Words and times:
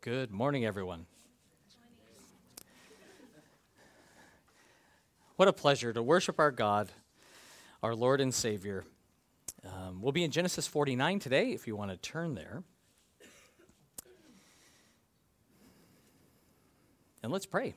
Good 0.00 0.30
morning, 0.30 0.64
everyone. 0.64 1.06
What 5.34 5.48
a 5.48 5.52
pleasure 5.52 5.92
to 5.92 6.00
worship 6.00 6.38
our 6.38 6.52
God, 6.52 6.92
our 7.82 7.96
Lord 7.96 8.20
and 8.20 8.32
Savior. 8.32 8.84
Um, 9.66 10.00
we'll 10.00 10.12
be 10.12 10.22
in 10.22 10.30
Genesis 10.30 10.68
49 10.68 11.18
today 11.18 11.50
if 11.50 11.66
you 11.66 11.74
want 11.74 11.90
to 11.90 11.96
turn 11.96 12.36
there. 12.36 12.62
And 17.24 17.32
let's 17.32 17.46
pray. 17.46 17.74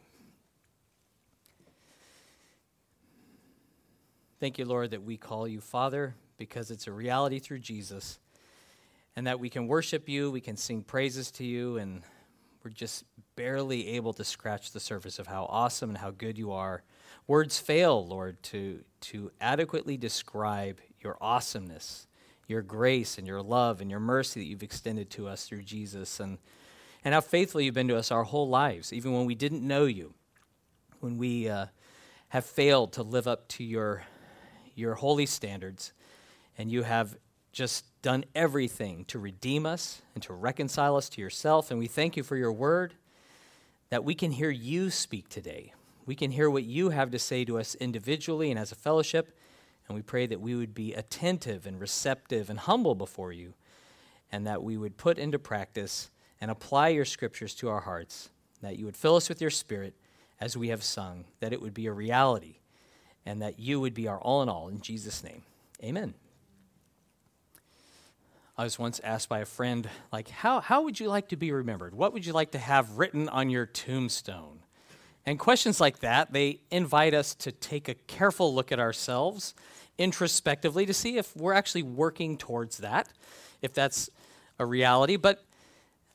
Thank 4.39 4.59
you, 4.59 4.65
Lord, 4.65 4.91
that 4.91 5.01
we 5.01 5.17
call 5.17 5.47
you 5.47 5.59
Father 5.59 6.13
because 6.37 6.69
it's 6.69 6.85
a 6.85 6.91
reality 6.91 7.39
through 7.39 7.59
Jesus 7.59 8.19
and 9.15 9.27
that 9.27 9.39
we 9.39 9.49
can 9.49 9.67
worship 9.67 10.07
you, 10.07 10.31
we 10.31 10.41
can 10.41 10.55
sing 10.55 10.83
praises 10.83 11.31
to 11.31 11.43
you, 11.43 11.77
and 11.77 12.01
we're 12.63 12.71
just 12.71 13.03
barely 13.35 13.89
able 13.89 14.13
to 14.13 14.23
scratch 14.23 14.71
the 14.71 14.79
surface 14.79 15.19
of 15.19 15.27
how 15.27 15.45
awesome 15.49 15.89
and 15.89 15.97
how 15.97 16.11
good 16.11 16.37
you 16.37 16.51
are. 16.51 16.83
Words 17.27 17.59
fail, 17.59 18.05
Lord, 18.05 18.41
to, 18.43 18.83
to 19.01 19.31
adequately 19.41 19.97
describe 19.97 20.79
your 20.99 21.17
awesomeness, 21.19 22.07
your 22.47 22.61
grace, 22.61 23.17
and 23.17 23.25
your 23.25 23.41
love, 23.41 23.81
and 23.81 23.89
your 23.89 23.99
mercy 23.99 24.39
that 24.39 24.45
you've 24.45 24.63
extended 24.63 25.09
to 25.11 25.27
us 25.27 25.45
through 25.45 25.63
Jesus, 25.63 26.19
and, 26.19 26.37
and 27.03 27.13
how 27.13 27.21
faithful 27.21 27.61
you've 27.61 27.73
been 27.73 27.87
to 27.87 27.97
us 27.97 28.11
our 28.11 28.23
whole 28.23 28.47
lives, 28.47 28.93
even 28.93 29.13
when 29.13 29.25
we 29.25 29.35
didn't 29.35 29.65
know 29.65 29.85
you, 29.85 30.13
when 30.99 31.17
we 31.17 31.49
uh, 31.49 31.65
have 32.29 32.45
failed 32.45 32.93
to 32.93 33.03
live 33.03 33.27
up 33.27 33.47
to 33.49 33.63
your, 33.63 34.03
your 34.75 34.95
holy 34.95 35.25
standards, 35.25 35.93
and 36.57 36.71
you 36.71 36.83
have 36.83 37.17
just 37.51 37.85
done 38.01 38.25
everything 38.33 39.05
to 39.05 39.19
redeem 39.19 39.65
us 39.65 40.01
and 40.15 40.23
to 40.23 40.33
reconcile 40.33 40.95
us 40.95 41.09
to 41.09 41.21
yourself. 41.21 41.69
And 41.69 41.79
we 41.79 41.87
thank 41.87 42.17
you 42.17 42.23
for 42.23 42.35
your 42.35 42.51
word 42.51 42.93
that 43.89 44.03
we 44.03 44.15
can 44.15 44.31
hear 44.31 44.49
you 44.49 44.89
speak 44.89 45.29
today. 45.29 45.73
We 46.05 46.15
can 46.15 46.31
hear 46.31 46.49
what 46.49 46.63
you 46.63 46.89
have 46.89 47.11
to 47.11 47.19
say 47.19 47.45
to 47.45 47.59
us 47.59 47.75
individually 47.75 48.49
and 48.49 48.59
as 48.59 48.71
a 48.71 48.75
fellowship. 48.75 49.37
And 49.87 49.95
we 49.95 50.01
pray 50.01 50.25
that 50.25 50.41
we 50.41 50.55
would 50.55 50.73
be 50.73 50.93
attentive 50.93 51.65
and 51.65 51.79
receptive 51.79 52.49
and 52.49 52.59
humble 52.59 52.95
before 52.95 53.33
you, 53.33 53.53
and 54.31 54.47
that 54.47 54.63
we 54.63 54.77
would 54.77 54.97
put 54.97 55.19
into 55.19 55.37
practice 55.37 56.09
and 56.39 56.49
apply 56.49 56.89
your 56.89 57.05
scriptures 57.05 57.53
to 57.55 57.69
our 57.69 57.81
hearts, 57.81 58.29
that 58.61 58.77
you 58.77 58.85
would 58.85 58.95
fill 58.95 59.15
us 59.15 59.27
with 59.27 59.41
your 59.41 59.49
spirit 59.49 59.93
as 60.39 60.55
we 60.55 60.69
have 60.69 60.83
sung, 60.83 61.25
that 61.39 61.53
it 61.53 61.61
would 61.61 61.73
be 61.73 61.87
a 61.87 61.91
reality, 61.91 62.55
and 63.25 63.41
that 63.41 63.59
you 63.59 63.79
would 63.79 63.93
be 63.93 64.07
our 64.07 64.19
all 64.19 64.41
in 64.41 64.49
all. 64.49 64.69
In 64.69 64.79
Jesus' 64.79 65.23
name, 65.23 65.43
amen. 65.83 66.13
I 68.61 68.63
was 68.63 68.77
once 68.77 69.01
asked 69.03 69.27
by 69.27 69.39
a 69.39 69.45
friend, 69.45 69.89
like, 70.13 70.29
how, 70.29 70.59
how 70.59 70.83
would 70.83 70.99
you 70.99 71.09
like 71.09 71.29
to 71.29 71.35
be 71.35 71.51
remembered? 71.51 71.95
What 71.95 72.13
would 72.13 72.27
you 72.27 72.31
like 72.31 72.51
to 72.51 72.59
have 72.59 72.99
written 72.99 73.27
on 73.27 73.49
your 73.49 73.65
tombstone? 73.65 74.59
And 75.25 75.39
questions 75.39 75.81
like 75.81 76.01
that, 76.01 76.31
they 76.31 76.61
invite 76.69 77.15
us 77.15 77.33
to 77.37 77.51
take 77.51 77.89
a 77.89 77.95
careful 77.95 78.53
look 78.53 78.71
at 78.71 78.79
ourselves 78.79 79.55
introspectively 79.97 80.85
to 80.85 80.93
see 80.93 81.17
if 81.17 81.35
we're 81.35 81.53
actually 81.53 81.81
working 81.81 82.37
towards 82.37 82.77
that, 82.77 83.09
if 83.63 83.73
that's 83.73 84.11
a 84.59 84.65
reality. 84.67 85.15
But 85.15 85.43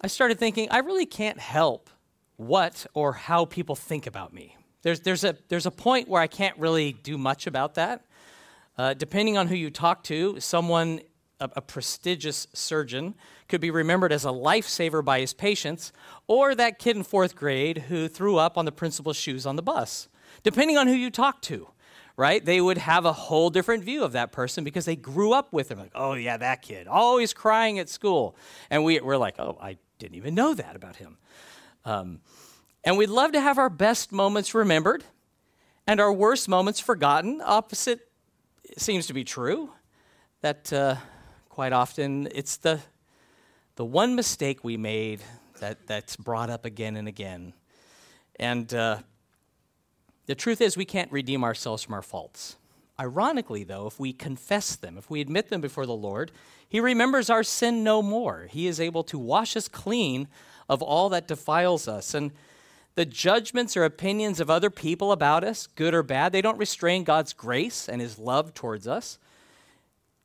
I 0.00 0.06
started 0.06 0.38
thinking, 0.38 0.68
I 0.70 0.78
really 0.78 1.04
can't 1.04 1.40
help 1.40 1.90
what 2.36 2.86
or 2.94 3.12
how 3.12 3.44
people 3.46 3.74
think 3.74 4.06
about 4.06 4.32
me. 4.32 4.56
There's, 4.82 5.00
there's, 5.00 5.24
a, 5.24 5.36
there's 5.48 5.66
a 5.66 5.72
point 5.72 6.06
where 6.06 6.22
I 6.22 6.28
can't 6.28 6.56
really 6.58 6.92
do 6.92 7.18
much 7.18 7.48
about 7.48 7.74
that. 7.74 8.04
Uh, 8.78 8.94
depending 8.94 9.36
on 9.36 9.48
who 9.48 9.56
you 9.56 9.68
talk 9.68 10.04
to, 10.04 10.38
someone 10.38 11.00
a, 11.40 11.60
prestigious 11.60 12.46
surgeon 12.52 13.14
could 13.48 13.60
be 13.60 13.70
remembered 13.70 14.12
as 14.12 14.24
a 14.24 14.28
lifesaver 14.28 15.04
by 15.04 15.20
his 15.20 15.34
patients, 15.34 15.92
or 16.26 16.54
that 16.54 16.78
kid 16.78 16.96
in 16.96 17.02
fourth 17.02 17.36
grade 17.36 17.84
who 17.88 18.08
threw 18.08 18.36
up 18.36 18.56
on 18.56 18.64
the 18.64 18.72
principal's 18.72 19.16
shoes 19.16 19.46
on 19.46 19.56
the 19.56 19.62
bus. 19.62 20.08
Depending 20.42 20.76
on 20.78 20.86
who 20.86 20.94
you 20.94 21.10
talk 21.10 21.42
to, 21.42 21.68
right? 22.16 22.44
They 22.44 22.60
would 22.60 22.78
have 22.78 23.04
a 23.04 23.12
whole 23.12 23.50
different 23.50 23.84
view 23.84 24.02
of 24.02 24.12
that 24.12 24.32
person 24.32 24.64
because 24.64 24.84
they 24.84 24.96
grew 24.96 25.32
up 25.32 25.52
with 25.52 25.70
him. 25.70 25.78
Like, 25.78 25.92
oh, 25.94 26.14
yeah, 26.14 26.36
that 26.38 26.62
kid, 26.62 26.86
always 26.86 27.34
crying 27.34 27.78
at 27.78 27.88
school. 27.88 28.36
And 28.70 28.84
we, 28.84 29.00
we're 29.00 29.18
like, 29.18 29.38
oh, 29.38 29.58
I 29.60 29.76
didn't 29.98 30.16
even 30.16 30.34
know 30.34 30.54
that 30.54 30.76
about 30.76 30.96
him. 30.96 31.18
Um, 31.84 32.20
and 32.84 32.96
we'd 32.96 33.10
love 33.10 33.32
to 33.32 33.40
have 33.40 33.58
our 33.58 33.68
best 33.68 34.12
moments 34.12 34.54
remembered 34.54 35.04
and 35.86 36.00
our 36.00 36.12
worst 36.12 36.48
moments 36.48 36.80
forgotten. 36.80 37.42
Opposite 37.44 38.08
seems 38.76 39.06
to 39.06 39.12
be 39.12 39.24
true. 39.24 39.70
That 40.42 40.72
uh, 40.72 40.96
quite 41.56 41.72
often 41.72 42.28
it's 42.34 42.58
the, 42.58 42.78
the 43.76 43.84
one 43.84 44.14
mistake 44.14 44.62
we 44.62 44.76
made 44.76 45.22
that, 45.58 45.86
that's 45.86 46.14
brought 46.14 46.50
up 46.50 46.66
again 46.66 46.96
and 46.96 47.08
again. 47.08 47.54
And 48.38 48.74
uh, 48.74 48.98
the 50.26 50.34
truth 50.34 50.60
is, 50.60 50.76
we 50.76 50.84
can't 50.84 51.10
redeem 51.10 51.42
ourselves 51.42 51.82
from 51.82 51.94
our 51.94 52.02
faults. 52.02 52.56
Ironically, 53.00 53.64
though, 53.64 53.86
if 53.86 53.98
we 53.98 54.12
confess 54.12 54.76
them, 54.76 54.98
if 54.98 55.08
we 55.08 55.22
admit 55.22 55.48
them 55.48 55.62
before 55.62 55.86
the 55.86 55.96
Lord, 55.96 56.30
He 56.68 56.78
remembers 56.78 57.30
our 57.30 57.42
sin 57.42 57.82
no 57.82 58.02
more. 58.02 58.48
He 58.50 58.66
is 58.66 58.78
able 58.78 59.02
to 59.04 59.18
wash 59.18 59.56
us 59.56 59.66
clean 59.66 60.28
of 60.68 60.82
all 60.82 61.08
that 61.08 61.26
defiles 61.26 61.88
us. 61.88 62.12
And 62.12 62.32
the 62.96 63.06
judgments 63.06 63.78
or 63.78 63.84
opinions 63.84 64.40
of 64.40 64.50
other 64.50 64.68
people 64.68 65.10
about 65.10 65.42
us, 65.42 65.68
good 65.68 65.94
or 65.94 66.02
bad, 66.02 66.32
they 66.32 66.42
don't 66.42 66.58
restrain 66.58 67.02
God's 67.02 67.32
grace 67.32 67.88
and 67.88 68.02
His 68.02 68.18
love 68.18 68.52
towards 68.52 68.86
us. 68.86 69.18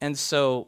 And 0.01 0.17
so 0.17 0.67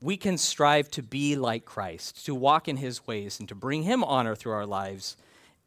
we 0.00 0.16
can 0.16 0.38
strive 0.38 0.90
to 0.92 1.02
be 1.02 1.36
like 1.36 1.64
Christ, 1.64 2.24
to 2.26 2.34
walk 2.34 2.68
in 2.68 2.78
his 2.78 3.06
ways, 3.06 3.38
and 3.38 3.48
to 3.48 3.54
bring 3.54 3.82
him 3.82 4.02
honor 4.02 4.34
through 4.34 4.52
our 4.52 4.66
lives. 4.66 5.16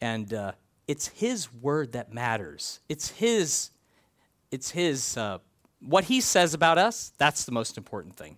And 0.02 0.34
uh, 0.34 0.54
it's 0.88 1.08
his 1.08 1.54
word 1.54 1.92
that 1.94 2.14
matters. 2.14 2.80
It's 2.90 3.12
his, 3.12 3.70
it's 4.52 4.72
his, 4.72 5.18
uh, 5.18 5.38
what 5.80 6.06
he 6.06 6.20
says 6.20 6.54
about 6.54 6.78
us, 6.78 7.12
that's 7.18 7.46
the 7.46 7.52
most 7.52 7.78
important 7.78 8.16
thing. 8.16 8.38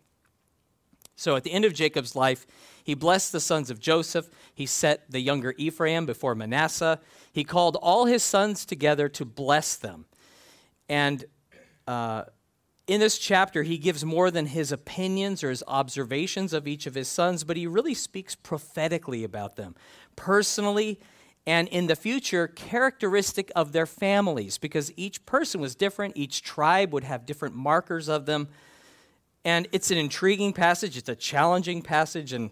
So 1.16 1.36
at 1.38 1.44
the 1.44 1.52
end 1.54 1.64
of 1.64 1.74
Jacob's 1.74 2.16
life, 2.16 2.46
he 2.84 2.94
blessed 2.94 3.32
the 3.32 3.40
sons 3.40 3.70
of 3.70 3.80
Joseph. 3.80 4.30
He 4.54 4.66
set 4.66 5.10
the 5.10 5.20
younger 5.20 5.56
Ephraim 5.58 6.06
before 6.06 6.36
Manasseh. 6.36 7.00
He 7.32 7.44
called 7.44 7.78
all 7.82 8.06
his 8.06 8.22
sons 8.22 8.66
together 8.66 9.10
to 9.10 9.26
bless 9.26 9.76
them. 9.76 10.06
And 10.88 11.26
uh, 11.88 12.26
in 12.88 13.00
this 13.00 13.18
chapter, 13.18 13.63
he 13.63 13.78
gives 13.78 14.06
more 14.06 14.29
than 14.29 14.47
his 14.47 14.72
opinions 14.72 15.44
or 15.44 15.50
his 15.50 15.63
observations 15.68 16.53
of 16.53 16.68
each 16.68 16.85
of 16.85 16.96
his 16.96 17.07
sons, 17.07 17.44
but 17.44 17.57
he 17.57 17.66
really 17.66 17.94
speaks 17.94 18.35
prophetically 18.35 19.23
about 19.23 19.56
them, 19.56 19.75
personally 20.16 21.00
and 21.47 21.68
in 21.68 21.88
the 21.88 21.96
future, 21.96 22.47
characteristic 22.47 23.51
of 23.56 23.72
their 23.72 23.85
families, 23.85 24.57
because 24.57 24.91
each 24.96 25.25
person 25.25 25.62
was 25.62 25.75
different, 25.75 26.18
each 26.18 26.41
tribe 26.41 26.91
would 26.91 27.03
have 27.03 27.25
different 27.25 27.56
markers 27.56 28.07
of 28.07 28.25
them. 28.25 28.47
And 29.44 29.67
it's 29.72 29.91
an 29.91 29.97
intriguing 29.97 30.53
passage, 30.53 30.97
it's 30.97 31.09
a 31.09 31.16
challenging 31.16 31.84
passage, 31.84 32.34
and 32.34 32.50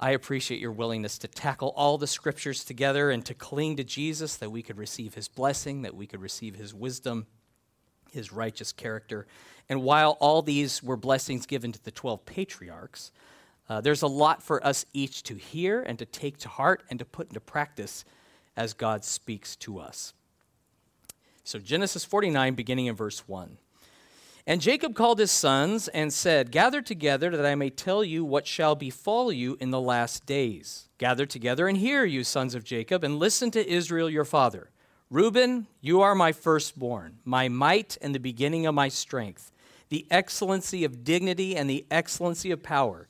I 0.00 0.10
appreciate 0.10 0.60
your 0.60 0.72
willingness 0.72 1.16
to 1.18 1.28
tackle 1.28 1.72
all 1.76 1.96
the 1.96 2.08
scriptures 2.08 2.64
together 2.64 3.10
and 3.10 3.24
to 3.24 3.34
cling 3.34 3.76
to 3.76 3.84
Jesus 3.84 4.34
that 4.36 4.50
we 4.50 4.62
could 4.62 4.78
receive 4.78 5.14
his 5.14 5.28
blessing, 5.28 5.82
that 5.82 5.94
we 5.94 6.08
could 6.08 6.20
receive 6.20 6.56
his 6.56 6.74
wisdom, 6.74 7.28
his 8.14 8.32
righteous 8.32 8.72
character. 8.72 9.26
And 9.68 9.82
while 9.82 10.16
all 10.20 10.40
these 10.40 10.82
were 10.82 10.96
blessings 10.96 11.46
given 11.46 11.72
to 11.72 11.84
the 11.84 11.90
12 11.90 12.24
patriarchs, 12.24 13.12
uh, 13.68 13.80
there's 13.80 14.02
a 14.02 14.06
lot 14.06 14.42
for 14.42 14.64
us 14.66 14.86
each 14.92 15.22
to 15.24 15.34
hear 15.34 15.82
and 15.82 15.98
to 15.98 16.06
take 16.06 16.38
to 16.38 16.48
heart 16.48 16.82
and 16.90 16.98
to 16.98 17.04
put 17.04 17.28
into 17.28 17.40
practice 17.40 18.04
as 18.56 18.72
God 18.74 19.04
speaks 19.04 19.56
to 19.56 19.78
us. 19.78 20.12
So, 21.44 21.58
Genesis 21.58 22.04
49, 22.04 22.54
beginning 22.54 22.86
in 22.86 22.94
verse 22.94 23.28
1. 23.28 23.58
And 24.46 24.60
Jacob 24.60 24.94
called 24.94 25.18
his 25.18 25.30
sons 25.30 25.88
and 25.88 26.12
said, 26.12 26.50
Gather 26.50 26.82
together 26.82 27.30
that 27.30 27.46
I 27.46 27.54
may 27.54 27.70
tell 27.70 28.04
you 28.04 28.24
what 28.24 28.46
shall 28.46 28.74
befall 28.74 29.32
you 29.32 29.56
in 29.58 29.70
the 29.70 29.80
last 29.80 30.26
days. 30.26 30.88
Gather 30.98 31.24
together 31.24 31.66
and 31.66 31.78
hear, 31.78 32.04
you 32.04 32.24
sons 32.24 32.54
of 32.54 32.64
Jacob, 32.64 33.04
and 33.04 33.18
listen 33.18 33.50
to 33.52 33.70
Israel 33.70 34.10
your 34.10 34.24
father. 34.24 34.70
Reuben, 35.14 35.68
you 35.80 36.00
are 36.00 36.16
my 36.16 36.32
firstborn, 36.32 37.18
my 37.24 37.48
might 37.48 37.96
and 38.02 38.12
the 38.12 38.18
beginning 38.18 38.66
of 38.66 38.74
my 38.74 38.88
strength 38.88 39.52
the 39.88 40.08
excellency 40.10 40.82
of 40.82 41.04
dignity 41.04 41.54
and 41.56 41.70
the 41.70 41.86
excellency 41.88 42.50
of 42.50 42.64
power. 42.64 43.06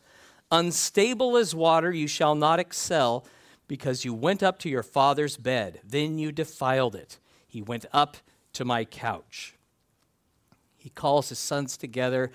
Unstable 0.52 1.38
as 1.38 1.54
water, 1.54 1.90
you 1.90 2.06
shall 2.06 2.34
not 2.34 2.60
excel, 2.60 3.24
because 3.68 4.04
you 4.04 4.12
went 4.12 4.42
up 4.42 4.58
to 4.58 4.68
your 4.68 4.82
father's 4.82 5.38
bed. 5.38 5.80
Then 5.82 6.18
you 6.18 6.30
defiled 6.30 6.94
it. 6.94 7.18
He 7.46 7.62
went 7.62 7.86
up 7.90 8.18
to 8.52 8.66
my 8.66 8.84
couch. 8.84 9.54
He 10.76 10.90
calls 10.90 11.30
his 11.30 11.38
sons 11.38 11.78
together. 11.78 12.30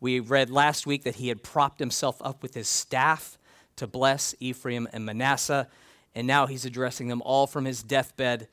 We 0.00 0.18
read 0.18 0.48
last 0.48 0.86
week 0.86 1.04
that 1.04 1.16
he 1.16 1.28
had 1.28 1.42
propped 1.42 1.78
himself 1.78 2.16
up 2.22 2.42
with 2.42 2.54
his 2.54 2.70
staff 2.70 3.36
to 3.76 3.86
bless 3.86 4.34
Ephraim 4.40 4.88
and 4.94 5.04
Manasseh, 5.04 5.68
and 6.14 6.26
now 6.26 6.46
he's 6.46 6.64
addressing 6.64 7.08
them 7.08 7.20
all 7.20 7.46
from 7.46 7.66
his 7.66 7.82
deathbed 7.82 8.48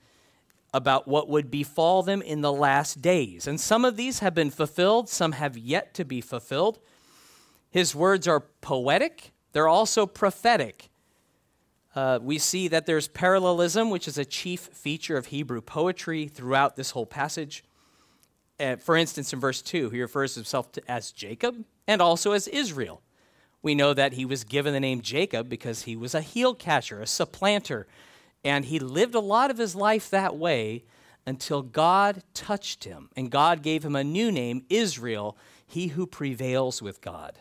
about 0.74 1.08
what 1.08 1.30
would 1.30 1.50
befall 1.50 2.04
them 2.04 2.22
in 2.22 2.42
the 2.42 2.52
last 2.52 3.02
days. 3.02 3.48
And 3.48 3.60
some 3.60 3.86
of 3.86 3.96
these 3.96 4.20
have 4.20 4.34
been 4.34 4.52
fulfilled, 4.52 5.10
some 5.10 5.32
have 5.34 5.58
yet 5.58 5.94
to 5.96 6.06
be 6.06 6.22
fulfilled. 6.22 6.80
His 7.70 7.96
words 7.96 8.28
are 8.28 8.42
poetic, 8.62 9.32
they're 9.54 9.68
also 9.68 10.06
prophetic. 10.06 10.90
uh, 11.96 12.20
we 12.22 12.38
see 12.38 12.68
that 12.68 12.86
there's 12.86 13.08
parallelism, 13.08 13.90
which 13.90 14.08
is 14.08 14.20
a 14.20 14.26
chief 14.26 14.60
feature 14.72 15.18
of 15.18 15.28
Hebrew 15.28 15.62
poetry 15.62 16.28
throughout 16.28 16.76
this 16.76 16.92
whole 16.92 17.08
passage. 17.08 17.64
Uh, 18.60 18.76
for 18.76 18.96
instance, 18.96 19.34
in 19.34 19.40
verse 19.40 19.64
2, 19.64 19.90
he 19.90 20.02
refers 20.02 20.36
himself 20.36 20.72
to, 20.74 20.92
as 20.92 21.12
Jacob 21.12 21.66
and 21.88 22.02
also 22.02 22.34
as 22.34 22.48
Israel. 22.48 23.02
We 23.64 23.74
know 23.74 23.96
that 23.96 24.14
he 24.14 24.26
was 24.26 24.44
given 24.44 24.74
the 24.74 24.80
name 24.80 25.02
Jacob 25.02 25.50
because 25.50 25.84
he 25.84 25.96
was 25.96 26.14
a 26.14 26.22
heel 26.22 26.54
catcher, 26.54 27.02
a 27.02 27.08
supplanter, 27.08 27.88
and 28.44 28.66
he 28.66 28.80
lived 28.80 29.16
a 29.16 29.20
lot 29.20 29.52
of 29.52 29.58
his 29.58 29.76
life 29.76 30.10
that 30.10 30.38
way 30.38 30.84
until 31.26 31.62
God 31.62 32.24
touched 32.34 32.86
him 32.86 33.10
and 33.16 33.30
God 33.30 33.62
gave 33.62 33.84
him 33.84 33.96
a 33.96 34.04
new 34.04 34.32
name, 34.32 34.64
Israel, 34.70 35.38
he 35.66 35.88
who 35.88 36.08
prevails 36.08 36.82
with 36.82 37.02
God. 37.02 37.40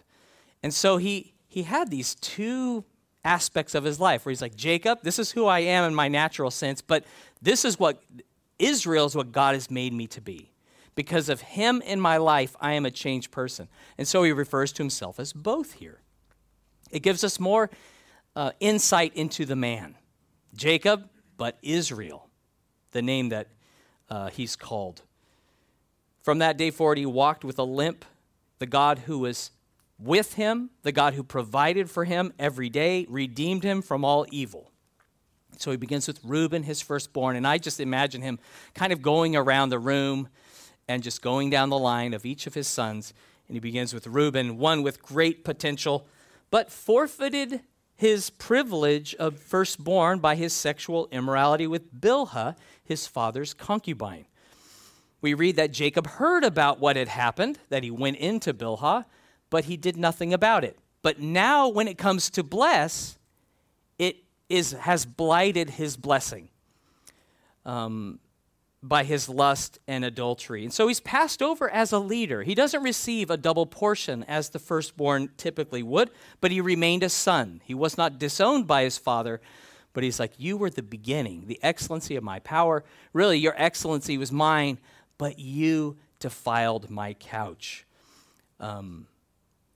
And 0.62 0.74
so 0.74 0.96
he, 0.96 1.34
he 1.46 1.62
had 1.62 1.90
these 1.90 2.16
two 2.16 2.84
aspects 3.24 3.74
of 3.74 3.84
his 3.84 4.00
life 4.00 4.24
where 4.24 4.30
he's 4.30 4.42
like, 4.42 4.56
Jacob, 4.56 5.00
this 5.02 5.18
is 5.18 5.32
who 5.32 5.46
I 5.46 5.60
am 5.60 5.84
in 5.84 5.94
my 5.94 6.08
natural 6.08 6.50
sense, 6.50 6.80
but 6.80 7.04
this 7.40 7.64
is 7.64 7.78
what 7.78 8.02
Israel 8.58 9.06
is 9.06 9.14
what 9.14 9.32
God 9.32 9.54
has 9.54 9.70
made 9.70 9.92
me 9.92 10.06
to 10.08 10.20
be. 10.20 10.50
Because 10.94 11.28
of 11.28 11.42
him 11.42 11.82
in 11.82 12.00
my 12.00 12.16
life, 12.16 12.56
I 12.60 12.72
am 12.72 12.86
a 12.86 12.90
changed 12.90 13.30
person. 13.30 13.68
And 13.98 14.08
so 14.08 14.22
he 14.22 14.32
refers 14.32 14.72
to 14.72 14.82
himself 14.82 15.20
as 15.20 15.32
both 15.32 15.74
here. 15.74 16.00
It 16.90 17.00
gives 17.00 17.22
us 17.22 17.38
more 17.38 17.70
uh, 18.34 18.52
insight 18.60 19.14
into 19.14 19.44
the 19.44 19.56
man, 19.56 19.96
Jacob, 20.56 21.08
but 21.36 21.58
Israel, 21.62 22.28
the 22.92 23.02
name 23.02 23.28
that 23.28 23.48
uh, 24.08 24.28
he's 24.28 24.56
called. 24.56 25.02
From 26.22 26.38
that 26.38 26.56
day 26.56 26.70
forward, 26.70 26.98
he 26.98 27.06
walked 27.06 27.44
with 27.44 27.58
a 27.58 27.64
limp. 27.64 28.04
The 28.58 28.66
God 28.66 29.00
who 29.00 29.18
was 29.18 29.50
with 29.98 30.34
him, 30.34 30.70
the 30.82 30.92
God 30.92 31.14
who 31.14 31.22
provided 31.22 31.90
for 31.90 32.04
him 32.04 32.32
every 32.38 32.68
day, 32.68 33.06
redeemed 33.08 33.62
him 33.62 33.82
from 33.82 34.04
all 34.04 34.26
evil. 34.30 34.70
So 35.58 35.70
he 35.70 35.76
begins 35.76 36.06
with 36.06 36.20
Reuben, 36.24 36.64
his 36.64 36.82
firstborn, 36.82 37.36
and 37.36 37.46
I 37.46 37.58
just 37.58 37.80
imagine 37.80 38.22
him 38.22 38.38
kind 38.74 38.92
of 38.92 39.00
going 39.00 39.36
around 39.36 39.70
the 39.70 39.78
room 39.78 40.28
and 40.88 41.02
just 41.02 41.22
going 41.22 41.50
down 41.50 41.70
the 41.70 41.78
line 41.78 42.14
of 42.14 42.26
each 42.26 42.46
of 42.46 42.54
his 42.54 42.68
sons. 42.68 43.14
And 43.48 43.56
he 43.56 43.60
begins 43.60 43.94
with 43.94 44.06
Reuben, 44.06 44.58
one 44.58 44.82
with 44.82 45.02
great 45.02 45.44
potential, 45.44 46.06
but 46.50 46.70
forfeited 46.70 47.60
his 47.96 48.30
privilege 48.30 49.14
of 49.14 49.38
firstborn 49.38 50.18
by 50.18 50.34
his 50.34 50.52
sexual 50.52 51.08
immorality 51.10 51.66
with 51.66 51.98
Bilhah, 51.98 52.56
his 52.84 53.06
father's 53.06 53.54
concubine. 53.54 54.26
We 55.20 55.34
read 55.34 55.56
that 55.56 55.72
Jacob 55.72 56.06
heard 56.06 56.44
about 56.44 56.78
what 56.78 56.96
had 56.96 57.08
happened, 57.08 57.58
that 57.70 57.82
he 57.82 57.90
went 57.90 58.18
into 58.18 58.52
Bilhah, 58.52 59.06
but 59.48 59.64
he 59.64 59.76
did 59.76 59.96
nothing 59.96 60.34
about 60.34 60.62
it. 60.62 60.78
But 61.02 61.20
now, 61.20 61.68
when 61.68 61.88
it 61.88 61.96
comes 61.96 62.30
to 62.30 62.42
bless, 62.42 63.18
it 63.98 64.18
is, 64.48 64.72
has 64.72 65.06
blighted 65.06 65.70
his 65.70 65.96
blessing 65.96 66.48
um, 67.66 68.20
by 68.88 69.04
his 69.04 69.28
lust 69.28 69.78
and 69.88 70.04
adultery. 70.04 70.62
And 70.62 70.72
so 70.72 70.86
he's 70.88 71.00
passed 71.00 71.42
over 71.42 71.68
as 71.68 71.92
a 71.92 71.98
leader. 71.98 72.42
He 72.42 72.54
doesn't 72.54 72.82
receive 72.82 73.30
a 73.30 73.36
double 73.36 73.66
portion 73.66 74.22
as 74.24 74.50
the 74.50 74.58
firstborn 74.58 75.30
typically 75.36 75.82
would, 75.82 76.10
but 76.40 76.50
he 76.50 76.60
remained 76.60 77.02
a 77.02 77.08
son. 77.08 77.60
He 77.64 77.74
was 77.74 77.98
not 77.98 78.18
disowned 78.18 78.66
by 78.66 78.84
his 78.84 78.98
father, 78.98 79.40
but 79.92 80.04
he's 80.04 80.20
like, 80.20 80.32
You 80.38 80.56
were 80.56 80.70
the 80.70 80.82
beginning, 80.82 81.46
the 81.46 81.58
excellency 81.62 82.16
of 82.16 82.22
my 82.22 82.38
power. 82.40 82.84
Really, 83.12 83.38
your 83.38 83.54
excellency 83.56 84.18
was 84.18 84.30
mine, 84.30 84.78
but 85.18 85.38
you 85.38 85.96
defiled 86.20 86.90
my 86.90 87.14
couch. 87.14 87.86
Um, 88.60 89.06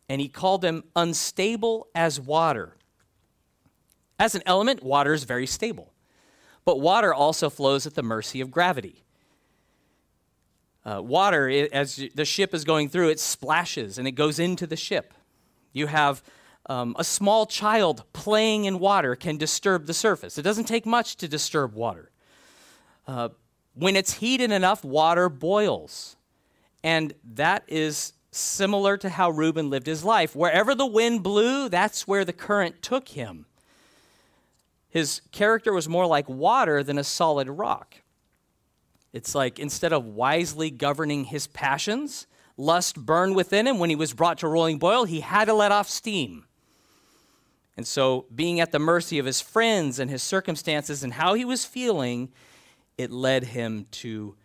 and 0.09 0.21
he 0.21 0.29
called 0.29 0.63
them 0.63 0.85
unstable 0.95 1.89
as 1.95 2.21
water. 2.21 2.77
As 4.19 4.35
an 4.35 4.43
element, 4.45 4.83
water 4.83 5.15
is 5.15 5.25
very 5.25 5.47
stable. 5.47 5.90
But 6.65 6.81
water 6.81 7.13
also 7.13 7.51
flows 7.51 7.87
at 7.87 7.95
the 7.95 8.03
mercy 8.03 8.41
of 8.41 8.51
gravity. 8.51 9.05
Uh, 10.85 11.03
water, 11.03 11.49
it, 11.49 11.73
as 11.73 12.03
the 12.15 12.25
ship 12.25 12.55
is 12.55 12.65
going 12.65 12.89
through, 12.89 13.09
it 13.09 13.21
splashes 13.21 13.99
and 13.99 14.09
it 14.09 14.13
goes 14.13 14.39
into 14.39 14.67
the 14.67 14.77
ship. 14.77 15.15
You 15.73 15.87
have 15.87 16.23
um, 16.67 16.95
a 16.99 17.05
small 17.05 17.47
child 17.47 18.05
playing 18.13 18.65
in 18.65 18.79
water 18.79 19.15
can 19.17 19.37
disturb 19.37 19.87
the 19.87 19.95
surface. 19.95 20.39
It 20.39 20.43
doesn't 20.43 20.65
take 20.65 20.87
much 20.87 21.17
to 21.17 21.29
disturb 21.29 21.75
water. 21.75 22.11
Uh, 23.07 23.31
when 23.75 23.97
it's 23.97 24.15
heated 24.15 24.51
enough, 24.51 24.85
water 24.85 25.29
boils. 25.29 26.17
And 26.83 27.15
that 27.35 27.65
is 27.67 28.13
similar 28.31 28.97
to 28.99 29.09
how 29.09 29.31
Reuben 29.31 29.71
lived 29.71 29.87
his 29.87 30.05
life. 30.05 30.37
Wherever 30.37 30.75
the 30.75 30.87
wind 30.87 31.23
blew, 31.23 31.69
that's 31.69 32.07
where 32.07 32.25
the 32.25 32.33
current 32.33 32.83
took 32.83 33.09
him. 33.09 33.47
His 34.91 35.23
character 35.31 35.73
was 35.73 35.89
more 35.89 36.07
like 36.07 36.29
water 36.29 36.83
than 36.83 36.99
a 36.99 37.05
solid 37.05 37.49
rock. 37.49 37.97
It's 39.13 39.35
like 39.35 39.59
instead 39.59 39.93
of 39.93 40.05
wisely 40.05 40.71
governing 40.71 41.25
his 41.25 41.47
passions, 41.47 42.27
lust 42.57 42.97
burned 42.97 43.35
within 43.35 43.67
him. 43.67 43.79
When 43.79 43.91
he 43.91 43.97
was 43.97 44.13
brought 44.13 44.39
to 44.39 44.49
rolling 44.49 44.79
boil, 44.79 45.05
he 45.05 45.21
had 45.21 45.47
to 45.47 45.55
let 45.55 45.73
off 45.73 45.89
steam. 45.89 46.45
And 47.77 47.87
so, 47.87 48.27
being 48.35 48.61
at 48.61 48.73
the 48.73 48.79
mercy 48.79 49.19
of 49.19 49.27
his 49.27 49.41
friends 49.41 49.99
and 49.99 50.11
his 50.11 50.23
circumstances 50.23 51.03
and 51.03 51.15
how 51.15 51.35
he 51.35 51.45
was 51.45 51.65
feeling, 51.65 52.31
it 52.99 53.11
led 53.11 53.45
him 53.45 53.87
to 53.93 54.37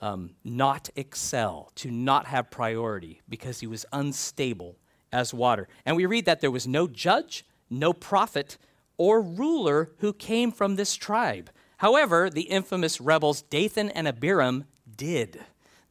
um, 0.00 0.30
not 0.44 0.88
excel, 0.96 1.70
to 1.74 1.90
not 1.90 2.26
have 2.26 2.50
priority, 2.50 3.20
because 3.28 3.60
he 3.60 3.66
was 3.66 3.84
unstable 3.92 4.76
as 5.12 5.34
water. 5.34 5.68
And 5.84 5.96
we 5.96 6.06
read 6.06 6.24
that 6.24 6.40
there 6.40 6.50
was 6.50 6.66
no 6.66 6.86
judge, 6.86 7.44
no 7.68 7.92
prophet, 7.92 8.56
or 9.00 9.22
ruler 9.22 9.92
who 10.00 10.12
came 10.12 10.52
from 10.52 10.76
this 10.76 10.94
tribe. 10.94 11.48
However, 11.78 12.28
the 12.28 12.42
infamous 12.42 13.00
rebels 13.00 13.40
Dathan 13.40 13.88
and 13.88 14.06
Abiram 14.06 14.66
did. 14.94 15.40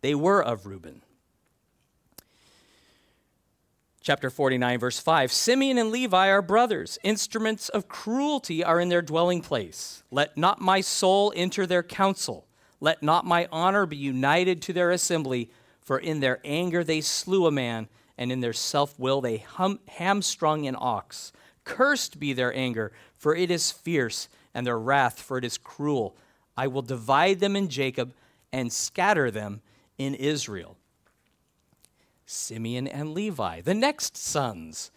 They 0.01 0.13
were 0.13 0.43
of 0.43 0.67
Reuben. 0.67 1.01
Chapter 3.99 4.29
49, 4.29 4.77
verse 4.77 4.99
5 4.99 5.31
Simeon 5.31 5.79
and 5.79 5.89
Levi 5.89 6.29
are 6.29 6.43
brothers. 6.43 6.99
Instruments 7.01 7.67
of 7.69 7.87
cruelty 7.87 8.63
are 8.63 8.79
in 8.79 8.89
their 8.89 9.01
dwelling 9.01 9.41
place. 9.41 10.03
Let 10.11 10.37
not 10.37 10.61
my 10.61 10.79
soul 10.79 11.33
enter 11.35 11.65
their 11.65 11.81
council. 11.81 12.45
Let 12.79 13.01
not 13.01 13.25
my 13.25 13.47
honor 13.51 13.87
be 13.87 13.97
united 13.97 14.61
to 14.61 14.73
their 14.73 14.91
assembly, 14.91 15.49
for 15.81 15.97
in 15.97 16.19
their 16.19 16.41
anger 16.45 16.83
they 16.83 17.01
slew 17.01 17.47
a 17.47 17.51
man, 17.51 17.87
and 18.19 18.31
in 18.31 18.41
their 18.41 18.53
self 18.53 18.99
will 18.99 19.19
they 19.19 19.37
hum- 19.37 19.79
hamstrung 19.87 20.67
an 20.67 20.75
ox. 20.77 21.31
Cursed 21.69 22.19
be 22.19 22.33
their 22.33 22.53
anger, 22.55 22.91
for 23.15 23.35
it 23.35 23.51
is 23.51 23.71
fierce, 23.71 24.27
and 24.55 24.65
their 24.65 24.79
wrath, 24.79 25.21
for 25.21 25.37
it 25.37 25.45
is 25.45 25.59
cruel. 25.59 26.17
I 26.57 26.65
will 26.65 26.81
divide 26.81 27.39
them 27.39 27.55
in 27.55 27.69
Jacob 27.69 28.11
and 28.51 28.73
scatter 28.73 29.29
them 29.29 29.61
in 29.99 30.15
Israel. 30.15 30.77
Simeon 32.25 32.87
and 32.87 33.13
Levi, 33.13 33.61
the 33.61 33.75
next 33.75 34.17
sons 34.17 34.89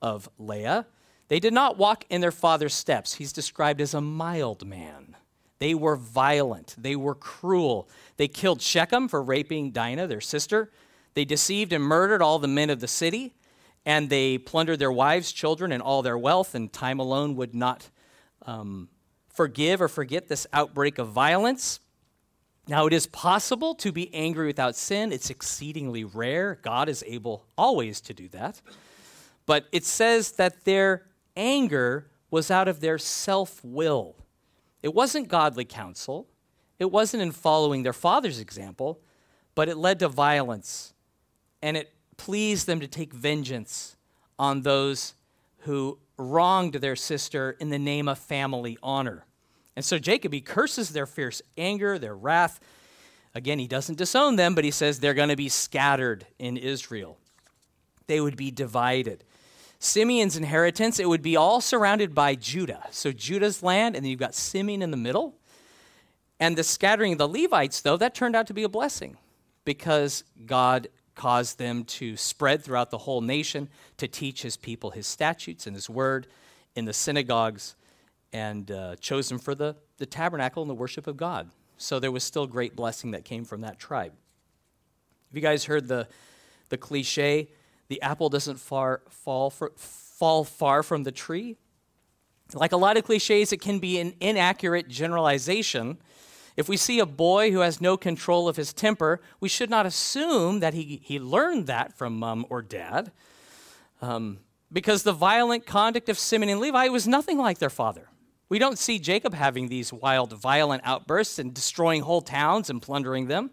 of 0.00 0.28
Leah, 0.38 0.86
they 1.26 1.40
did 1.40 1.52
not 1.52 1.76
walk 1.76 2.04
in 2.08 2.20
their 2.20 2.30
father's 2.30 2.74
steps. 2.74 3.14
He's 3.14 3.32
described 3.32 3.80
as 3.80 3.92
a 3.92 4.00
mild 4.00 4.64
man. 4.64 5.16
They 5.58 5.74
were 5.74 5.96
violent. 5.96 6.76
They 6.78 6.94
were 6.94 7.16
cruel. 7.16 7.88
They 8.16 8.28
killed 8.28 8.62
Shechem 8.62 9.08
for 9.08 9.20
raping 9.20 9.72
Dinah, 9.72 10.06
their 10.06 10.20
sister. 10.20 10.70
They 11.14 11.24
deceived 11.24 11.72
and 11.72 11.82
murdered 11.82 12.22
all 12.22 12.38
the 12.38 12.48
men 12.48 12.70
of 12.70 12.80
the 12.80 12.88
city. 12.88 13.34
And 13.86 14.10
they 14.10 14.38
plundered 14.38 14.78
their 14.78 14.92
wives, 14.92 15.32
children, 15.32 15.72
and 15.72 15.82
all 15.82 16.02
their 16.02 16.18
wealth. 16.18 16.54
And 16.54 16.72
time 16.72 16.98
alone 16.98 17.36
would 17.36 17.54
not 17.54 17.90
um, 18.42 18.88
forgive 19.32 19.80
or 19.80 19.88
forget 19.88 20.28
this 20.28 20.46
outbreak 20.52 20.98
of 20.98 21.08
violence. 21.08 21.80
Now, 22.68 22.86
it 22.86 22.92
is 22.92 23.06
possible 23.06 23.74
to 23.76 23.90
be 23.90 24.14
angry 24.14 24.46
without 24.46 24.76
sin. 24.76 25.12
It's 25.12 25.30
exceedingly 25.30 26.04
rare. 26.04 26.58
God 26.62 26.88
is 26.88 27.02
able 27.06 27.46
always 27.56 28.00
to 28.02 28.14
do 28.14 28.28
that. 28.28 28.60
But 29.46 29.66
it 29.72 29.84
says 29.84 30.32
that 30.32 30.64
their 30.64 31.06
anger 31.36 32.10
was 32.30 32.50
out 32.50 32.68
of 32.68 32.80
their 32.80 32.98
self 32.98 33.64
will. 33.64 34.16
It 34.82 34.94
wasn't 34.94 35.28
godly 35.28 35.64
counsel, 35.64 36.28
it 36.78 36.90
wasn't 36.90 37.22
in 37.22 37.32
following 37.32 37.82
their 37.82 37.92
father's 37.92 38.38
example, 38.40 39.00
but 39.54 39.68
it 39.68 39.76
led 39.76 39.98
to 39.98 40.08
violence. 40.08 40.94
And 41.60 41.76
it 41.76 41.92
pleased 42.20 42.66
them 42.66 42.80
to 42.80 42.86
take 42.86 43.14
vengeance 43.14 43.96
on 44.38 44.60
those 44.60 45.14
who 45.60 45.98
wronged 46.18 46.74
their 46.74 46.94
sister 46.94 47.56
in 47.58 47.70
the 47.70 47.78
name 47.78 48.08
of 48.08 48.18
family 48.18 48.76
honor. 48.82 49.24
And 49.74 49.82
so 49.82 49.98
Jacob, 49.98 50.34
he 50.34 50.42
curses 50.42 50.90
their 50.90 51.06
fierce 51.06 51.40
anger, 51.56 51.98
their 51.98 52.14
wrath. 52.14 52.60
Again, 53.34 53.58
he 53.58 53.66
doesn't 53.66 53.96
disown 53.96 54.36
them, 54.36 54.54
but 54.54 54.64
he 54.64 54.70
says 54.70 55.00
they're 55.00 55.14
going 55.14 55.30
to 55.30 55.36
be 55.36 55.48
scattered 55.48 56.26
in 56.38 56.58
Israel. 56.58 57.16
They 58.06 58.20
would 58.20 58.36
be 58.36 58.50
divided. 58.50 59.24
Simeon's 59.78 60.36
inheritance, 60.36 61.00
it 61.00 61.08
would 61.08 61.22
be 61.22 61.36
all 61.36 61.62
surrounded 61.62 62.14
by 62.14 62.34
Judah. 62.34 62.86
So 62.90 63.12
Judah's 63.12 63.62
land, 63.62 63.96
and 63.96 64.04
then 64.04 64.10
you've 64.10 64.20
got 64.20 64.34
Simeon 64.34 64.82
in 64.82 64.90
the 64.90 64.98
middle. 64.98 65.36
And 66.38 66.54
the 66.54 66.64
scattering 66.64 67.12
of 67.12 67.18
the 67.18 67.28
Levites, 67.28 67.80
though, 67.80 67.96
that 67.96 68.14
turned 68.14 68.36
out 68.36 68.46
to 68.48 68.54
be 68.54 68.62
a 68.62 68.68
blessing 68.68 69.16
because 69.64 70.22
God 70.44 70.88
caused 71.20 71.58
them 71.58 71.84
to 71.84 72.16
spread 72.16 72.64
throughout 72.64 72.90
the 72.90 73.02
whole 73.06 73.20
nation 73.20 73.68
to 73.96 74.08
teach 74.08 74.40
his 74.42 74.56
people 74.56 74.90
his 74.90 75.06
statutes 75.06 75.66
and 75.66 75.76
his 75.76 75.90
word 75.90 76.26
in 76.74 76.86
the 76.86 76.92
synagogues. 76.94 77.76
and 78.32 78.70
uh, 78.70 78.96
chosen 78.96 79.38
for 79.38 79.54
the, 79.54 79.74
the 79.98 80.06
tabernacle 80.06 80.62
and 80.62 80.70
the 80.70 80.74
worship 80.74 81.06
of 81.06 81.16
God. 81.16 81.50
So 81.76 81.98
there 81.98 82.12
was 82.12 82.24
still 82.24 82.46
great 82.46 82.76
blessing 82.76 83.12
that 83.12 83.24
came 83.24 83.44
from 83.44 83.60
that 83.62 83.78
tribe. 83.78 84.12
Have 85.28 85.36
you 85.36 85.42
guys 85.42 85.64
heard 85.64 85.88
the, 85.88 86.06
the 86.68 86.76
cliche, 86.76 87.48
the 87.88 88.00
apple 88.02 88.28
doesn't 88.28 88.58
far, 88.58 89.02
fall, 89.08 89.50
for, 89.50 89.72
fall 89.76 90.44
far 90.44 90.82
from 90.82 91.02
the 91.02 91.12
tree? 91.12 91.56
Like 92.54 92.72
a 92.72 92.76
lot 92.76 92.96
of 92.96 93.04
cliches, 93.04 93.52
it 93.52 93.60
can 93.60 93.78
be 93.78 94.00
an 94.00 94.14
inaccurate 94.20 94.88
generalization. 94.88 95.98
If 96.56 96.68
we 96.68 96.76
see 96.76 96.98
a 96.98 97.06
boy 97.06 97.52
who 97.52 97.60
has 97.60 97.80
no 97.80 97.96
control 97.96 98.48
of 98.48 98.56
his 98.56 98.72
temper, 98.72 99.20
we 99.40 99.48
should 99.48 99.70
not 99.70 99.86
assume 99.86 100.60
that 100.60 100.74
he, 100.74 101.00
he 101.02 101.18
learned 101.18 101.66
that 101.66 101.96
from 101.96 102.18
mom 102.18 102.44
or 102.50 102.62
dad. 102.62 103.12
Um, 104.02 104.40
because 104.72 105.02
the 105.02 105.12
violent 105.12 105.66
conduct 105.66 106.08
of 106.08 106.18
Simeon 106.18 106.50
and 106.50 106.60
Levi 106.60 106.88
was 106.88 107.08
nothing 107.08 107.38
like 107.38 107.58
their 107.58 107.70
father. 107.70 108.08
We 108.48 108.58
don't 108.58 108.78
see 108.78 108.98
Jacob 108.98 109.34
having 109.34 109.68
these 109.68 109.92
wild, 109.92 110.32
violent 110.32 110.82
outbursts 110.84 111.38
and 111.38 111.54
destroying 111.54 112.02
whole 112.02 112.20
towns 112.20 112.68
and 112.68 112.82
plundering 112.82 113.28
them. 113.28 113.50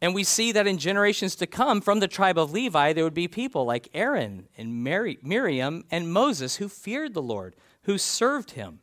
And 0.00 0.14
we 0.14 0.24
see 0.24 0.52
that 0.52 0.66
in 0.66 0.78
generations 0.78 1.36
to 1.36 1.46
come, 1.46 1.82
from 1.82 2.00
the 2.00 2.08
tribe 2.08 2.38
of 2.38 2.52
Levi, 2.52 2.94
there 2.94 3.04
would 3.04 3.12
be 3.12 3.28
people 3.28 3.66
like 3.66 3.90
Aaron 3.92 4.48
and 4.56 4.82
Mary, 4.82 5.18
Miriam 5.22 5.84
and 5.90 6.10
Moses 6.10 6.56
who 6.56 6.68
feared 6.70 7.12
the 7.12 7.20
Lord, 7.20 7.54
who 7.82 7.98
served 7.98 8.52
him. 8.52 8.80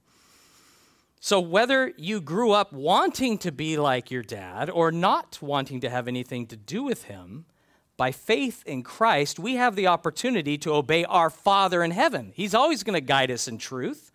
So, 1.19 1.39
whether 1.39 1.93
you 1.97 2.21
grew 2.21 2.51
up 2.51 2.71
wanting 2.71 3.37
to 3.39 3.51
be 3.51 3.77
like 3.77 4.11
your 4.11 4.21
dad 4.21 4.69
or 4.69 4.91
not 4.91 5.39
wanting 5.41 5.81
to 5.81 5.89
have 5.89 6.07
anything 6.07 6.45
to 6.47 6.55
do 6.55 6.83
with 6.83 7.05
him, 7.05 7.45
by 7.97 8.11
faith 8.11 8.63
in 8.67 8.83
Christ, 8.83 9.39
we 9.39 9.55
have 9.55 9.75
the 9.75 9.87
opportunity 9.87 10.57
to 10.59 10.73
obey 10.73 11.03
our 11.05 11.31
Father 11.31 11.83
in 11.83 11.89
heaven. 11.91 12.31
He's 12.35 12.53
always 12.53 12.83
going 12.83 12.93
to 12.93 13.01
guide 13.01 13.31
us 13.31 13.47
in 13.47 13.57
truth, 13.57 14.11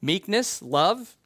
meekness, 0.00 0.62
love, 0.62 1.18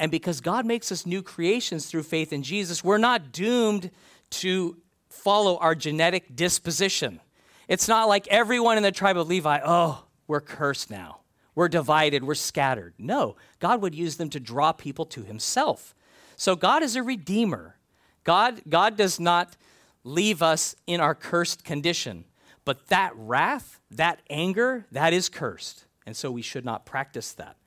and 0.00 0.10
because 0.10 0.40
God 0.40 0.64
makes 0.64 0.90
us 0.90 1.04
new 1.04 1.22
creations 1.22 1.86
through 1.86 2.04
faith 2.04 2.32
in 2.32 2.42
Jesus, 2.42 2.82
we're 2.82 2.96
not 2.96 3.32
doomed 3.32 3.90
to 4.30 4.78
follow 5.10 5.58
our 5.58 5.74
genetic 5.74 6.34
disposition. 6.34 7.20
It's 7.68 7.86
not 7.86 8.08
like 8.08 8.26
everyone 8.28 8.78
in 8.78 8.82
the 8.82 8.92
tribe 8.92 9.18
of 9.18 9.28
Levi, 9.28 9.60
oh, 9.62 10.04
we're 10.26 10.40
cursed 10.40 10.90
now. 10.90 11.19
We're 11.60 11.68
divided, 11.68 12.24
we're 12.24 12.36
scattered. 12.36 12.94
No, 12.96 13.36
God 13.58 13.82
would 13.82 13.94
use 13.94 14.16
them 14.16 14.30
to 14.30 14.40
draw 14.40 14.72
people 14.72 15.04
to 15.04 15.24
himself. 15.24 15.94
So 16.34 16.56
God 16.56 16.82
is 16.82 16.96
a 16.96 17.02
redeemer. 17.02 17.76
God, 18.24 18.62
God 18.66 18.96
does 18.96 19.20
not 19.20 19.58
leave 20.02 20.40
us 20.40 20.74
in 20.86 21.02
our 21.02 21.14
cursed 21.14 21.62
condition. 21.62 22.24
But 22.64 22.86
that 22.86 23.12
wrath, 23.14 23.78
that 23.90 24.22
anger, 24.30 24.86
that 24.90 25.12
is 25.12 25.28
cursed. 25.28 25.84
And 26.06 26.16
so 26.16 26.30
we 26.30 26.40
should 26.40 26.64
not 26.64 26.86
practice 26.86 27.32
that. 27.32 27.58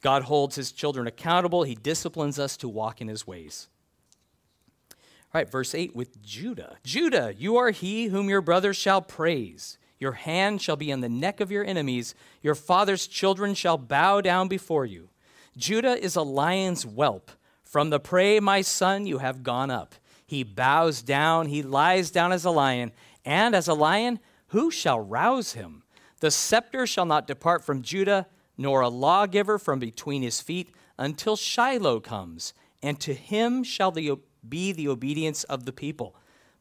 God 0.00 0.22
holds 0.22 0.54
his 0.54 0.70
children 0.70 1.08
accountable. 1.08 1.64
He 1.64 1.74
disciplines 1.74 2.38
us 2.38 2.56
to 2.58 2.68
walk 2.68 3.00
in 3.00 3.08
his 3.08 3.26
ways. 3.26 3.66
All 5.34 5.40
right, 5.40 5.50
verse 5.50 5.74
8 5.74 5.96
with 5.96 6.22
Judah. 6.22 6.76
Judah, 6.84 7.34
you 7.36 7.56
are 7.56 7.72
he 7.72 8.04
whom 8.04 8.28
your 8.28 8.42
brothers 8.42 8.76
shall 8.76 9.02
praise. 9.02 9.76
Your 10.02 10.12
hand 10.14 10.60
shall 10.60 10.74
be 10.74 10.92
on 10.92 11.00
the 11.00 11.08
neck 11.08 11.38
of 11.38 11.52
your 11.52 11.64
enemies. 11.64 12.16
Your 12.42 12.56
father's 12.56 13.06
children 13.06 13.54
shall 13.54 13.78
bow 13.78 14.20
down 14.20 14.48
before 14.48 14.84
you. 14.84 15.10
Judah 15.56 15.96
is 15.96 16.16
a 16.16 16.22
lion's 16.22 16.82
whelp. 16.82 17.30
From 17.62 17.90
the 17.90 18.00
prey, 18.00 18.40
my 18.40 18.62
son, 18.62 19.06
you 19.06 19.18
have 19.18 19.44
gone 19.44 19.70
up. 19.70 19.94
He 20.26 20.42
bows 20.42 21.02
down, 21.02 21.46
he 21.46 21.62
lies 21.62 22.10
down 22.10 22.32
as 22.32 22.44
a 22.44 22.50
lion. 22.50 22.90
And 23.24 23.54
as 23.54 23.68
a 23.68 23.74
lion, 23.74 24.18
who 24.48 24.72
shall 24.72 24.98
rouse 24.98 25.52
him? 25.52 25.84
The 26.18 26.32
scepter 26.32 26.84
shall 26.84 27.06
not 27.06 27.28
depart 27.28 27.62
from 27.62 27.82
Judah 27.82 28.26
nor 28.58 28.80
a 28.80 28.88
lawgiver 28.88 29.56
from 29.56 29.78
between 29.78 30.22
his 30.22 30.40
feet 30.40 30.74
until 30.98 31.36
Shiloh 31.36 32.00
comes, 32.00 32.54
and 32.82 32.98
to 32.98 33.14
him 33.14 33.62
shall 33.62 33.92
the, 33.92 34.18
be 34.48 34.72
the 34.72 34.88
obedience 34.88 35.44
of 35.44 35.64
the 35.64 35.72
people, 35.72 36.16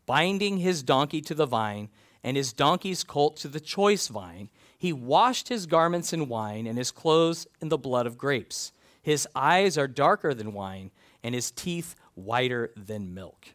binding 0.05 0.57
his 0.57 0.83
donkey 0.83 1.21
to 1.21 1.33
the 1.33 1.47
vine, 1.47 1.89
and 2.23 2.37
his 2.37 2.53
donkey's 2.53 3.03
colt 3.03 3.37
to 3.37 3.47
the 3.47 3.59
choice 3.59 4.07
vine. 4.07 4.49
He 4.77 4.93
washed 4.93 5.49
his 5.49 5.65
garments 5.65 6.13
in 6.13 6.27
wine, 6.27 6.67
and 6.67 6.77
his 6.77 6.91
clothes 6.91 7.47
in 7.61 7.69
the 7.69 7.77
blood 7.77 8.07
of 8.07 8.17
grapes. 8.17 8.71
His 9.01 9.27
eyes 9.35 9.77
are 9.77 9.87
darker 9.87 10.33
than 10.33 10.53
wine, 10.53 10.91
and 11.23 11.35
his 11.35 11.51
teeth 11.51 11.95
whiter 12.15 12.71
than 12.75 13.13
milk. 13.13 13.49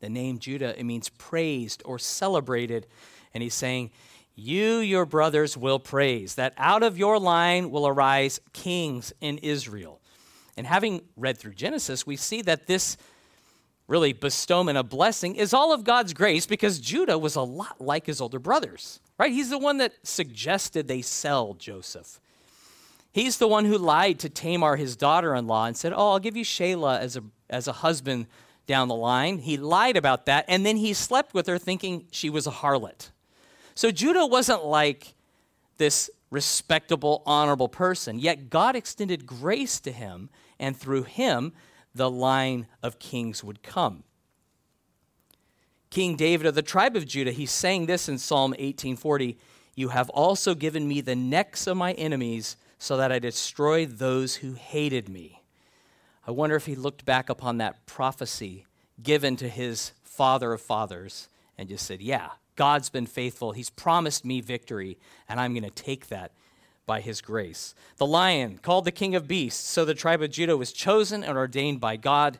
The 0.00 0.08
name 0.08 0.38
Judah, 0.38 0.78
it 0.78 0.84
means 0.84 1.08
praised 1.08 1.82
or 1.84 1.98
celebrated. 1.98 2.86
And 3.32 3.42
he's 3.42 3.54
saying, 3.54 3.90
you, 4.34 4.78
your 4.78 5.06
brothers, 5.06 5.56
will 5.56 5.78
praise, 5.78 6.34
that 6.34 6.54
out 6.56 6.82
of 6.82 6.98
your 6.98 7.18
line 7.18 7.70
will 7.70 7.86
arise 7.86 8.40
kings 8.52 9.12
in 9.20 9.38
Israel. 9.38 10.00
And 10.56 10.66
having 10.66 11.02
read 11.16 11.38
through 11.38 11.54
Genesis, 11.54 12.06
we 12.06 12.16
see 12.16 12.42
that 12.42 12.66
this 12.66 12.96
really 13.86 14.12
bestowment 14.12 14.78
a 14.78 14.82
blessing 14.82 15.36
is 15.36 15.52
all 15.52 15.72
of 15.72 15.84
God's 15.84 16.12
grace 16.12 16.46
because 16.46 16.78
Judah 16.78 17.18
was 17.18 17.36
a 17.36 17.42
lot 17.42 17.80
like 17.80 18.06
his 18.06 18.20
older 18.20 18.38
brothers, 18.38 19.00
right? 19.18 19.32
He's 19.32 19.50
the 19.50 19.58
one 19.58 19.78
that 19.78 19.92
suggested 20.02 20.88
they 20.88 21.02
sell 21.02 21.54
Joseph. 21.54 22.20
He's 23.12 23.38
the 23.38 23.46
one 23.46 23.64
who 23.64 23.78
lied 23.78 24.18
to 24.20 24.28
Tamar, 24.28 24.76
his 24.76 24.96
daughter 24.96 25.34
in 25.34 25.46
law, 25.46 25.66
and 25.66 25.76
said, 25.76 25.92
Oh, 25.94 26.12
I'll 26.12 26.18
give 26.18 26.36
you 26.36 26.44
Shelah 26.44 26.98
as 26.98 27.16
a, 27.16 27.22
as 27.48 27.68
a 27.68 27.72
husband 27.72 28.26
down 28.66 28.88
the 28.88 28.94
line. 28.94 29.38
He 29.38 29.56
lied 29.56 29.96
about 29.96 30.26
that, 30.26 30.46
and 30.48 30.64
then 30.64 30.76
he 30.76 30.92
slept 30.94 31.34
with 31.34 31.46
her 31.46 31.58
thinking 31.58 32.06
she 32.10 32.28
was 32.28 32.46
a 32.46 32.50
harlot. 32.50 33.10
So 33.74 33.90
Judah 33.90 34.26
wasn't 34.26 34.64
like 34.64 35.14
this 35.76 36.10
respectable, 36.30 37.22
honorable 37.26 37.68
person, 37.68 38.18
yet 38.18 38.50
God 38.50 38.74
extended 38.74 39.26
grace 39.26 39.78
to 39.80 39.92
him, 39.92 40.30
and 40.58 40.76
through 40.76 41.04
him, 41.04 41.52
the 41.94 42.10
line 42.10 42.66
of 42.82 42.98
kings 42.98 43.44
would 43.44 43.62
come. 43.62 44.04
King 45.90 46.16
David 46.16 46.46
of 46.46 46.54
the 46.54 46.62
tribe 46.62 46.96
of 46.96 47.06
Judah, 47.06 47.30
he's 47.30 47.52
saying 47.52 47.86
this 47.86 48.08
in 48.08 48.18
Psalm 48.18 48.50
1840 48.50 49.38
You 49.76 49.90
have 49.90 50.10
also 50.10 50.54
given 50.54 50.88
me 50.88 51.00
the 51.00 51.14
necks 51.14 51.66
of 51.66 51.76
my 51.76 51.92
enemies 51.92 52.56
so 52.78 52.96
that 52.96 53.12
I 53.12 53.18
destroy 53.18 53.86
those 53.86 54.36
who 54.36 54.54
hated 54.54 55.08
me. 55.08 55.42
I 56.26 56.32
wonder 56.32 56.56
if 56.56 56.66
he 56.66 56.74
looked 56.74 57.04
back 57.04 57.28
upon 57.28 57.58
that 57.58 57.86
prophecy 57.86 58.66
given 59.02 59.36
to 59.36 59.48
his 59.48 59.92
father 60.02 60.52
of 60.52 60.60
fathers 60.60 61.28
and 61.56 61.68
just 61.68 61.86
said, 61.86 62.00
Yeah, 62.00 62.30
God's 62.56 62.90
been 62.90 63.06
faithful. 63.06 63.52
He's 63.52 63.70
promised 63.70 64.24
me 64.24 64.40
victory, 64.40 64.98
and 65.28 65.38
I'm 65.38 65.52
going 65.52 65.64
to 65.64 65.70
take 65.70 66.08
that 66.08 66.32
by 66.86 67.00
his 67.00 67.20
grace. 67.20 67.74
The 67.96 68.06
lion, 68.06 68.58
called 68.58 68.84
the 68.84 68.92
king 68.92 69.14
of 69.14 69.28
beasts, 69.28 69.68
so 69.68 69.84
the 69.84 69.94
tribe 69.94 70.22
of 70.22 70.30
Judah 70.30 70.56
was 70.56 70.72
chosen 70.72 71.24
and 71.24 71.36
ordained 71.36 71.80
by 71.80 71.96
God 71.96 72.38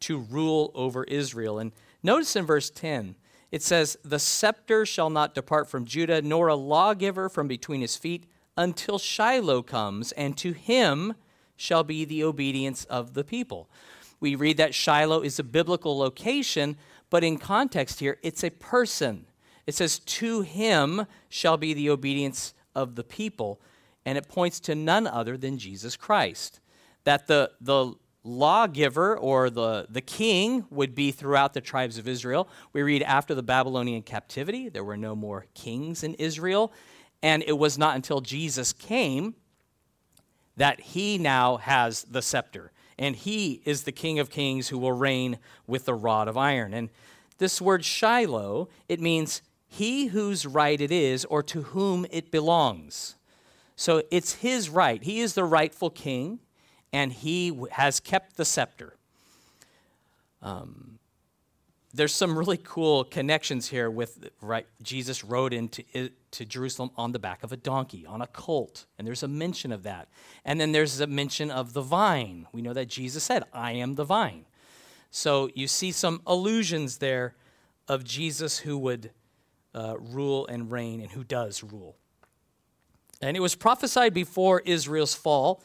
to 0.00 0.18
rule 0.18 0.70
over 0.74 1.04
Israel. 1.04 1.58
And 1.58 1.72
notice 2.02 2.36
in 2.36 2.46
verse 2.46 2.70
10, 2.70 3.16
it 3.50 3.62
says, 3.62 3.98
The 4.04 4.18
scepter 4.18 4.86
shall 4.86 5.10
not 5.10 5.34
depart 5.34 5.68
from 5.68 5.84
Judah, 5.84 6.22
nor 6.22 6.48
a 6.48 6.54
lawgiver 6.54 7.28
from 7.28 7.48
between 7.48 7.80
his 7.80 7.96
feet, 7.96 8.24
until 8.56 8.98
Shiloh 8.98 9.62
comes, 9.62 10.12
and 10.12 10.36
to 10.38 10.52
him 10.52 11.14
shall 11.56 11.84
be 11.84 12.04
the 12.04 12.24
obedience 12.24 12.84
of 12.84 13.14
the 13.14 13.24
people. 13.24 13.68
We 14.20 14.34
read 14.34 14.58
that 14.58 14.74
Shiloh 14.74 15.22
is 15.22 15.38
a 15.38 15.44
biblical 15.44 15.98
location, 15.98 16.76
but 17.08 17.24
in 17.24 17.38
context 17.38 18.00
here, 18.00 18.18
it's 18.22 18.44
a 18.44 18.50
person. 18.50 19.26
It 19.66 19.74
says, 19.74 19.98
To 19.98 20.42
him 20.42 21.06
shall 21.28 21.56
be 21.56 21.74
the 21.74 21.90
obedience 21.90 22.54
of 22.74 22.94
the 22.94 23.04
people. 23.04 23.60
And 24.06 24.16
it 24.16 24.28
points 24.28 24.60
to 24.60 24.74
none 24.74 25.06
other 25.06 25.36
than 25.36 25.58
Jesus 25.58 25.96
Christ. 25.96 26.60
That 27.04 27.26
the, 27.26 27.52
the 27.60 27.94
lawgiver 28.24 29.16
or 29.16 29.50
the, 29.50 29.86
the 29.88 30.00
king 30.00 30.66
would 30.70 30.94
be 30.94 31.10
throughout 31.10 31.54
the 31.54 31.60
tribes 31.60 31.98
of 31.98 32.08
Israel. 32.08 32.48
We 32.72 32.82
read 32.82 33.02
after 33.02 33.34
the 33.34 33.42
Babylonian 33.42 34.02
captivity, 34.02 34.68
there 34.68 34.84
were 34.84 34.96
no 34.96 35.14
more 35.14 35.46
kings 35.54 36.02
in 36.02 36.14
Israel. 36.14 36.72
And 37.22 37.42
it 37.46 37.58
was 37.58 37.78
not 37.78 37.96
until 37.96 38.20
Jesus 38.20 38.72
came 38.72 39.34
that 40.56 40.80
he 40.80 41.16
now 41.16 41.56
has 41.58 42.04
the 42.04 42.22
scepter. 42.22 42.72
And 42.98 43.16
he 43.16 43.62
is 43.64 43.84
the 43.84 43.92
King 43.92 44.18
of 44.18 44.28
Kings 44.28 44.68
who 44.68 44.78
will 44.78 44.92
reign 44.92 45.38
with 45.66 45.86
the 45.86 45.94
rod 45.94 46.28
of 46.28 46.36
iron. 46.36 46.74
And 46.74 46.90
this 47.38 47.60
word 47.60 47.82
Shiloh, 47.82 48.68
it 48.88 49.00
means 49.00 49.40
he 49.66 50.08
whose 50.08 50.44
right 50.44 50.78
it 50.78 50.92
is 50.92 51.24
or 51.24 51.42
to 51.44 51.62
whom 51.62 52.04
it 52.10 52.30
belongs. 52.30 53.16
So 53.80 54.02
it's 54.10 54.34
his 54.34 54.68
right. 54.68 55.02
He 55.02 55.20
is 55.20 55.32
the 55.32 55.42
rightful 55.42 55.88
king, 55.88 56.40
and 56.92 57.10
he 57.10 57.58
has 57.70 57.98
kept 57.98 58.36
the 58.36 58.44
scepter. 58.44 58.92
Um, 60.42 60.98
there's 61.94 62.14
some 62.14 62.36
really 62.38 62.58
cool 62.62 63.04
connections 63.04 63.68
here 63.68 63.90
with 63.90 64.28
right 64.42 64.66
Jesus 64.82 65.24
rode 65.24 65.54
into 65.54 66.10
to 66.32 66.44
Jerusalem 66.44 66.90
on 66.98 67.12
the 67.12 67.18
back 67.18 67.42
of 67.42 67.52
a 67.52 67.56
donkey 67.56 68.04
on 68.04 68.20
a 68.20 68.26
colt 68.26 68.84
and 68.98 69.06
there's 69.06 69.22
a 69.22 69.28
mention 69.28 69.72
of 69.72 69.82
that 69.84 70.08
and 70.44 70.60
then 70.60 70.72
there's 70.72 71.00
a 71.00 71.06
mention 71.06 71.50
of 71.50 71.72
the 71.72 71.82
vine 71.82 72.46
we 72.52 72.62
know 72.62 72.72
that 72.72 72.86
Jesus 72.86 73.24
said 73.24 73.42
I 73.52 73.72
am 73.72 73.96
the 73.96 74.04
vine 74.04 74.44
so 75.10 75.50
you 75.56 75.66
see 75.66 75.90
some 75.90 76.22
allusions 76.26 76.98
there 76.98 77.34
of 77.88 78.04
Jesus 78.04 78.58
who 78.58 78.78
would 78.78 79.10
uh, 79.74 79.96
rule 79.98 80.46
and 80.46 80.70
reign 80.70 81.00
and 81.00 81.10
who 81.10 81.24
does 81.24 81.64
rule. 81.64 81.96
And 83.20 83.36
it 83.36 83.40
was 83.40 83.54
prophesied 83.54 84.14
before 84.14 84.60
Israel's 84.60 85.14
fall 85.14 85.62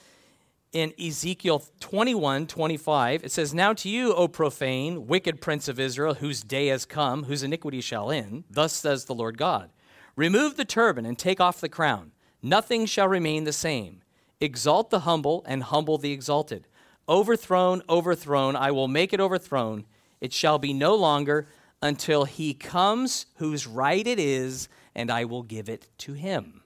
in 0.74 0.94
Ezekiel 1.00 1.64
21 1.80 2.48
25. 2.48 3.24
It 3.24 3.32
says, 3.32 3.54
Now 3.54 3.72
to 3.74 3.88
you, 3.88 4.14
O 4.14 4.28
profane, 4.28 5.08
wicked 5.08 5.40
prince 5.40 5.70
of 5.70 5.80
Israel, 5.80 6.16
whose 6.16 6.42
day 6.42 6.68
has 6.68 6.86
come, 6.86 7.24
whose 7.24 7.44
iniquity 7.44 7.80
shall 7.80 8.12
end, 8.12 8.44
thus 8.50 8.74
says 8.74 9.06
the 9.06 9.16
Lord 9.16 9.38
God 9.38 9.70
Remove 10.18 10.58
the 10.58 10.66
turban 10.66 11.06
and 11.06 11.18
take 11.18 11.40
off 11.40 11.62
the 11.62 11.70
crown. 11.70 12.12
Nothing 12.42 12.86
shall 12.86 13.08
remain 13.08 13.46
the 13.46 13.54
same. 13.54 14.02
Exalt 14.42 14.90
the 14.90 15.00
humble 15.00 15.44
and 15.48 15.64
humble 15.64 15.98
the 15.98 16.12
exalted. 16.12 16.68
Overthrown, 17.08 17.82
overthrown, 17.88 18.56
I 18.56 18.72
will 18.72 18.88
make 18.88 19.14
it 19.14 19.22
overthrown. 19.22 19.86
It 20.20 20.34
shall 20.34 20.60
be 20.60 20.74
no 20.74 20.96
longer 20.96 21.48
until 21.82 22.26
he 22.26 22.54
comes 22.54 23.28
whose 23.36 23.66
right 23.66 24.06
it 24.06 24.20
is, 24.20 24.68
and 24.94 25.10
I 25.10 25.24
will 25.24 25.44
give 25.44 25.70
it 25.70 25.88
to 26.00 26.14
him. 26.14 26.65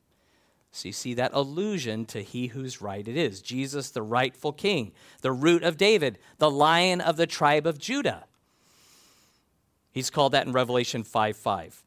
So 0.72 0.88
you 0.88 0.94
see 0.94 1.14
that 1.16 1.32
allusion 1.34 2.06
to 2.06 2.22
he 2.22 2.48
whose 2.48 2.82
right 2.82 3.08
it 3.08 3.18
is 3.18 3.42
Jesus, 3.42 3.90
the 3.90 4.02
rightful 4.02 4.54
king, 4.54 4.92
the 5.22 5.32
root 5.32 5.64
of 5.64 5.78
David, 5.78 6.20
the 6.38 6.52
lion 6.52 7.02
of 7.02 7.18
the 7.18 7.28
tribe 7.28 7.66
of 7.66 7.80
Judah. 7.80 8.26
He's 9.92 10.10
called 10.10 10.34
that 10.34 10.46
in 10.46 10.54
Revelation 10.54 11.04
5 11.04 11.36
5. 11.36 11.84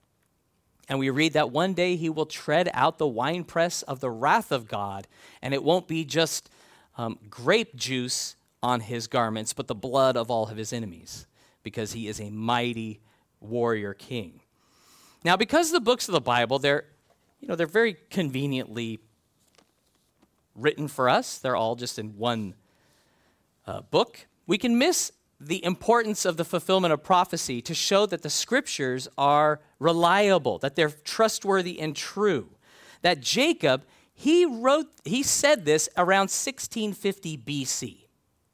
And 0.88 0.98
we 0.98 1.10
read 1.10 1.32
that 1.34 1.50
one 1.50 1.74
day 1.74 1.96
he 1.96 2.10
will 2.10 2.26
tread 2.26 2.68
out 2.74 2.98
the 2.98 3.06
winepress 3.06 3.82
of 3.82 4.00
the 4.00 4.10
wrath 4.10 4.50
of 4.50 4.66
God, 4.66 5.06
and 5.40 5.54
it 5.54 5.62
won't 5.62 5.86
be 5.86 6.04
just 6.04 6.50
um, 6.98 7.18
grape 7.30 7.76
juice 7.76 8.34
on 8.62 8.80
his 8.80 9.06
garments, 9.06 9.52
but 9.52 9.68
the 9.68 9.74
blood 9.74 10.16
of 10.16 10.30
all 10.30 10.48
of 10.48 10.56
his 10.56 10.72
enemies, 10.72 11.26
because 11.62 11.92
he 11.92 12.08
is 12.08 12.20
a 12.20 12.30
mighty 12.30 13.00
warrior 13.40 13.94
king. 13.94 14.40
Now, 15.24 15.36
because 15.36 15.70
the 15.70 15.80
books 15.80 16.08
of 16.08 16.12
the 16.12 16.20
Bible, 16.20 16.58
they're 16.58 16.84
you 17.42 17.48
know, 17.48 17.56
they're 17.56 17.66
very 17.66 17.96
conveniently 18.08 19.00
written 20.54 20.86
for 20.86 21.08
us. 21.08 21.38
They're 21.38 21.56
all 21.56 21.74
just 21.74 21.98
in 21.98 22.16
one 22.16 22.54
uh, 23.66 23.80
book. 23.80 24.26
We 24.46 24.58
can 24.58 24.78
miss 24.78 25.10
the 25.40 25.64
importance 25.64 26.24
of 26.24 26.36
the 26.36 26.44
fulfillment 26.44 26.92
of 26.92 27.02
prophecy 27.02 27.60
to 27.62 27.74
show 27.74 28.06
that 28.06 28.22
the 28.22 28.30
scriptures 28.30 29.08
are 29.18 29.60
reliable, 29.80 30.58
that 30.58 30.76
they're 30.76 30.90
trustworthy 30.90 31.80
and 31.80 31.96
true. 31.96 32.50
That 33.02 33.20
Jacob, 33.20 33.84
he 34.14 34.44
wrote, 34.44 34.86
he 35.04 35.24
said 35.24 35.64
this 35.64 35.88
around 35.96 36.30
1650 36.30 37.38
BC. 37.38 37.98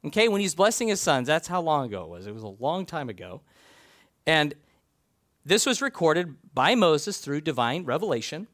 Okay, 0.07 0.29
when 0.29 0.41
he's 0.41 0.55
blessing 0.55 0.89
his 0.89 1.01
sons, 1.01 1.27
that's 1.27 1.49
how 1.49 1.61
long 1.61 1.87
ago 1.87 2.05
it 2.05 2.09
was. 2.09 2.27
It 2.27 2.33
was 2.33 2.43
a 2.43 2.49
long 2.49 2.87
time 2.87 3.11
ago. 3.11 3.43
And 4.27 4.55
this 5.45 5.67
was 5.67 5.83
recorded 5.83 6.37
by 6.55 6.75
Moses 6.75 7.19
through 7.19 7.43
divine 7.43 7.85
revelation. 7.85 8.47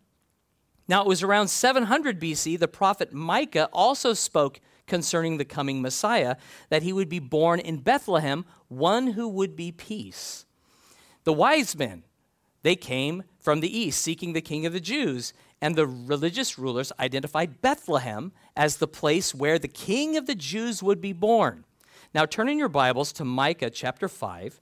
Now, 0.87 1.01
it 1.01 1.07
was 1.07 1.23
around 1.23 1.49
700 1.49 2.21
BC, 2.21 2.59
the 2.59 2.69
prophet 2.69 3.13
Micah 3.13 3.69
also 3.73 4.13
spoke 4.13 4.61
concerning 4.87 5.39
the 5.39 5.45
coming 5.45 5.81
Messiah, 5.81 6.37
that 6.69 6.83
he 6.83 6.93
would 6.93 7.09
be 7.09 7.19
born 7.19 7.59
in 7.59 7.79
Bethlehem, 7.79 8.45
one 8.69 9.09
who 9.09 9.27
would 9.29 9.57
be 9.57 9.73
peace. 9.73 10.45
The 11.25 11.33
wise 11.33 11.75
men, 11.77 12.03
they 12.63 12.77
came 12.77 13.25
from 13.41 13.61
the 13.61 13.79
east 13.79 14.03
seeking 14.03 14.35
the 14.35 14.43
king 14.43 14.67
of 14.67 14.75
the 14.75 14.81
Jews, 14.81 15.33
and 15.63 15.75
the 15.75 15.87
religious 15.87 16.59
rulers 16.59 16.93
identified 17.01 17.63
Bethlehem 17.63 18.33
as 18.55 18.77
the 18.77 18.87
place 18.87 19.35
where 19.35 19.59
the 19.59 19.69
king 19.69 20.19
of 20.19 20.27
the 20.27 20.35
Jews 20.35 20.83
would 20.83 21.01
be 21.01 21.15
born. 21.15 21.65
Now, 22.15 22.27
turn 22.27 22.51
in 22.51 22.59
your 22.59 22.69
Bibles 22.69 23.13
to 23.15 23.25
Micah 23.25 23.71
chapter 23.71 24.07
5, 24.07 24.61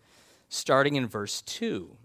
starting 0.48 0.94
in 0.94 1.08
verse 1.08 1.42
2. 1.42 1.96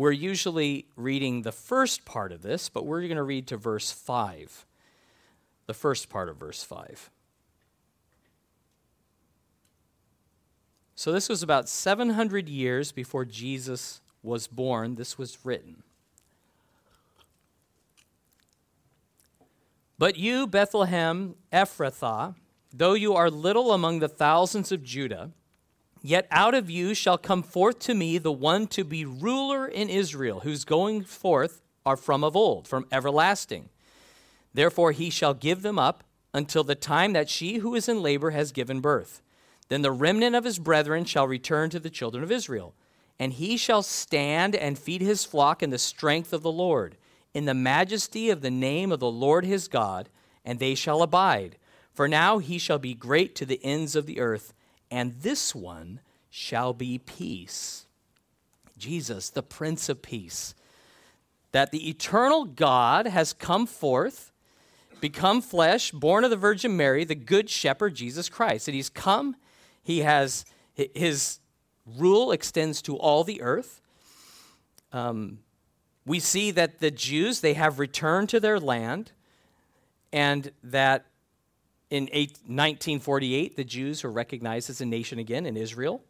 We're 0.00 0.12
usually 0.12 0.86
reading 0.96 1.42
the 1.42 1.52
first 1.52 2.06
part 2.06 2.32
of 2.32 2.40
this, 2.40 2.70
but 2.70 2.86
we're 2.86 3.02
going 3.02 3.16
to 3.16 3.22
read 3.22 3.46
to 3.48 3.58
verse 3.58 3.92
5. 3.92 4.64
The 5.66 5.74
first 5.74 6.08
part 6.08 6.30
of 6.30 6.38
verse 6.38 6.62
5. 6.62 7.10
So, 10.94 11.12
this 11.12 11.28
was 11.28 11.42
about 11.42 11.68
700 11.68 12.48
years 12.48 12.92
before 12.92 13.26
Jesus 13.26 14.00
was 14.22 14.46
born. 14.46 14.94
This 14.94 15.18
was 15.18 15.36
written. 15.44 15.82
But 19.98 20.16
you, 20.16 20.46
Bethlehem 20.46 21.34
Ephrathah, 21.52 22.36
though 22.72 22.94
you 22.94 23.12
are 23.16 23.30
little 23.30 23.74
among 23.74 23.98
the 23.98 24.08
thousands 24.08 24.72
of 24.72 24.82
Judah, 24.82 25.32
Yet 26.02 26.26
out 26.30 26.54
of 26.54 26.70
you 26.70 26.94
shall 26.94 27.18
come 27.18 27.42
forth 27.42 27.78
to 27.80 27.94
me 27.94 28.18
the 28.18 28.32
one 28.32 28.66
to 28.68 28.84
be 28.84 29.04
ruler 29.04 29.66
in 29.66 29.88
Israel, 29.90 30.40
whose 30.40 30.64
going 30.64 31.02
forth 31.04 31.62
are 31.84 31.96
from 31.96 32.24
of 32.24 32.34
old, 32.34 32.66
from 32.66 32.86
everlasting. 32.90 33.68
Therefore 34.54 34.92
he 34.92 35.10
shall 35.10 35.34
give 35.34 35.62
them 35.62 35.78
up 35.78 36.04
until 36.32 36.64
the 36.64 36.74
time 36.74 37.12
that 37.12 37.28
she 37.28 37.58
who 37.58 37.74
is 37.74 37.88
in 37.88 38.02
labor 38.02 38.30
has 38.30 38.52
given 38.52 38.80
birth. 38.80 39.20
Then 39.68 39.82
the 39.82 39.92
remnant 39.92 40.34
of 40.34 40.44
his 40.44 40.58
brethren 40.58 41.04
shall 41.04 41.28
return 41.28 41.70
to 41.70 41.78
the 41.80 41.90
children 41.90 42.24
of 42.24 42.32
Israel. 42.32 42.74
And 43.18 43.34
he 43.34 43.56
shall 43.56 43.82
stand 43.82 44.56
and 44.56 44.78
feed 44.78 45.02
his 45.02 45.24
flock 45.26 45.62
in 45.62 45.70
the 45.70 45.78
strength 45.78 46.32
of 46.32 46.42
the 46.42 46.50
Lord, 46.50 46.96
in 47.34 47.44
the 47.44 47.54
majesty 47.54 48.30
of 48.30 48.40
the 48.40 48.50
name 48.50 48.90
of 48.90 48.98
the 49.00 49.10
Lord 49.10 49.44
his 49.44 49.68
God, 49.68 50.08
and 50.44 50.58
they 50.58 50.74
shall 50.74 51.02
abide. 51.02 51.56
For 51.92 52.08
now 52.08 52.38
he 52.38 52.58
shall 52.58 52.78
be 52.78 52.94
great 52.94 53.34
to 53.36 53.44
the 53.44 53.62
ends 53.62 53.94
of 53.94 54.06
the 54.06 54.20
earth 54.20 54.54
and 54.90 55.14
this 55.20 55.54
one 55.54 56.00
shall 56.30 56.72
be 56.72 56.98
peace. 56.98 57.86
Jesus, 58.78 59.30
the 59.30 59.42
Prince 59.42 59.88
of 59.88 60.02
Peace. 60.02 60.54
That 61.52 61.70
the 61.70 61.88
eternal 61.88 62.44
God 62.44 63.06
has 63.06 63.32
come 63.32 63.66
forth, 63.66 64.32
become 65.00 65.42
flesh, 65.42 65.90
born 65.90 66.24
of 66.24 66.30
the 66.30 66.36
Virgin 66.36 66.76
Mary, 66.76 67.04
the 67.04 67.14
Good 67.14 67.50
Shepherd, 67.50 67.94
Jesus 67.94 68.28
Christ. 68.28 68.66
That 68.66 68.74
he's 68.74 68.88
come, 68.88 69.36
he 69.82 70.00
has, 70.00 70.44
his 70.74 71.40
rule 71.98 72.32
extends 72.32 72.80
to 72.82 72.96
all 72.96 73.24
the 73.24 73.42
earth. 73.42 73.80
Um, 74.92 75.40
we 76.06 76.18
see 76.20 76.50
that 76.52 76.80
the 76.80 76.90
Jews, 76.90 77.40
they 77.40 77.54
have 77.54 77.78
returned 77.78 78.28
to 78.30 78.40
their 78.40 78.58
land, 78.58 79.12
and 80.12 80.50
that 80.62 81.06
in 81.90 82.04
1948, 82.04 83.56
the 83.56 83.64
Jews 83.64 84.04
were 84.04 84.12
recognized 84.12 84.70
as 84.70 84.80
a 84.80 84.86
nation 84.86 85.18
again 85.18 85.44
in 85.44 85.56
Israel. 85.56 86.02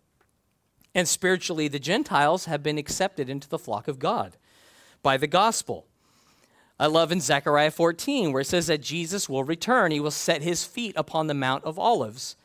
And 0.95 1.09
spiritually, 1.09 1.69
the 1.69 1.79
Gentiles 1.79 2.45
have 2.45 2.62
been 2.62 2.79
accepted 2.79 3.31
into 3.31 3.49
the 3.49 3.59
flock 3.59 3.88
of 3.88 3.99
God 3.99 4.37
by 5.03 5.16
the 5.16 5.27
gospel. 5.27 5.87
I 6.79 6.87
love 6.87 7.12
in 7.12 7.21
Zechariah 7.21 7.71
14, 7.71 8.33
where 8.33 8.40
it 8.40 8.47
says 8.47 8.66
that 8.66 8.81
Jesus 8.81 9.29
will 9.29 9.45
return. 9.45 9.93
He 9.93 10.01
will 10.01 10.11
set 10.11 10.43
his 10.43 10.64
feet 10.64 10.95
upon 10.97 11.27
the 11.27 11.35
Mount 11.35 11.64
of 11.64 11.79
Olives, 11.79 12.37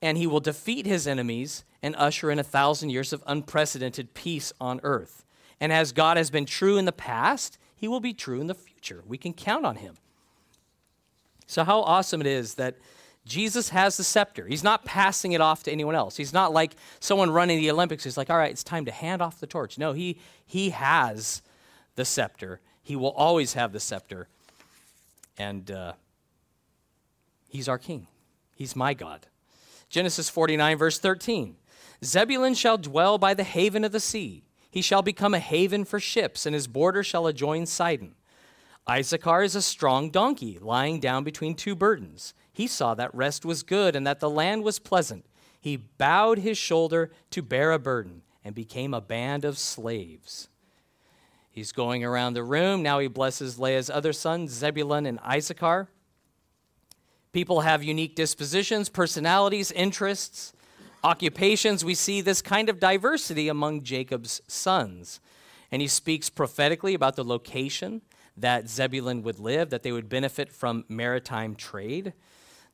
and 0.00 0.18
he 0.18 0.26
will 0.26 0.40
defeat 0.40 0.86
his 0.86 1.06
enemies 1.06 1.64
and 1.82 1.94
usher 1.96 2.30
in 2.30 2.38
a 2.38 2.44
thousand 2.44 2.90
years 2.90 3.12
of 3.12 3.22
unprecedented 3.26 4.14
peace 4.14 4.52
on 4.60 4.80
earth. 4.82 5.24
And 5.60 5.72
as 5.72 5.92
God 5.92 6.16
has 6.16 6.30
been 6.30 6.46
true 6.46 6.76
in 6.76 6.86
the 6.86 6.92
past, 6.92 7.58
he 7.74 7.86
will 7.86 8.00
be 8.00 8.14
true 8.14 8.40
in 8.40 8.46
the 8.48 8.54
future. 8.54 9.02
We 9.06 9.18
can 9.18 9.32
count 9.32 9.64
on 9.64 9.76
him. 9.76 9.96
So, 11.52 11.64
how 11.64 11.82
awesome 11.82 12.22
it 12.22 12.26
is 12.26 12.54
that 12.54 12.76
Jesus 13.26 13.68
has 13.68 13.98
the 13.98 14.04
scepter. 14.04 14.46
He's 14.46 14.64
not 14.64 14.86
passing 14.86 15.32
it 15.32 15.42
off 15.42 15.62
to 15.64 15.70
anyone 15.70 15.94
else. 15.94 16.16
He's 16.16 16.32
not 16.32 16.54
like 16.54 16.74
someone 16.98 17.30
running 17.30 17.58
the 17.58 17.70
Olympics 17.70 18.04
He's 18.04 18.16
like, 18.16 18.30
all 18.30 18.38
right, 18.38 18.50
it's 18.50 18.64
time 18.64 18.86
to 18.86 18.90
hand 18.90 19.20
off 19.20 19.38
the 19.38 19.46
torch. 19.46 19.76
No, 19.76 19.92
he, 19.92 20.18
he 20.46 20.70
has 20.70 21.42
the 21.94 22.06
scepter. 22.06 22.60
He 22.82 22.96
will 22.96 23.10
always 23.10 23.52
have 23.52 23.72
the 23.72 23.80
scepter. 23.80 24.28
And 25.36 25.70
uh, 25.70 25.92
he's 27.50 27.68
our 27.68 27.78
king, 27.78 28.06
he's 28.54 28.74
my 28.74 28.94
God. 28.94 29.26
Genesis 29.90 30.30
49, 30.30 30.78
verse 30.78 30.98
13 30.98 31.56
Zebulun 32.02 32.54
shall 32.54 32.78
dwell 32.78 33.18
by 33.18 33.34
the 33.34 33.44
haven 33.44 33.84
of 33.84 33.92
the 33.92 34.00
sea. 34.00 34.42
He 34.70 34.80
shall 34.80 35.02
become 35.02 35.34
a 35.34 35.38
haven 35.38 35.84
for 35.84 36.00
ships, 36.00 36.46
and 36.46 36.54
his 36.54 36.66
border 36.66 37.02
shall 37.02 37.26
adjoin 37.26 37.66
Sidon. 37.66 38.14
Issachar 38.90 39.42
is 39.42 39.54
a 39.54 39.62
strong 39.62 40.10
donkey 40.10 40.58
lying 40.60 40.98
down 40.98 41.24
between 41.24 41.54
two 41.54 41.74
burdens. 41.74 42.34
He 42.52 42.66
saw 42.66 42.94
that 42.94 43.14
rest 43.14 43.44
was 43.44 43.62
good 43.62 43.94
and 43.94 44.06
that 44.06 44.20
the 44.20 44.30
land 44.30 44.64
was 44.64 44.78
pleasant. 44.78 45.24
He 45.60 45.76
bowed 45.76 46.38
his 46.38 46.58
shoulder 46.58 47.10
to 47.30 47.42
bear 47.42 47.72
a 47.72 47.78
burden 47.78 48.22
and 48.44 48.54
became 48.54 48.92
a 48.92 49.00
band 49.00 49.44
of 49.44 49.56
slaves. 49.56 50.48
He's 51.50 51.70
going 51.70 52.02
around 52.02 52.34
the 52.34 52.42
room. 52.42 52.82
Now 52.82 52.98
he 52.98 53.06
blesses 53.06 53.58
Leah's 53.58 53.88
other 53.88 54.12
sons, 54.12 54.50
Zebulun 54.50 55.06
and 55.06 55.20
Issachar. 55.20 55.88
People 57.32 57.60
have 57.60 57.84
unique 57.84 58.16
dispositions, 58.16 58.88
personalities, 58.88 59.70
interests, 59.70 60.52
occupations. 61.04 61.84
We 61.84 61.94
see 61.94 62.20
this 62.20 62.42
kind 62.42 62.68
of 62.68 62.80
diversity 62.80 63.48
among 63.48 63.82
Jacob's 63.82 64.40
sons. 64.48 65.20
And 65.70 65.80
he 65.80 65.88
speaks 65.88 66.28
prophetically 66.28 66.94
about 66.94 67.16
the 67.16 67.24
location 67.24 68.02
that 68.36 68.68
Zebulun 68.68 69.22
would 69.22 69.38
live, 69.38 69.70
that 69.70 69.82
they 69.82 69.92
would 69.92 70.08
benefit 70.08 70.50
from 70.50 70.84
maritime 70.88 71.54
trade. 71.54 72.12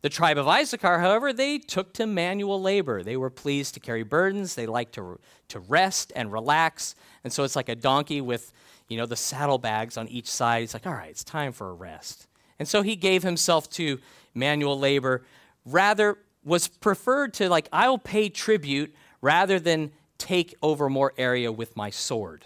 The 0.01 0.09
tribe 0.09 0.39
of 0.39 0.47
Issachar, 0.47 1.01
however, 1.01 1.33
they 1.33 1.59
took 1.59 1.93
to 1.95 2.07
manual 2.07 2.63
labor. 2.63 3.03
They 3.03 3.17
were 3.17 3.31
pleased 3.31 3.75
to 3.75 3.81
carry 3.81 4.05
burdens. 4.05 4.55
They 4.55 4.67
liked 4.67 4.95
to, 4.95 5.19
to 5.49 5.59
rest 5.59 6.13
and 6.15 6.33
relax. 6.33 6.95
And 7.25 7.33
so 7.33 7.43
it's 7.43 7.57
like 7.57 7.69
a 7.69 7.75
donkey 7.75 8.21
with, 8.21 8.53
you 8.87 8.97
know, 8.97 9.07
the 9.07 9.17
saddlebags 9.17 9.97
on 9.97 10.07
each 10.09 10.31
side. 10.31 10.61
He's 10.61 10.75
like, 10.75 10.87
all 10.87 10.95
right, 10.95 11.11
it's 11.11 11.25
time 11.25 11.53
for 11.53 11.71
a 11.71 11.75
rest. 11.75 12.29
And 12.61 12.69
so 12.69 12.83
he 12.83 12.95
gave 12.95 13.25
himself 13.25 13.69
to 13.71 13.99
manual 14.35 14.79
labor, 14.79 15.25
rather 15.65 16.19
was 16.45 16.69
preferred 16.69 17.35
to 17.35 17.49
like, 17.49 17.69
I'll 17.73 17.99
pay 17.99 18.29
tribute 18.29 18.95
rather 19.21 19.59
than 19.59 19.91
take 20.17 20.55
over 20.63 20.89
more 20.89 21.13
area 21.19 21.51
with 21.51 21.77
my 21.77 21.91
sword. 21.91 22.45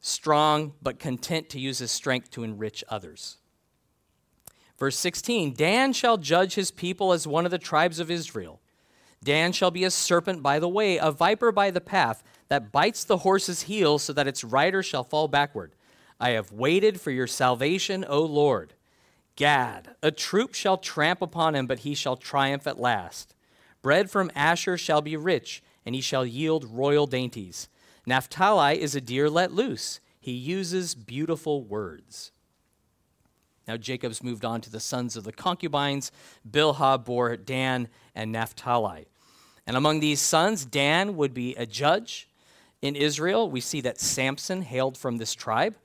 Strong, 0.00 0.74
but 0.80 0.98
content 0.98 1.48
to 1.50 1.60
use 1.60 1.78
his 1.78 1.90
strength 1.90 2.30
to 2.32 2.44
enrich 2.44 2.84
others. 2.88 3.38
Verse 4.78 4.96
16 4.96 5.54
Dan 5.54 5.92
shall 5.92 6.16
judge 6.16 6.54
his 6.54 6.70
people 6.70 7.12
as 7.12 7.26
one 7.26 7.44
of 7.44 7.50
the 7.50 7.58
tribes 7.58 7.98
of 7.98 8.10
Israel. 8.10 8.60
Dan 9.22 9.52
shall 9.52 9.72
be 9.72 9.84
a 9.84 9.90
serpent 9.90 10.42
by 10.42 10.58
the 10.58 10.68
way, 10.68 10.96
a 10.96 11.10
viper 11.10 11.50
by 11.50 11.70
the 11.70 11.80
path, 11.80 12.22
that 12.48 12.70
bites 12.70 13.04
the 13.04 13.18
horse's 13.18 13.62
heel 13.62 13.98
so 13.98 14.12
that 14.12 14.28
its 14.28 14.44
rider 14.44 14.82
shall 14.82 15.04
fall 15.04 15.28
backward. 15.28 15.72
I 16.20 16.30
have 16.30 16.52
waited 16.52 17.00
for 17.00 17.10
your 17.10 17.26
salvation, 17.26 18.04
O 18.08 18.22
Lord. 18.22 18.74
Gad, 19.36 19.94
a 20.02 20.10
troop 20.10 20.54
shall 20.54 20.78
tramp 20.78 21.22
upon 21.22 21.54
him, 21.54 21.66
but 21.66 21.80
he 21.80 21.94
shall 21.94 22.16
triumph 22.16 22.66
at 22.66 22.80
last. 22.80 23.34
Bread 23.82 24.10
from 24.10 24.32
Asher 24.34 24.76
shall 24.76 25.00
be 25.00 25.16
rich, 25.16 25.62
and 25.86 25.94
he 25.94 26.00
shall 26.00 26.26
yield 26.26 26.64
royal 26.64 27.06
dainties. 27.06 27.68
Naphtali 28.08 28.80
is 28.80 28.94
a 28.94 29.00
deer 29.00 29.28
let 29.28 29.52
loose. 29.52 30.00
He 30.18 30.32
uses 30.32 30.94
beautiful 30.94 31.62
words. 31.62 32.32
Now 33.68 33.76
Jacob's 33.76 34.22
moved 34.22 34.44
on 34.44 34.62
to 34.62 34.70
the 34.70 34.80
sons 34.80 35.14
of 35.14 35.24
the 35.24 35.32
concubines. 35.32 36.10
Bilhah 36.50 37.04
bore 37.04 37.36
Dan 37.36 37.88
and 38.14 38.32
Naphtali. 38.32 39.06
And 39.66 39.76
among 39.76 40.00
these 40.00 40.22
sons, 40.22 40.64
Dan 40.64 41.16
would 41.16 41.34
be 41.34 41.54
a 41.56 41.66
judge 41.66 42.28
in 42.80 42.96
Israel. 42.96 43.50
We 43.50 43.60
see 43.60 43.82
that 43.82 44.00
Samson 44.00 44.62
hailed 44.62 44.96
from 44.96 45.18
this 45.18 45.34
tribe. 45.34 45.76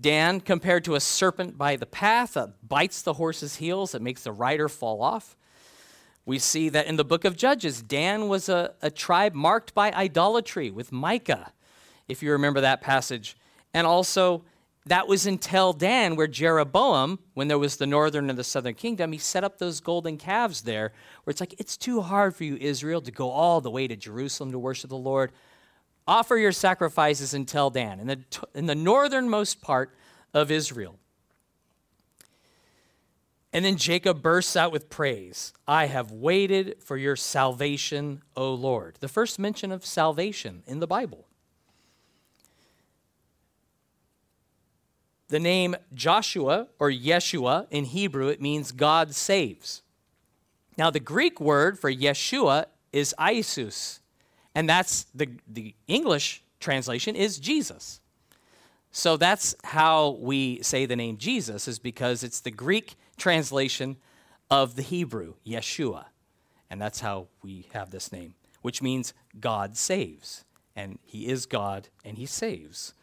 Dan, 0.00 0.40
compared 0.40 0.84
to 0.84 0.94
a 0.94 1.00
serpent 1.00 1.58
by 1.58 1.74
the 1.74 1.84
path 1.84 2.34
that 2.34 2.66
bites 2.66 3.02
the 3.02 3.14
horse's 3.14 3.56
heels, 3.56 3.92
that 3.92 4.00
makes 4.00 4.22
the 4.22 4.32
rider 4.32 4.68
fall 4.68 5.02
off. 5.02 5.36
We 6.30 6.38
see 6.38 6.68
that 6.68 6.86
in 6.86 6.94
the 6.94 7.04
book 7.04 7.24
of 7.24 7.36
Judges, 7.36 7.82
Dan 7.82 8.28
was 8.28 8.48
a, 8.48 8.72
a 8.82 8.88
tribe 8.88 9.34
marked 9.34 9.74
by 9.74 9.90
idolatry 9.90 10.70
with 10.70 10.92
Micah, 10.92 11.52
if 12.06 12.22
you 12.22 12.30
remember 12.30 12.60
that 12.60 12.80
passage. 12.80 13.36
And 13.74 13.84
also, 13.84 14.44
that 14.86 15.08
was 15.08 15.26
until 15.26 15.72
Dan, 15.72 16.14
where 16.14 16.28
Jeroboam, 16.28 17.18
when 17.34 17.48
there 17.48 17.58
was 17.58 17.78
the 17.78 17.86
northern 17.88 18.30
and 18.30 18.38
the 18.38 18.44
southern 18.44 18.74
kingdom, 18.74 19.10
he 19.10 19.18
set 19.18 19.42
up 19.42 19.58
those 19.58 19.80
golden 19.80 20.18
calves 20.18 20.62
there, 20.62 20.92
where 21.24 21.32
it's 21.32 21.40
like, 21.40 21.56
it's 21.58 21.76
too 21.76 22.00
hard 22.00 22.36
for 22.36 22.44
you, 22.44 22.56
Israel, 22.60 23.00
to 23.00 23.10
go 23.10 23.28
all 23.30 23.60
the 23.60 23.68
way 23.68 23.88
to 23.88 23.96
Jerusalem 23.96 24.52
to 24.52 24.58
worship 24.60 24.90
the 24.90 24.96
Lord. 24.96 25.32
Offer 26.06 26.36
your 26.36 26.52
sacrifices 26.52 27.34
until 27.34 27.70
Dan, 27.70 27.98
in 27.98 28.06
the, 28.06 28.20
in 28.54 28.66
the 28.66 28.76
northernmost 28.76 29.62
part 29.62 29.96
of 30.32 30.52
Israel. 30.52 30.94
And 33.52 33.64
then 33.64 33.76
Jacob 33.76 34.22
bursts 34.22 34.56
out 34.56 34.72
with 34.72 34.88
praise 34.88 35.52
I 35.66 35.86
have 35.86 36.12
waited 36.12 36.76
for 36.82 36.96
your 36.96 37.16
salvation, 37.16 38.22
O 38.36 38.54
Lord. 38.54 38.96
The 39.00 39.08
first 39.08 39.38
mention 39.38 39.72
of 39.72 39.84
salvation 39.84 40.62
in 40.66 40.80
the 40.80 40.86
Bible. 40.86 41.26
The 45.28 45.40
name 45.40 45.76
Joshua 45.94 46.68
or 46.78 46.90
Yeshua 46.90 47.66
in 47.70 47.84
Hebrew, 47.84 48.28
it 48.28 48.40
means 48.40 48.72
God 48.72 49.14
saves. 49.14 49.82
Now, 50.76 50.90
the 50.90 51.00
Greek 51.00 51.40
word 51.40 51.78
for 51.78 51.92
Yeshua 51.92 52.66
is 52.92 53.14
Iesous, 53.18 54.00
and 54.54 54.68
that's 54.68 55.04
the, 55.14 55.28
the 55.46 55.74
English 55.86 56.42
translation 56.58 57.14
is 57.14 57.38
Jesus. 57.38 58.00
So 58.90 59.16
that's 59.16 59.54
how 59.62 60.18
we 60.20 60.62
say 60.62 60.84
the 60.86 60.96
name 60.96 61.16
Jesus, 61.16 61.68
is 61.68 61.78
because 61.78 62.24
it's 62.24 62.40
the 62.40 62.50
Greek 62.50 62.96
translation 63.20 63.96
of 64.50 64.74
the 64.74 64.82
Hebrew, 64.82 65.34
Yeshua. 65.46 66.06
And 66.68 66.80
that's 66.80 67.00
how 67.00 67.28
we 67.42 67.68
have 67.72 67.90
this 67.90 68.10
name, 68.10 68.34
which 68.62 68.82
means 68.82 69.14
God 69.38 69.76
saves. 69.76 70.44
And 70.74 70.98
he 71.04 71.28
is 71.28 71.46
God 71.46 71.88
and 72.04 72.16
he 72.18 72.26
saves. 72.26 72.94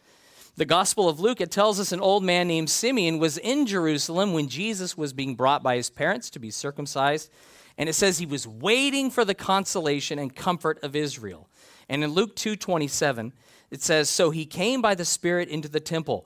The 0.56 0.65
Gospel 0.65 1.08
of 1.08 1.19
Luke, 1.19 1.39
it 1.39 1.51
tells 1.51 1.80
us 1.80 1.91
an 1.91 1.99
old 1.99 2.23
man 2.23 2.47
named 2.47 2.69
Simeon 2.69 3.19
was 3.19 3.38
in 3.38 3.67
Jerusalem 3.67 4.34
when 4.34 4.47
Jesus 4.47 4.97
was 4.97 5.13
being 5.13 5.36
brought 5.36 5.62
by 5.62 5.75
his 5.75 5.89
parents 5.89 6.32
to 6.32 6.39
be 6.39 6.49
circumcised. 6.49 7.30
And 7.77 7.88
it 7.88 7.93
says 7.93 8.17
he 8.17 8.25
was 8.25 8.47
waiting 8.47 9.12
for 9.12 9.23
the 9.23 9.36
consolation 9.36 10.17
and 10.17 10.36
comfort 10.36 10.80
of 10.82 10.95
Israel. 10.95 11.47
And 11.88 12.03
in 12.03 12.12
Luke 12.12 12.36
2:27, 12.36 13.34
it 13.69 13.84
says, 13.84 14.10
"So 14.10 14.32
he 14.32 14.45
came 14.45 14.82
by 14.82 14.95
the 14.95 15.06
Spirit 15.06 15.47
into 15.47 15.67
the 15.67 15.80
temple, 15.80 16.25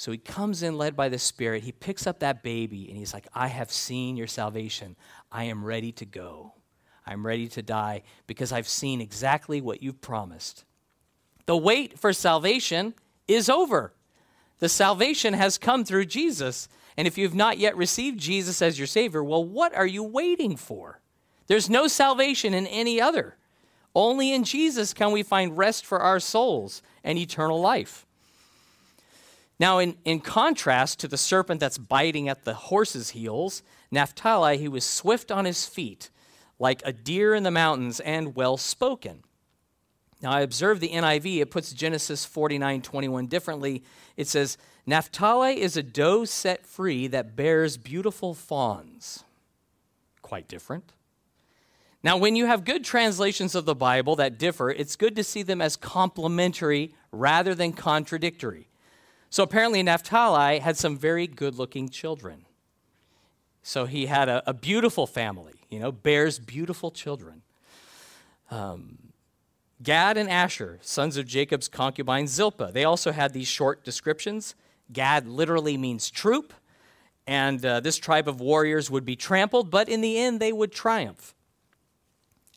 So 0.00 0.12
he 0.12 0.16
comes 0.16 0.62
in 0.62 0.78
led 0.78 0.96
by 0.96 1.10
the 1.10 1.18
Spirit. 1.18 1.62
He 1.62 1.72
picks 1.72 2.06
up 2.06 2.20
that 2.20 2.42
baby 2.42 2.88
and 2.88 2.96
he's 2.96 3.12
like, 3.12 3.26
I 3.34 3.48
have 3.48 3.70
seen 3.70 4.16
your 4.16 4.28
salvation. 4.28 4.96
I 5.30 5.44
am 5.44 5.62
ready 5.62 5.92
to 5.92 6.06
go. 6.06 6.54
I'm 7.06 7.26
ready 7.26 7.48
to 7.48 7.60
die 7.60 8.00
because 8.26 8.50
I've 8.50 8.66
seen 8.66 9.02
exactly 9.02 9.60
what 9.60 9.82
you've 9.82 10.00
promised. 10.00 10.64
The 11.44 11.54
wait 11.54 11.98
for 11.98 12.14
salvation 12.14 12.94
is 13.28 13.50
over. 13.50 13.92
The 14.60 14.70
salvation 14.70 15.34
has 15.34 15.58
come 15.58 15.84
through 15.84 16.06
Jesus. 16.06 16.66
And 16.96 17.06
if 17.06 17.18
you've 17.18 17.34
not 17.34 17.58
yet 17.58 17.76
received 17.76 18.18
Jesus 18.18 18.62
as 18.62 18.78
your 18.78 18.86
Savior, 18.86 19.22
well, 19.22 19.44
what 19.44 19.74
are 19.74 19.86
you 19.86 20.02
waiting 20.02 20.56
for? 20.56 21.02
There's 21.46 21.68
no 21.68 21.88
salvation 21.88 22.54
in 22.54 22.66
any 22.68 23.02
other. 23.02 23.36
Only 23.94 24.32
in 24.32 24.44
Jesus 24.44 24.94
can 24.94 25.12
we 25.12 25.22
find 25.22 25.58
rest 25.58 25.84
for 25.84 25.98
our 25.98 26.20
souls 26.20 26.80
and 27.04 27.18
eternal 27.18 27.60
life. 27.60 28.06
Now, 29.60 29.78
in, 29.78 29.98
in 30.06 30.20
contrast 30.20 31.00
to 31.00 31.08
the 31.08 31.18
serpent 31.18 31.60
that's 31.60 31.76
biting 31.76 32.30
at 32.30 32.44
the 32.44 32.54
horse's 32.54 33.10
heels, 33.10 33.62
Naphtali, 33.90 34.56
he 34.56 34.68
was 34.68 34.84
swift 34.84 35.30
on 35.30 35.44
his 35.44 35.66
feet, 35.66 36.08
like 36.58 36.80
a 36.82 36.94
deer 36.94 37.34
in 37.34 37.42
the 37.42 37.50
mountains, 37.50 38.00
and 38.00 38.34
well 38.34 38.56
spoken. 38.56 39.22
Now, 40.22 40.32
I 40.32 40.40
observe 40.40 40.80
the 40.80 40.88
NIV, 40.88 41.42
it 41.42 41.50
puts 41.50 41.74
Genesis 41.74 42.24
49 42.24 42.80
21 42.80 43.26
differently. 43.26 43.84
It 44.16 44.28
says, 44.28 44.56
Naphtali 44.86 45.60
is 45.60 45.76
a 45.76 45.82
doe 45.82 46.24
set 46.24 46.64
free 46.64 47.06
that 47.08 47.36
bears 47.36 47.76
beautiful 47.76 48.32
fawns. 48.32 49.24
Quite 50.22 50.48
different. 50.48 50.94
Now, 52.02 52.16
when 52.16 52.34
you 52.34 52.46
have 52.46 52.64
good 52.64 52.82
translations 52.82 53.54
of 53.54 53.66
the 53.66 53.74
Bible 53.74 54.16
that 54.16 54.38
differ, 54.38 54.70
it's 54.70 54.96
good 54.96 55.14
to 55.16 55.24
see 55.24 55.42
them 55.42 55.60
as 55.60 55.76
complementary 55.76 56.94
rather 57.12 57.54
than 57.54 57.74
contradictory. 57.74 58.69
So 59.30 59.44
apparently, 59.44 59.82
Naphtali 59.82 60.58
had 60.58 60.76
some 60.76 60.96
very 60.96 61.28
good 61.28 61.54
looking 61.54 61.88
children. 61.88 62.44
So 63.62 63.86
he 63.86 64.06
had 64.06 64.28
a, 64.28 64.42
a, 64.50 64.54
beautiful 64.54 65.06
family, 65.06 65.54
you 65.68 65.78
know, 65.78 65.92
bears 65.92 66.38
beautiful 66.38 66.90
children. 66.90 67.42
Um, 68.50 68.98
Gad 69.82 70.16
and 70.16 70.28
Asher, 70.28 70.78
sons 70.82 71.16
of 71.16 71.26
Jacob's 71.26 71.68
concubine 71.68 72.26
Zilpah, 72.26 72.72
they 72.72 72.84
also 72.84 73.12
had 73.12 73.32
these 73.32 73.46
short 73.46 73.84
descriptions. 73.84 74.54
Gad 74.92 75.28
literally 75.28 75.76
means 75.76 76.10
troop, 76.10 76.52
and 77.26 77.64
uh, 77.64 77.80
this 77.80 77.96
tribe 77.96 78.28
of 78.28 78.40
warriors 78.40 78.90
would 78.90 79.04
be 79.04 79.14
trampled, 79.14 79.70
but 79.70 79.88
in 79.88 80.00
the 80.00 80.18
end, 80.18 80.40
they 80.40 80.52
would 80.52 80.72
triumph. 80.72 81.34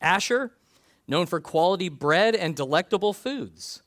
Asher, 0.02 0.52
known 1.08 1.28
for 1.28 1.40
quality 1.40 1.90
bread 1.90 2.36
and 2.36 2.56
delectable 2.56 3.14
foods. 3.14 3.84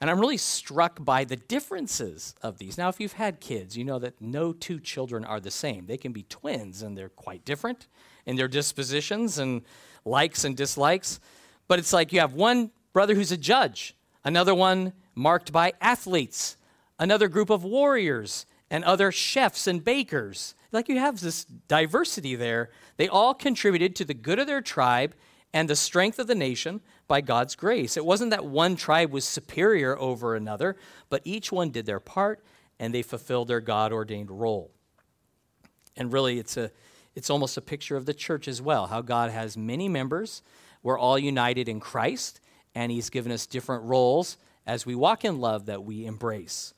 And 0.00 0.08
I'm 0.08 0.18
really 0.18 0.38
struck 0.38 1.04
by 1.04 1.24
the 1.24 1.36
differences 1.36 2.34
of 2.42 2.58
these. 2.58 2.78
Now, 2.78 2.88
if 2.88 3.00
you've 3.00 3.12
had 3.12 3.38
kids, 3.38 3.76
you 3.76 3.84
know 3.84 3.98
that 3.98 4.20
no 4.20 4.52
two 4.52 4.80
children 4.80 5.24
are 5.24 5.40
the 5.40 5.50
same. 5.50 5.86
They 5.86 5.98
can 5.98 6.12
be 6.12 6.22
twins, 6.22 6.80
and 6.80 6.96
they're 6.96 7.10
quite 7.10 7.44
different 7.44 7.86
in 8.24 8.36
their 8.36 8.48
dispositions 8.48 9.38
and 9.38 9.62
likes 10.04 10.44
and 10.44 10.56
dislikes. 10.56 11.20
But 11.68 11.78
it's 11.78 11.92
like 11.92 12.12
you 12.12 12.20
have 12.20 12.32
one 12.32 12.70
brother 12.92 13.14
who's 13.14 13.32
a 13.32 13.36
judge, 13.36 13.94
another 14.24 14.54
one 14.54 14.94
marked 15.14 15.52
by 15.52 15.74
athletes, 15.80 16.56
another 16.98 17.28
group 17.28 17.50
of 17.50 17.62
warriors 17.62 18.46
and 18.70 18.84
other 18.84 19.12
chefs 19.12 19.66
and 19.66 19.84
bakers. 19.84 20.54
Like 20.72 20.88
you 20.88 20.98
have 20.98 21.20
this 21.20 21.44
diversity 21.44 22.36
there. 22.36 22.70
They 22.96 23.08
all 23.08 23.34
contributed 23.34 23.94
to 23.96 24.04
the 24.04 24.14
good 24.14 24.38
of 24.38 24.46
their 24.46 24.62
tribe 24.62 25.14
and 25.52 25.68
the 25.68 25.76
strength 25.76 26.18
of 26.18 26.26
the 26.26 26.34
nation 26.34 26.80
by 27.10 27.20
God's 27.20 27.56
grace. 27.56 27.96
It 27.96 28.06
wasn't 28.06 28.30
that 28.30 28.46
one 28.46 28.76
tribe 28.76 29.10
was 29.10 29.24
superior 29.24 29.98
over 29.98 30.36
another, 30.36 30.76
but 31.08 31.22
each 31.24 31.50
one 31.50 31.70
did 31.70 31.84
their 31.84 31.98
part 31.98 32.40
and 32.78 32.94
they 32.94 33.02
fulfilled 33.02 33.48
their 33.48 33.60
God 33.60 33.92
ordained 33.92 34.30
role. 34.30 34.70
And 35.96 36.12
really, 36.12 36.38
it's, 36.38 36.56
a, 36.56 36.70
it's 37.16 37.28
almost 37.28 37.56
a 37.56 37.60
picture 37.60 37.96
of 37.96 38.06
the 38.06 38.14
church 38.14 38.46
as 38.46 38.62
well 38.62 38.86
how 38.86 39.02
God 39.02 39.32
has 39.32 39.56
many 39.56 39.88
members. 39.88 40.42
We're 40.84 41.00
all 41.00 41.18
united 41.18 41.68
in 41.68 41.80
Christ, 41.80 42.40
and 42.76 42.92
He's 42.92 43.10
given 43.10 43.32
us 43.32 43.44
different 43.44 43.82
roles 43.82 44.36
as 44.64 44.86
we 44.86 44.94
walk 44.94 45.24
in 45.24 45.40
love 45.40 45.66
that 45.66 45.82
we 45.82 46.06
embrace. 46.06 46.74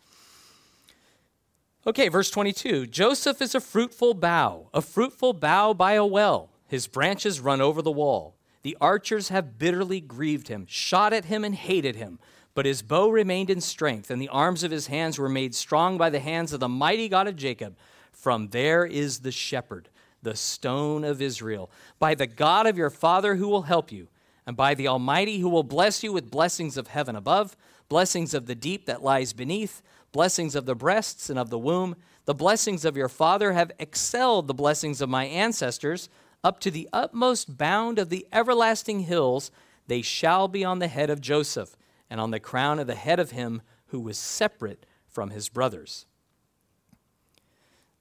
Okay, 1.87 2.09
verse 2.09 2.31
22 2.31 2.87
Joseph 2.87 3.43
is 3.43 3.55
a 3.55 3.61
fruitful 3.61 4.15
bough, 4.15 4.71
a 4.73 4.81
fruitful 4.81 5.35
bough 5.35 5.75
by 5.75 5.93
a 5.93 6.07
well. 6.07 6.49
His 6.69 6.87
branches 6.87 7.39
run 7.39 7.61
over 7.61 7.83
the 7.83 7.93
wall. 7.93 8.35
The 8.63 8.77
archers 8.81 9.29
have 9.29 9.59
bitterly 9.59 10.01
grieved 10.01 10.49
him, 10.49 10.67
shot 10.69 11.13
at 11.13 11.25
him, 11.27 11.45
and 11.45 11.55
hated 11.55 11.97
him. 11.97 12.19
But 12.55 12.67
his 12.67 12.83
bow 12.83 13.09
remained 13.09 13.51
in 13.51 13.61
strength, 13.61 14.11
and 14.11 14.21
the 14.21 14.29
arms 14.29 14.63
of 14.63 14.71
his 14.71 14.87
hands 14.87 15.19
were 15.19 15.29
made 15.29 15.55
strong 15.55 15.99
by 15.99 16.11
the 16.11 16.21
hands 16.21 16.53
of 16.53 16.61
the 16.61 16.69
mighty 16.69 17.09
God 17.09 17.27
of 17.27 17.37
Jacob. 17.37 17.77
From 18.13 18.49
there 18.49 18.85
is 18.85 19.21
the 19.21 19.33
shepherd, 19.33 19.89
the 20.23 20.37
stone 20.37 21.03
of 21.03 21.23
Israel, 21.23 21.71
by 21.99 22.15
the 22.15 22.27
God 22.27 22.67
of 22.67 22.77
your 22.77 22.91
father 22.91 23.37
who 23.37 23.49
will 23.49 23.63
help 23.63 23.91
you, 23.91 24.09
and 24.47 24.57
by 24.57 24.75
the 24.75 24.87
Almighty 24.87 25.39
who 25.39 25.49
will 25.49 25.63
bless 25.63 26.03
you 26.03 26.13
with 26.13 26.31
blessings 26.31 26.77
of 26.77 26.89
heaven 26.89 27.17
above, 27.17 27.57
blessings 27.89 28.35
of 28.35 28.47
the 28.47 28.55
deep 28.55 28.87
that 28.87 29.03
lies 29.03 29.33
beneath, 29.33 29.83
blessings 30.13 30.55
of 30.55 30.67
the 30.67 30.75
breasts 30.75 31.31
and 31.31 31.39
of 31.39 31.51
the 31.51 31.59
womb. 31.59 31.97
The 32.27 32.35
blessings 32.35 32.85
of 32.85 32.97
your 32.97 33.09
father 33.09 33.53
have 33.53 33.73
excelled 33.79 34.47
the 34.47 34.55
blessings 34.55 35.01
of 35.01 35.09
my 35.09 35.25
ancestors 35.25 36.09
up 36.45 36.61
to 36.61 36.71
the 36.71 36.89
utmost 36.93 37.57
bound 37.57 37.99
of 37.99 38.09
the 38.09 38.27
everlasting 38.33 39.01
hills. 39.01 39.51
They 39.87 40.03
shall 40.03 40.49
be 40.49 40.65
on 40.65 40.79
the 40.79 40.89
head 40.89 41.11
of 41.11 41.21
Joseph 41.21 41.77
and 42.11 42.21
on 42.21 42.31
the 42.31 42.41
crown 42.41 42.79
of 42.79 42.87
the 42.87 42.95
head 42.95 43.21
of 43.21 43.31
him 43.31 43.63
who 43.87 44.01
was 44.01 44.19
separate 44.19 44.87
from 45.09 45.31
his 45.31 45.49
brothers. 45.49 46.07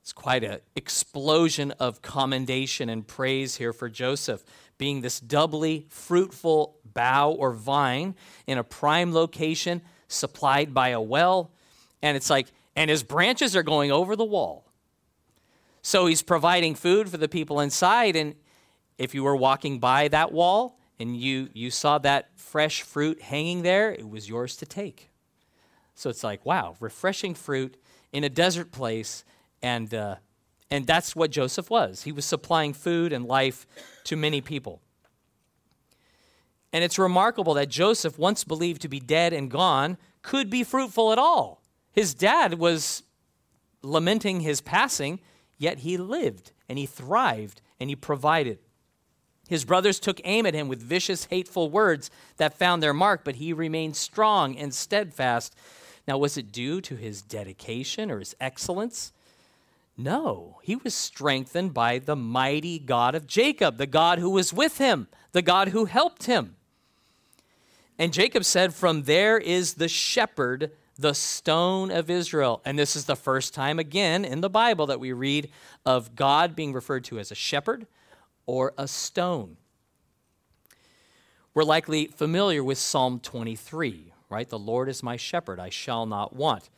It's 0.01 0.13
quite 0.13 0.43
an 0.43 0.59
explosion 0.75 1.71
of 1.71 2.01
commendation 2.01 2.89
and 2.89 3.07
praise 3.07 3.57
here 3.57 3.71
for 3.71 3.87
Joseph, 3.87 4.43
being 4.77 5.01
this 5.01 5.19
doubly 5.19 5.85
fruitful 5.89 6.77
bough 6.83 7.31
or 7.31 7.51
vine 7.51 8.15
in 8.47 8.57
a 8.57 8.63
prime 8.63 9.13
location, 9.13 9.81
supplied 10.07 10.73
by 10.73 10.89
a 10.89 10.99
well. 10.99 11.51
And 12.01 12.17
it's 12.17 12.31
like, 12.31 12.47
and 12.75 12.89
his 12.89 13.03
branches 13.03 13.55
are 13.55 13.63
going 13.63 13.91
over 13.91 14.15
the 14.15 14.25
wall. 14.25 14.70
So 15.81 16.05
he's 16.05 16.21
providing 16.21 16.75
food 16.75 17.09
for 17.09 17.17
the 17.17 17.27
people 17.27 17.59
inside. 17.59 18.15
And 18.15 18.35
if 18.97 19.15
you 19.15 19.23
were 19.23 19.35
walking 19.35 19.79
by 19.79 20.07
that 20.09 20.31
wall, 20.31 20.77
and 21.01 21.17
you, 21.17 21.49
you 21.53 21.71
saw 21.71 21.97
that 21.97 22.29
fresh 22.35 22.83
fruit 22.83 23.23
hanging 23.23 23.63
there, 23.63 23.91
it 23.91 24.07
was 24.07 24.29
yours 24.29 24.55
to 24.57 24.67
take. 24.67 25.09
So 25.95 26.11
it's 26.11 26.23
like, 26.23 26.45
wow, 26.45 26.75
refreshing 26.79 27.33
fruit 27.33 27.75
in 28.11 28.23
a 28.23 28.29
desert 28.29 28.71
place. 28.71 29.25
And, 29.63 29.91
uh, 29.95 30.17
and 30.69 30.85
that's 30.85 31.15
what 31.15 31.31
Joseph 31.31 31.71
was. 31.71 32.03
He 32.03 32.11
was 32.11 32.23
supplying 32.23 32.73
food 32.73 33.13
and 33.13 33.25
life 33.25 33.65
to 34.03 34.15
many 34.15 34.41
people. 34.41 34.79
And 36.71 36.83
it's 36.83 36.99
remarkable 36.99 37.55
that 37.55 37.69
Joseph, 37.69 38.19
once 38.19 38.43
believed 38.43 38.83
to 38.83 38.87
be 38.87 38.99
dead 38.99 39.33
and 39.33 39.49
gone, 39.49 39.97
could 40.21 40.51
be 40.51 40.63
fruitful 40.63 41.11
at 41.11 41.17
all. 41.17 41.63
His 41.91 42.13
dad 42.13 42.53
was 42.55 43.01
lamenting 43.81 44.41
his 44.41 44.61
passing, 44.61 45.19
yet 45.61 45.79
he 45.79 45.95
lived 45.95 46.51
and 46.67 46.79
he 46.79 46.87
thrived 46.87 47.61
and 47.79 47.89
he 47.89 47.95
provided. 47.95 48.57
His 49.47 49.63
brothers 49.63 49.99
took 49.99 50.19
aim 50.23 50.47
at 50.47 50.55
him 50.55 50.67
with 50.67 50.81
vicious, 50.81 51.25
hateful 51.25 51.69
words 51.69 52.09
that 52.37 52.57
found 52.57 52.81
their 52.81 52.95
mark, 52.95 53.23
but 53.23 53.35
he 53.35 53.53
remained 53.53 53.95
strong 53.95 54.57
and 54.57 54.73
steadfast. 54.73 55.55
Now, 56.07 56.17
was 56.17 56.35
it 56.35 56.51
due 56.51 56.81
to 56.81 56.95
his 56.95 57.21
dedication 57.21 58.09
or 58.09 58.17
his 58.19 58.35
excellence? 58.39 59.11
No, 59.95 60.59
he 60.63 60.77
was 60.77 60.95
strengthened 60.95 61.75
by 61.75 61.99
the 61.99 62.15
mighty 62.15 62.79
God 62.79 63.13
of 63.13 63.27
Jacob, 63.27 63.77
the 63.77 63.85
God 63.85 64.17
who 64.17 64.31
was 64.31 64.51
with 64.51 64.79
him, 64.79 65.09
the 65.31 65.43
God 65.43 65.67
who 65.67 65.85
helped 65.85 66.23
him. 66.23 66.55
And 67.99 68.13
Jacob 68.13 68.45
said, 68.45 68.73
From 68.73 69.03
there 69.03 69.37
is 69.37 69.75
the 69.75 69.87
shepherd, 69.87 70.71
the 71.01 71.13
stone 71.13 71.91
of 71.91 72.09
Israel. 72.09 72.61
And 72.63 72.77
this 72.77 72.95
is 72.95 73.05
the 73.05 73.15
first 73.15 73.53
time 73.53 73.79
again 73.79 74.23
in 74.23 74.41
the 74.41 74.49
Bible 74.49 74.85
that 74.87 74.99
we 74.99 75.11
read 75.11 75.49
of 75.85 76.15
God 76.15 76.55
being 76.55 76.73
referred 76.73 77.03
to 77.05 77.19
as 77.19 77.31
a 77.31 77.35
shepherd 77.35 77.87
or 78.45 78.73
a 78.77 78.87
stone. 78.87 79.57
We're 81.53 81.63
likely 81.63 82.05
familiar 82.05 82.63
with 82.63 82.77
Psalm 82.77 83.19
23, 83.19 84.13
right? 84.29 84.47
The 84.47 84.59
Lord 84.59 84.87
is 84.87 85.03
my 85.03 85.17
shepherd, 85.17 85.59
I 85.59 85.69
shall 85.69 86.05
not 86.05 86.35
want. 86.35 86.69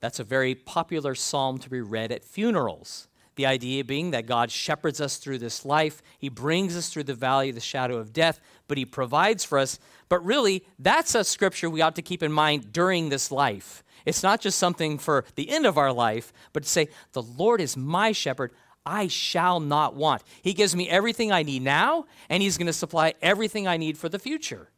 That's 0.00 0.20
a 0.20 0.24
very 0.24 0.54
popular 0.54 1.14
psalm 1.14 1.58
to 1.58 1.68
be 1.68 1.80
read 1.80 2.12
at 2.12 2.24
funerals. 2.24 3.08
The 3.40 3.46
idea 3.46 3.84
being 3.84 4.10
that 4.10 4.26
God 4.26 4.50
shepherds 4.50 5.00
us 5.00 5.16
through 5.16 5.38
this 5.38 5.64
life, 5.64 6.02
He 6.18 6.28
brings 6.28 6.76
us 6.76 6.90
through 6.90 7.04
the 7.04 7.14
valley 7.14 7.48
of 7.48 7.54
the 7.54 7.60
shadow 7.62 7.96
of 7.96 8.12
death, 8.12 8.38
but 8.68 8.76
He 8.76 8.84
provides 8.84 9.46
for 9.46 9.58
us. 9.58 9.78
But 10.10 10.22
really, 10.26 10.62
that's 10.78 11.14
a 11.14 11.24
scripture 11.24 11.70
we 11.70 11.80
ought 11.80 11.96
to 11.96 12.02
keep 12.02 12.22
in 12.22 12.32
mind 12.32 12.70
during 12.70 13.08
this 13.08 13.32
life. 13.32 13.82
It's 14.04 14.22
not 14.22 14.42
just 14.42 14.58
something 14.58 14.98
for 14.98 15.24
the 15.36 15.48
end 15.48 15.64
of 15.64 15.78
our 15.78 15.90
life, 15.90 16.34
but 16.52 16.64
to 16.64 16.68
say, 16.68 16.90
The 17.12 17.22
Lord 17.22 17.62
is 17.62 17.78
my 17.78 18.12
shepherd. 18.12 18.52
I 18.84 19.06
shall 19.06 19.58
not 19.58 19.94
want. 19.94 20.22
He 20.42 20.52
gives 20.52 20.76
me 20.76 20.90
everything 20.90 21.32
I 21.32 21.42
need 21.42 21.62
now, 21.62 22.04
and 22.28 22.42
He's 22.42 22.58
going 22.58 22.66
to 22.66 22.74
supply 22.74 23.14
everything 23.22 23.66
I 23.66 23.78
need 23.78 23.96
for 23.96 24.10
the 24.10 24.18
future. 24.18 24.68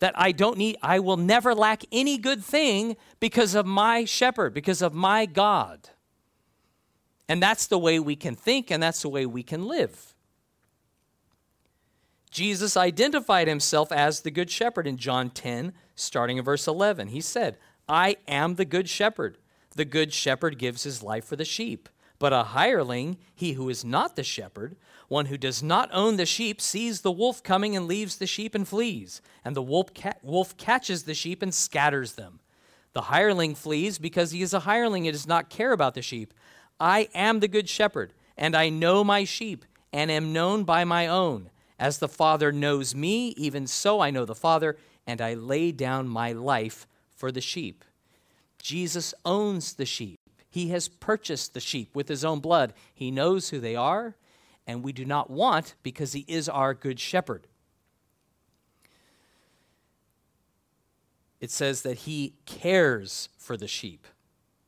That 0.00 0.18
I 0.18 0.32
don't 0.32 0.58
need, 0.58 0.76
I 0.82 0.98
will 0.98 1.16
never 1.16 1.54
lack 1.54 1.84
any 1.92 2.18
good 2.18 2.42
thing 2.42 2.96
because 3.20 3.54
of 3.54 3.64
my 3.64 4.04
shepherd, 4.06 4.54
because 4.54 4.82
of 4.82 4.92
my 4.92 5.24
God. 5.24 5.90
And 7.32 7.42
that's 7.42 7.66
the 7.66 7.78
way 7.78 7.98
we 7.98 8.14
can 8.14 8.36
think, 8.36 8.70
and 8.70 8.82
that's 8.82 9.00
the 9.00 9.08
way 9.08 9.24
we 9.24 9.42
can 9.42 9.66
live. 9.66 10.12
Jesus 12.30 12.76
identified 12.76 13.48
himself 13.48 13.90
as 13.90 14.20
the 14.20 14.30
good 14.30 14.50
shepherd 14.50 14.86
in 14.86 14.98
John 14.98 15.30
10, 15.30 15.72
starting 15.94 16.36
in 16.36 16.44
verse 16.44 16.68
11. 16.68 17.08
He 17.08 17.22
said, 17.22 17.56
I 17.88 18.16
am 18.28 18.56
the 18.56 18.66
good 18.66 18.86
shepherd. 18.86 19.38
The 19.74 19.86
good 19.86 20.12
shepherd 20.12 20.58
gives 20.58 20.82
his 20.82 21.02
life 21.02 21.24
for 21.24 21.36
the 21.36 21.46
sheep. 21.46 21.88
But 22.18 22.34
a 22.34 22.42
hireling, 22.42 23.16
he 23.34 23.52
who 23.52 23.70
is 23.70 23.82
not 23.82 24.14
the 24.14 24.24
shepherd, 24.24 24.76
one 25.08 25.24
who 25.24 25.38
does 25.38 25.62
not 25.62 25.88
own 25.90 26.18
the 26.18 26.26
sheep, 26.26 26.60
sees 26.60 27.00
the 27.00 27.10
wolf 27.10 27.42
coming 27.42 27.74
and 27.74 27.88
leaves 27.88 28.16
the 28.16 28.26
sheep 28.26 28.54
and 28.54 28.68
flees. 28.68 29.22
And 29.42 29.56
the 29.56 29.62
wolf, 29.62 29.94
ca- 29.94 30.18
wolf 30.22 30.58
catches 30.58 31.04
the 31.04 31.14
sheep 31.14 31.40
and 31.40 31.54
scatters 31.54 32.12
them. 32.12 32.40
The 32.92 33.02
hireling 33.02 33.54
flees 33.54 33.98
because 33.98 34.32
he 34.32 34.42
is 34.42 34.52
a 34.52 34.60
hireling 34.60 35.06
and 35.06 35.14
does 35.14 35.26
not 35.26 35.48
care 35.48 35.72
about 35.72 35.94
the 35.94 36.02
sheep. 36.02 36.34
I 36.82 37.08
am 37.14 37.38
the 37.38 37.46
good 37.46 37.68
shepherd, 37.68 38.12
and 38.36 38.56
I 38.56 38.68
know 38.68 39.04
my 39.04 39.22
sheep, 39.22 39.64
and 39.92 40.10
am 40.10 40.32
known 40.32 40.64
by 40.64 40.82
my 40.82 41.06
own. 41.06 41.48
As 41.78 41.98
the 41.98 42.08
Father 42.08 42.50
knows 42.50 42.92
me, 42.92 43.28
even 43.36 43.68
so 43.68 44.00
I 44.00 44.10
know 44.10 44.24
the 44.24 44.34
Father, 44.34 44.76
and 45.06 45.20
I 45.20 45.34
lay 45.34 45.70
down 45.70 46.08
my 46.08 46.32
life 46.32 46.88
for 47.14 47.30
the 47.30 47.40
sheep. 47.40 47.84
Jesus 48.60 49.14
owns 49.24 49.74
the 49.74 49.86
sheep. 49.86 50.18
He 50.50 50.70
has 50.70 50.88
purchased 50.88 51.54
the 51.54 51.60
sheep 51.60 51.94
with 51.94 52.08
his 52.08 52.24
own 52.24 52.40
blood. 52.40 52.72
He 52.92 53.12
knows 53.12 53.50
who 53.50 53.60
they 53.60 53.76
are, 53.76 54.16
and 54.66 54.82
we 54.82 54.92
do 54.92 55.04
not 55.04 55.30
want 55.30 55.76
because 55.84 56.14
he 56.14 56.24
is 56.26 56.48
our 56.48 56.74
good 56.74 56.98
shepherd. 56.98 57.46
It 61.40 61.52
says 61.52 61.82
that 61.82 61.98
he 61.98 62.34
cares 62.44 63.28
for 63.38 63.56
the 63.56 63.68
sheep. 63.68 64.04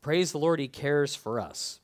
Praise 0.00 0.30
the 0.30 0.38
Lord, 0.38 0.60
he 0.60 0.68
cares 0.68 1.16
for 1.16 1.40
us. 1.40 1.80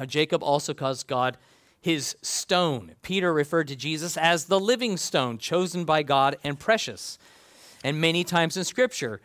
Now, 0.00 0.06
Jacob 0.06 0.42
also 0.42 0.72
calls 0.72 1.02
God 1.02 1.36
his 1.78 2.16
stone. 2.22 2.94
Peter 3.02 3.34
referred 3.34 3.68
to 3.68 3.76
Jesus 3.76 4.16
as 4.16 4.46
the 4.46 4.58
living 4.58 4.96
stone, 4.96 5.36
chosen 5.36 5.84
by 5.84 6.02
God 6.02 6.38
and 6.42 6.58
precious. 6.58 7.18
And 7.84 8.00
many 8.00 8.24
times 8.24 8.56
in 8.56 8.64
Scripture, 8.64 9.20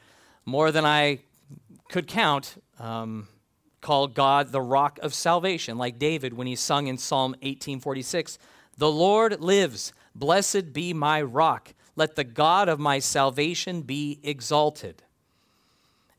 more 0.45 0.73
than 0.73 0.83
I 0.83 1.19
could 1.87 2.07
count, 2.07 2.61
um, 2.77 3.29
God 3.79 4.51
the 4.51 4.61
rock 4.61 4.99
of 5.01 5.13
salvation, 5.13 5.77
like 5.77 5.97
David 5.97 6.33
when 6.33 6.45
he 6.45 6.57
sung 6.57 6.87
in 6.87 6.97
Psalm 6.97 7.31
1846 7.31 8.37
The 8.77 8.91
Lord 8.91 9.39
lives, 9.39 9.93
blessed 10.13 10.73
be 10.73 10.91
my 10.91 11.21
rock. 11.21 11.73
Let 11.95 12.17
the 12.17 12.25
God 12.25 12.67
of 12.67 12.81
my 12.81 12.99
salvation 12.99 13.83
be 13.83 14.19
exalted. 14.23 15.03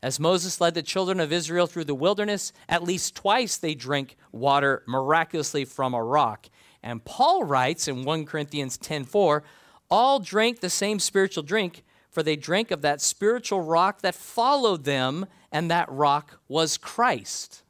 As 0.01 0.19
Moses 0.19 0.61
led 0.61 0.75
the 0.75 0.83
children 0.83 1.19
of 1.19 1.33
Israel 1.33 1.65
through 1.65 1.85
the 1.85 1.95
wilderness, 1.95 2.53
at 2.69 2.83
least 2.83 3.15
twice 3.15 3.57
they 3.57 3.73
drank 3.73 4.15
water 4.31 4.83
miraculously 4.87 5.65
from 5.65 5.93
a 5.93 6.03
rock. 6.03 6.47
And 6.83 7.03
Paul 7.03 7.43
writes 7.43 7.87
in 7.87 8.03
1 8.03 8.25
Corinthians 8.25 8.77
10:4, 8.77 9.43
all 9.89 10.19
drank 10.19 10.59
the 10.59 10.69
same 10.69 10.99
spiritual 10.99 11.43
drink, 11.43 11.83
for 12.11 12.21
they 12.21 12.35
drank 12.35 12.71
of 12.71 12.81
that 12.81 13.01
spiritual 13.01 13.61
rock 13.61 14.01
that 14.01 14.15
followed 14.15 14.83
them, 14.83 15.25
and 15.51 15.71
that 15.71 15.91
rock 15.91 16.39
was 16.47 16.77
Christ. 16.77 17.63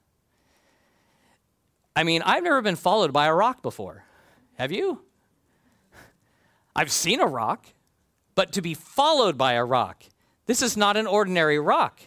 I 1.95 2.03
mean, 2.03 2.21
I've 2.23 2.43
never 2.43 2.61
been 2.61 2.75
followed 2.75 3.13
by 3.13 3.27
a 3.27 3.33
rock 3.33 3.61
before. 3.61 4.03
Have 4.55 4.71
you? 4.71 5.03
I've 6.75 6.91
seen 6.91 7.19
a 7.19 7.25
rock, 7.25 7.67
but 8.35 8.51
to 8.53 8.61
be 8.61 8.73
followed 8.73 9.37
by 9.37 9.53
a 9.53 9.65
rock. 9.65 10.03
This 10.45 10.61
is 10.61 10.77
not 10.77 10.97
an 10.97 11.07
ordinary 11.07 11.59
rock. 11.59 12.01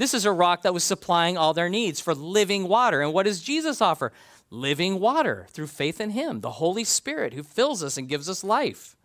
This 0.00 0.14
is 0.14 0.24
a 0.24 0.32
rock 0.32 0.62
that 0.62 0.72
was 0.72 0.82
supplying 0.82 1.36
all 1.36 1.52
their 1.52 1.68
needs 1.68 2.00
for 2.00 2.14
living 2.14 2.66
water. 2.66 3.02
And 3.02 3.12
what 3.12 3.24
does 3.24 3.42
Jesus 3.42 3.82
offer? 3.82 4.14
Living 4.48 4.98
water 4.98 5.46
through 5.50 5.66
faith 5.66 6.00
in 6.00 6.08
Him, 6.08 6.40
the 6.40 6.52
Holy 6.52 6.84
Spirit 6.84 7.34
who 7.34 7.42
fills 7.42 7.82
us 7.82 7.98
and 7.98 8.08
gives 8.08 8.26
us 8.26 8.42
life. 8.42 8.96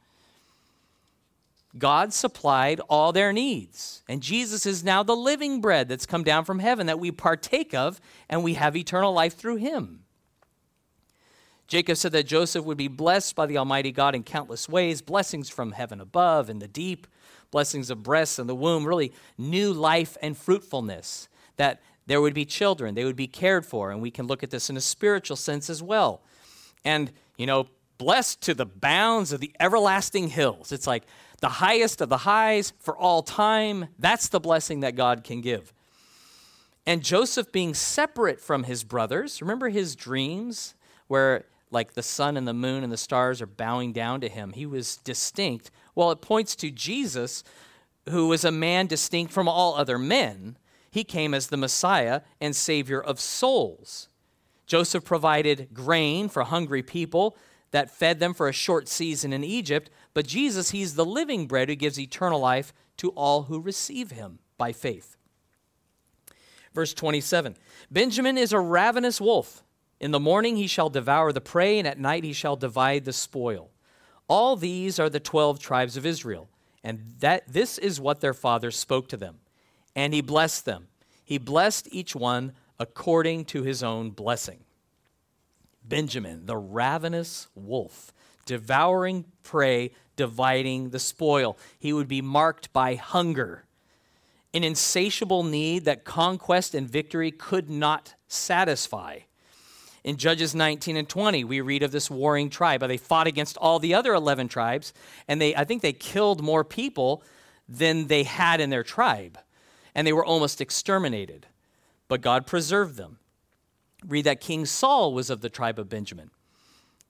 God 1.78 2.14
supplied 2.14 2.80
all 2.90 3.12
their 3.12 3.34
needs. 3.34 4.04
And 4.08 4.24
Jesus 4.24 4.66
is 4.66 4.86
now 4.86 5.04
the 5.04 5.18
living 5.18 5.60
bread 5.60 5.90
that's 5.90 6.06
come 6.06 6.24
down 6.24 6.46
from 6.46 6.60
heaven 6.60 6.88
that 6.88 6.98
we 6.98 7.12
partake 7.12 7.74
of, 7.74 8.00
and 8.30 8.42
we 8.42 8.54
have 8.54 8.78
eternal 8.78 9.12
life 9.12 9.36
through 9.36 9.58
him. 9.58 10.06
Jacob 11.68 11.98
said 11.98 12.14
that 12.14 12.26
Joseph 12.26 12.64
would 12.64 12.78
be 12.78 12.88
blessed 12.88 13.36
by 13.36 13.48
the 13.48 13.58
Almighty 13.58 13.92
God 13.92 14.16
in 14.16 14.24
countless 14.24 14.70
ways 14.70 15.02
blessings 15.02 15.50
from 15.50 15.74
heaven 15.74 16.00
above 16.00 16.50
and 16.50 16.62
the 16.62 16.70
deep, 16.70 17.06
blessings 17.56 17.90
of 17.90 18.04
breasts 18.04 18.38
and 18.38 18.50
the 18.50 18.54
womb, 18.54 18.86
really 18.86 19.14
new 19.38 19.72
life 19.72 20.18
and 20.22 20.38
fruitfulness. 20.38 21.30
That 21.56 21.82
there 22.06 22.20
would 22.20 22.34
be 22.34 22.44
children, 22.44 22.96
they 22.96 23.06
would 23.06 23.16
be 23.16 23.28
cared 23.28 23.66
for, 23.66 23.92
and 23.92 24.02
we 24.02 24.12
can 24.12 24.28
look 24.28 24.44
at 24.44 24.50
this 24.50 24.70
in 24.70 24.76
a 24.76 24.82
spiritual 24.82 25.38
sense 25.38 25.70
as 25.70 25.82
well. 25.82 26.22
And, 26.84 27.14
you 27.38 27.46
know, 27.46 27.68
blessed 27.98 28.42
to 28.42 28.54
the 28.54 28.66
bounds 28.66 29.32
of 29.32 29.40
the 29.40 29.54
everlasting 29.58 30.28
hills. 30.28 30.74
It's 30.74 30.86
like 30.86 31.04
the 31.40 31.48
highest 31.48 32.02
of 32.02 32.10
the 32.10 32.18
highs 32.18 32.74
for 32.78 32.98
all 32.98 33.24
time. 33.24 33.88
That's 33.98 34.28
the 34.28 34.42
blessing 34.42 34.82
that 34.82 34.98
God 34.98 35.24
can 35.24 35.40
give. 35.40 35.72
And 36.86 37.02
Joseph 37.02 37.54
being 37.54 37.74
separate 37.74 38.42
from 38.42 38.64
his 38.64 38.84
brothers, 38.84 39.42
remember 39.42 39.70
his 39.70 39.96
dreams 39.96 40.76
where 41.08 41.46
like 41.72 41.94
the 41.94 42.04
sun 42.04 42.36
and 42.36 42.46
the 42.46 42.54
moon 42.54 42.84
and 42.84 42.92
the 42.92 42.98
stars 42.98 43.42
are 43.42 43.48
bowing 43.48 43.94
down 43.94 44.20
to 44.22 44.28
him. 44.28 44.52
He 44.52 44.66
was 44.66 44.98
distinct. 44.98 45.72
Well, 45.96 46.12
it 46.12 46.22
points 46.22 46.56
to 46.58 46.70
Jesus, 46.70 47.44
who 48.10 48.28
was 48.28 48.44
a 48.44 48.52
man 48.52 48.88
distinct 48.88 49.34
from 49.34 49.48
all 49.48 49.76
other 49.76 49.98
men. 49.98 50.58
He 50.92 51.04
came 51.04 51.34
as 51.34 51.48
the 51.48 51.58
Messiah 51.58 52.22
and 52.40 52.56
Savior 52.56 53.02
of 53.02 53.20
souls. 53.20 54.10
Joseph 54.66 55.04
provided 55.04 55.70
grain 55.74 56.30
for 56.30 56.44
hungry 56.44 56.84
people 56.84 57.38
that 57.72 57.92
fed 57.92 58.20
them 58.20 58.34
for 58.34 58.48
a 58.48 58.54
short 58.54 58.88
season 58.88 59.34
in 59.34 59.44
Egypt, 59.44 59.90
but 60.14 60.28
Jesus, 60.28 60.72
he's 60.72 60.96
the 60.96 61.06
living 61.06 61.48
bread 61.48 61.70
who 61.70 61.76
gives 61.76 62.00
eternal 62.00 62.40
life 62.40 62.74
to 62.98 63.10
all 63.12 63.44
who 63.44 63.60
receive 63.60 64.12
him 64.12 64.40
by 64.58 64.72
faith. 64.72 65.18
Verse 66.74 66.94
27 66.94 67.56
Benjamin 67.92 68.38
is 68.38 68.54
a 68.54 68.60
ravenous 68.60 69.20
wolf. 69.20 69.64
In 70.00 70.12
the 70.12 70.20
morning 70.20 70.58
he 70.58 70.68
shall 70.68 70.90
devour 70.90 71.32
the 71.32 71.42
prey, 71.42 71.80
and 71.80 71.88
at 71.88 72.00
night 72.00 72.24
he 72.24 72.34
shall 72.34 72.56
divide 72.56 73.06
the 73.06 73.14
spoil. 73.14 73.72
All 74.28 74.56
these 74.56 75.00
are 75.00 75.10
the 75.10 75.20
twelve 75.20 75.60
tribes 75.60 75.98
of 75.98 76.06
Israel, 76.06 76.50
and 76.84 77.16
that 77.20 77.44
this 77.48 77.78
is 77.78 78.00
what 78.00 78.22
their 78.22 78.34
father 78.34 78.72
spoke 78.72 79.08
to 79.10 79.18
them. 79.18 79.40
And 79.96 80.14
he 80.14 80.22
blessed 80.22 80.66
them. 80.66 80.88
He 81.24 81.38
blessed 81.38 81.88
each 81.92 82.16
one 82.16 82.54
according 82.80 83.46
to 83.46 83.64
his 83.64 83.82
own 83.82 84.12
blessing. 84.12 84.60
Benjamin, 85.84 86.46
the 86.46 86.58
ravenous 86.58 87.48
wolf, 87.56 88.12
devouring 88.46 89.26
prey, 89.44 89.92
dividing 90.16 90.90
the 90.90 91.00
spoil. 91.00 91.58
He 91.78 91.94
would 91.94 92.08
be 92.08 92.22
marked 92.22 92.74
by 92.74 92.96
hunger, 92.96 93.66
an 94.54 94.64
insatiable 94.64 95.44
need 95.44 95.86
that 95.86 96.06
conquest 96.06 96.74
and 96.74 96.90
victory 96.90 97.30
could 97.30 97.70
not 97.70 98.16
satisfy. 98.28 99.20
In 100.06 100.18
Judges 100.18 100.54
19 100.54 100.98
and 100.98 101.10
20, 101.10 101.44
we 101.46 101.62
read 101.62 101.82
of 101.82 101.92
this 101.92 102.12
warring 102.12 102.52
tribe. 102.52 102.82
They 102.82 102.96
fought 102.96 103.26
against 103.26 103.58
all 103.58 103.80
the 103.80 103.96
other 103.96 104.14
11 104.14 104.50
tribes, 104.50 104.94
and 105.28 105.42
they, 105.42 105.56
I 105.56 105.64
think 105.64 105.82
they 105.82 105.94
killed 105.94 106.44
more 106.44 106.64
people 106.64 107.24
than 107.68 108.06
they 108.06 108.22
had 108.22 108.62
in 108.62 108.70
their 108.70 108.84
tribe, 108.84 109.40
and 109.96 110.06
they 110.06 110.14
were 110.14 110.24
almost 110.24 110.62
exterminated. 110.62 111.48
But 112.08 112.22
God 112.22 112.46
preserved 112.46 112.98
them. 112.98 113.18
Read 114.06 114.26
that 114.26 114.42
King 114.42 114.68
Saul 114.68 115.12
was 115.12 115.32
of 115.32 115.42
the 115.42 115.50
tribe 115.50 115.80
of 115.80 115.90
Benjamin. 115.90 116.30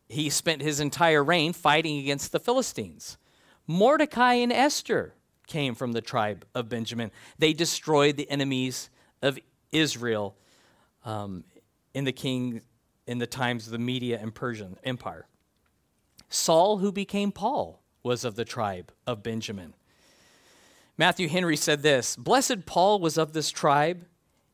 He 0.08 0.30
spent 0.30 0.62
his 0.62 0.80
entire 0.80 1.22
reign 1.22 1.52
fighting 1.52 1.98
against 2.00 2.32
the 2.32 2.40
Philistines. 2.40 3.18
Mordecai 3.68 4.36
and 4.36 4.54
Esther 4.54 5.16
came 5.48 5.76
from 5.76 5.92
the 5.92 6.02
tribe 6.02 6.46
of 6.56 6.70
Benjamin. 6.70 7.12
They 7.40 7.52
destroyed 7.52 8.16
the 8.16 8.30
enemies 8.32 8.90
of 9.22 9.38
Israel 9.74 10.38
um, 11.04 11.44
in 11.94 12.06
the 12.06 12.14
king 12.14 12.62
in 13.08 13.18
the 13.20 13.28
times 13.28 13.66
of 13.66 13.72
the 13.72 13.80
Media 13.80 14.20
and 14.22 14.34
Persian 14.34 14.78
Empire. 14.84 15.28
Saul, 16.30 16.78
who 16.78 16.92
became 16.92 17.32
Paul, 17.32 17.82
was 18.04 18.26
of 18.26 18.36
the 18.36 18.46
tribe 18.46 18.92
of 19.06 19.24
Benjamin. 19.24 19.74
Matthew 20.98 21.28
Henry 21.28 21.58
said 21.58 21.82
this 21.82 22.16
Blessed 22.16 22.66
Paul 22.66 23.00
was 23.00 23.18
of 23.18 23.34
this 23.34 23.52
tribe, 23.52 24.06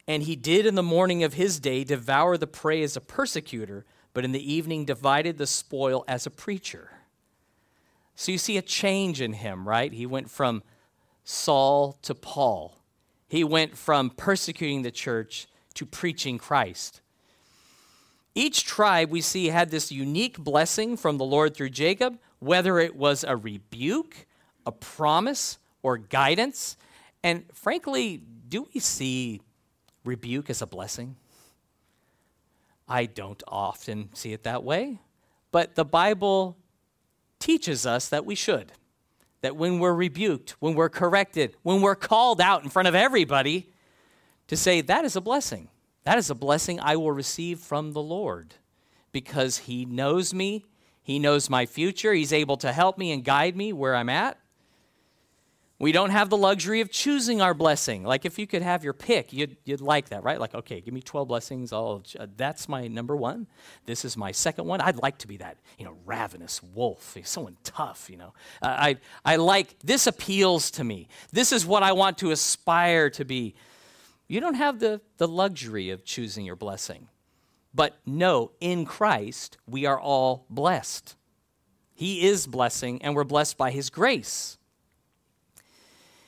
and 0.07 0.23
he 0.23 0.35
did 0.35 0.65
in 0.65 0.75
the 0.75 0.83
morning 0.83 1.23
of 1.23 1.35
his 1.35 1.59
day 1.59 1.83
devour 1.83 2.37
the 2.37 2.47
prey 2.47 2.81
as 2.83 2.97
a 2.97 3.01
persecutor 3.01 3.85
but 4.13 4.25
in 4.25 4.31
the 4.31 4.53
evening 4.53 4.85
divided 4.85 5.37
the 5.37 5.47
spoil 5.47 6.03
as 6.07 6.25
a 6.25 6.31
preacher. 6.31 6.91
So 8.15 8.31
you 8.31 8.37
see 8.37 8.57
a 8.57 8.61
change 8.61 9.21
in 9.21 9.33
him, 9.33 9.67
right? 9.67 9.91
He 9.91 10.05
went 10.05 10.29
from 10.29 10.63
Saul 11.23 11.97
to 12.03 12.13
Paul. 12.13 12.77
He 13.27 13.43
went 13.43 13.77
from 13.77 14.09
persecuting 14.09 14.81
the 14.81 14.91
church 14.91 15.47
to 15.75 15.85
preaching 15.85 16.37
Christ. 16.37 17.00
Each 18.33 18.63
tribe 18.63 19.09
we 19.09 19.21
see 19.21 19.47
had 19.47 19.71
this 19.71 19.91
unique 19.91 20.37
blessing 20.37 20.95
from 20.95 21.17
the 21.17 21.25
Lord 21.25 21.53
through 21.53 21.71
Jacob, 21.71 22.17
whether 22.39 22.79
it 22.79 22.95
was 22.95 23.23
a 23.23 23.35
rebuke, 23.35 24.25
a 24.65 24.71
promise, 24.71 25.57
or 25.83 25.97
guidance. 25.97 26.77
And 27.23 27.43
frankly, 27.53 28.23
do 28.47 28.67
we 28.73 28.79
see 28.79 29.41
rebuke 30.05 30.49
as 30.49 30.61
a 30.61 30.67
blessing? 30.67 31.15
I 32.87 33.05
don't 33.05 33.41
often 33.47 34.09
see 34.13 34.33
it 34.33 34.43
that 34.43 34.63
way, 34.63 34.99
but 35.51 35.75
the 35.75 35.85
Bible 35.85 36.57
teaches 37.39 37.85
us 37.85 38.09
that 38.09 38.25
we 38.25 38.35
should. 38.35 38.71
That 39.41 39.55
when 39.55 39.79
we're 39.79 39.93
rebuked, 39.93 40.51
when 40.59 40.75
we're 40.75 40.89
corrected, 40.89 41.55
when 41.63 41.81
we're 41.81 41.95
called 41.95 42.39
out 42.39 42.63
in 42.63 42.69
front 42.69 42.87
of 42.87 42.95
everybody, 42.95 43.69
to 44.47 44.57
say, 44.57 44.81
that 44.81 45.05
is 45.05 45.15
a 45.15 45.21
blessing. 45.21 45.69
That 46.03 46.17
is 46.17 46.29
a 46.29 46.35
blessing 46.35 46.79
I 46.79 46.95
will 46.95 47.11
receive 47.11 47.59
from 47.59 47.93
the 47.93 48.01
Lord 48.01 48.55
because 49.11 49.59
He 49.59 49.85
knows 49.85 50.33
me, 50.33 50.65
He 51.01 51.19
knows 51.19 51.49
my 51.49 51.65
future, 51.65 52.13
He's 52.13 52.33
able 52.33 52.57
to 52.57 52.71
help 52.71 52.97
me 52.97 53.11
and 53.11 53.23
guide 53.23 53.55
me 53.55 53.73
where 53.73 53.95
I'm 53.95 54.09
at. 54.09 54.37
We 55.81 55.91
don't 55.91 56.11
have 56.11 56.29
the 56.29 56.37
luxury 56.37 56.81
of 56.81 56.91
choosing 56.91 57.41
our 57.41 57.55
blessing. 57.55 58.03
Like 58.03 58.23
if 58.23 58.37
you 58.37 58.45
could 58.45 58.61
have 58.61 58.83
your 58.83 58.93
pick, 58.93 59.33
you'd, 59.33 59.57
you'd 59.65 59.81
like 59.81 60.09
that, 60.09 60.23
right? 60.23 60.39
Like, 60.39 60.53
okay, 60.53 60.79
give 60.79 60.93
me 60.93 61.01
12 61.01 61.27
blessings. 61.27 61.73
Oh, 61.73 62.03
that's 62.37 62.69
my 62.69 62.87
number 62.87 63.15
one. 63.15 63.47
This 63.87 64.05
is 64.05 64.15
my 64.15 64.31
second 64.31 64.65
one. 64.65 64.79
I'd 64.79 64.97
like 64.97 65.17
to 65.19 65.27
be 65.27 65.37
that, 65.37 65.57
you 65.79 65.85
know, 65.85 65.95
ravenous 66.05 66.61
wolf, 66.61 67.17
someone 67.23 67.57
tough, 67.63 68.11
you 68.11 68.17
know. 68.17 68.35
Uh, 68.61 68.67
I, 68.67 68.97
I 69.25 69.37
like, 69.37 69.79
this 69.79 70.05
appeals 70.05 70.69
to 70.71 70.83
me. 70.83 71.07
This 71.31 71.51
is 71.51 71.65
what 71.65 71.81
I 71.81 71.93
want 71.93 72.19
to 72.19 72.29
aspire 72.29 73.09
to 73.09 73.25
be. 73.25 73.55
You 74.31 74.39
don't 74.39 74.53
have 74.53 74.79
the, 74.79 75.01
the 75.17 75.27
luxury 75.27 75.89
of 75.89 76.05
choosing 76.05 76.45
your 76.45 76.55
blessing. 76.55 77.09
But 77.73 77.97
no, 78.05 78.53
in 78.61 78.85
Christ, 78.85 79.57
we 79.67 79.85
are 79.85 79.99
all 79.99 80.45
blessed. 80.49 81.17
He 81.93 82.25
is 82.25 82.47
blessing, 82.47 83.01
and 83.01 83.13
we're 83.13 83.25
blessed 83.25 83.57
by 83.57 83.71
His 83.71 83.89
grace. 83.89 84.57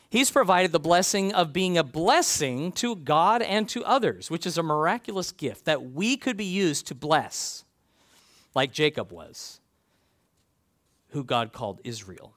He's 0.10 0.30
provided 0.30 0.74
the 0.74 0.82
blessing 0.82 1.34
of 1.34 1.54
being 1.54 1.78
a 1.78 1.84
blessing 1.84 2.74
to 2.74 2.98
God 2.98 3.42
and 3.42 3.70
to 3.70 3.86
others, 3.86 4.30
which 4.30 4.46
is 4.46 4.58
a 4.58 4.64
miraculous 4.64 5.32
gift 5.32 5.64
that 5.64 5.94
we 5.94 6.18
could 6.18 6.36
be 6.36 6.44
used 6.44 6.88
to 6.88 6.96
bless, 6.96 7.64
like 8.54 8.74
Jacob 8.74 9.14
was, 9.14 9.62
who 11.12 11.24
God 11.24 11.54
called 11.54 11.80
Israel. 11.86 12.34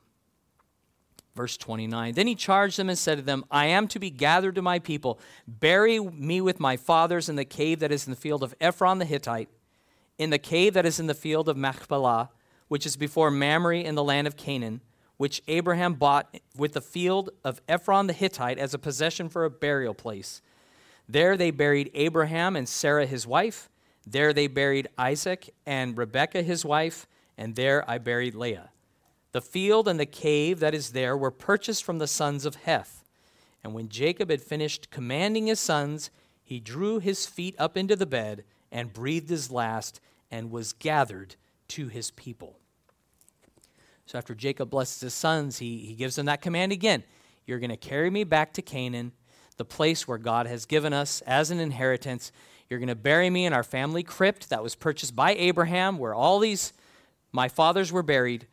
Verse 1.37 1.57
29 1.57 2.15
Then 2.15 2.27
he 2.27 2.35
charged 2.35 2.79
them 2.79 2.89
and 2.89 2.99
said 2.99 3.19
to 3.19 3.23
them, 3.23 3.45
I 3.51 3.67
am 3.67 3.87
to 3.89 3.99
be 3.99 4.11
gathered 4.11 4.57
to 4.57 4.63
my 4.63 4.79
people. 4.79 5.21
Bury 5.47 6.01
me 6.01 6.41
with 6.41 6.59
my 6.59 6.77
fathers 6.77 7.29
in 7.29 7.37
the 7.37 7.45
cave 7.45 7.79
that 7.81 7.93
is 7.93 8.07
in 8.07 8.11
the 8.11 8.17
field 8.17 8.43
of 8.43 8.55
Ephron 8.61 8.99
the 8.99 9.05
Hittite, 9.05 9.49
in 10.19 10.31
the 10.31 10.39
cave 10.39 10.75
that 10.75 10.87
is 10.87 10.99
in 10.99 11.07
the 11.07 11.15
field 11.15 11.49
of 11.49 11.57
Machpelah, 11.57 12.31
which 12.69 12.87
is 12.87 12.97
before 12.97 13.31
Mamre 13.31 13.79
in 13.79 13.95
the 13.95 14.03
land 14.03 14.27
of 14.27 14.37
Canaan 14.37 14.81
which 15.17 15.43
Abraham 15.49 15.95
bought 15.95 16.39
with 16.57 16.73
the 16.73 16.81
field 16.81 17.31
of 17.45 17.61
Ephron 17.69 18.07
the 18.07 18.13
Hittite 18.13 18.59
as 18.59 18.75
a 18.75 18.79
possession 18.79 19.29
for 19.29 19.45
a 19.45 19.51
burial 19.51 19.95
place. 19.95 20.43
There 21.09 21.37
they 21.37 21.51
buried 21.51 21.91
Abraham 21.95 22.57
and 22.57 22.69
Sarah 22.69 23.07
his 23.07 23.27
wife. 23.27 23.71
There 24.07 24.33
they 24.33 24.47
buried 24.47 24.89
Isaac 24.99 25.55
and 25.65 25.97
Rebekah 25.97 26.43
his 26.43 26.65
wife, 26.65 27.07
and 27.39 27.55
there 27.55 27.89
I 27.89 27.99
buried 27.99 28.35
Leah. 28.35 28.71
The 29.37 29.43
field 29.43 29.87
and 29.87 30.01
the 30.01 30.07
cave 30.07 30.61
that 30.61 30.73
is 30.75 30.93
there 30.93 31.15
were 31.15 31.31
purchased 31.31 31.85
from 31.85 31.99
the 31.99 32.07
sons 32.07 32.47
of 32.47 32.55
Heth. 32.55 33.05
And 33.63 33.75
when 33.75 33.91
Jacob 33.91 34.31
had 34.31 34.41
finished 34.41 34.91
commanding 34.91 35.49
his 35.49 35.61
sons, 35.61 36.11
he 36.43 36.59
drew 36.59 37.01
his 37.01 37.27
feet 37.27 37.55
up 37.59 37.77
into 37.77 37.97
the 37.97 38.07
bed 38.07 38.45
and 38.73 38.95
breathed 38.95 39.29
his 39.29 39.51
last 39.51 40.01
and 40.31 40.51
was 40.51 40.73
gathered 40.73 41.37
to 41.69 41.89
his 41.89 42.11
people. 42.13 42.57
So 44.07 44.17
after 44.17 44.35
Jacob 44.35 44.71
blesses 44.71 45.03
his 45.03 45.13
sons, 45.13 45.59
he, 45.59 45.81
he 45.81 45.93
gives 45.93 46.17
them 46.17 46.25
that 46.25 46.41
command 46.41 46.73
again 46.73 47.05
You're 47.45 47.59
going 47.59 47.69
to 47.69 47.77
carry 47.77 48.09
me 48.09 48.25
back 48.25 48.55
to 48.55 48.63
Canaan, 48.63 49.13
the 49.59 49.67
place 49.67 50.09
where 50.09 50.17
God 50.17 50.47
has 50.47 50.65
given 50.65 50.95
us 50.95 51.21
as 51.27 51.51
an 51.51 51.61
inheritance. 51.61 52.33
You're 52.71 52.81
going 52.81 52.89
to 52.89 52.95
bury 52.95 53.29
me 53.29 53.45
in 53.45 53.53
our 53.53 53.63
family 53.63 54.03
crypt 54.03 54.49
that 54.49 54.63
was 54.63 54.75
purchased 54.75 55.15
by 55.15 55.35
Abraham, 55.35 55.99
where 55.99 56.15
all 56.15 56.39
these 56.39 56.73
my 57.33 57.51
fathers 57.51 57.93
were 57.93 58.03
buried. 58.03 58.47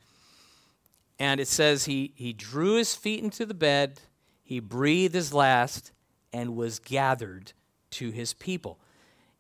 And 1.24 1.40
it 1.40 1.48
says 1.48 1.86
he, 1.86 2.12
he 2.16 2.34
drew 2.34 2.76
his 2.76 2.96
feet 2.96 3.24
into 3.24 3.46
the 3.46 3.54
bed, 3.54 4.02
he 4.44 4.60
breathed 4.60 5.16
his 5.16 5.34
last, 5.34 5.94
and 6.34 6.58
was 6.58 6.80
gathered 6.80 7.54
to 7.92 8.12
his 8.12 8.34
people. 8.34 8.78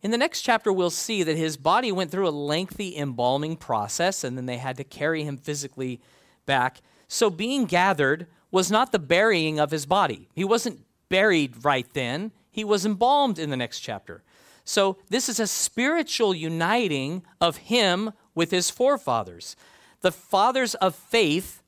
In 0.01 0.09
the 0.09 0.17
next 0.17 0.43
chapter, 0.43 0.71
we'll 0.71 0.89
see 0.89 1.23
that 1.23 1.35
his 1.35 1.57
body 1.57 1.91
went 1.91 2.09
through 2.09 2.29
a 2.29 2.29
lengthy 2.29 2.97
embalming 2.97 3.57
process, 3.57 4.23
and 4.23 4.37
then 4.37 4.45
they 4.45 4.59
had 4.59 4.77
to 4.77 4.85
carry 4.85 5.25
him 5.25 5.35
physically 5.35 5.99
back. 6.45 6.79
So, 7.09 7.29
being 7.29 7.65
gathered 7.65 8.27
was 8.49 8.71
not 8.71 8.93
the 8.93 8.97
burying 8.97 9.59
of 9.59 9.71
his 9.71 9.85
body. 9.85 10.29
He 10.33 10.45
wasn't 10.45 10.85
buried 11.09 11.65
right 11.65 11.87
then, 11.91 12.31
he 12.49 12.63
was 12.63 12.85
embalmed 12.85 13.37
in 13.37 13.49
the 13.49 13.57
next 13.57 13.81
chapter. 13.81 14.23
So, 14.63 14.99
this 15.09 15.27
is 15.27 15.37
a 15.37 15.47
spiritual 15.47 16.33
uniting 16.33 17.23
of 17.41 17.57
him 17.57 18.13
with 18.33 18.51
his 18.51 18.69
forefathers, 18.69 19.57
the 19.99 20.13
fathers 20.13 20.75
of 20.75 20.95
faith 20.95 21.59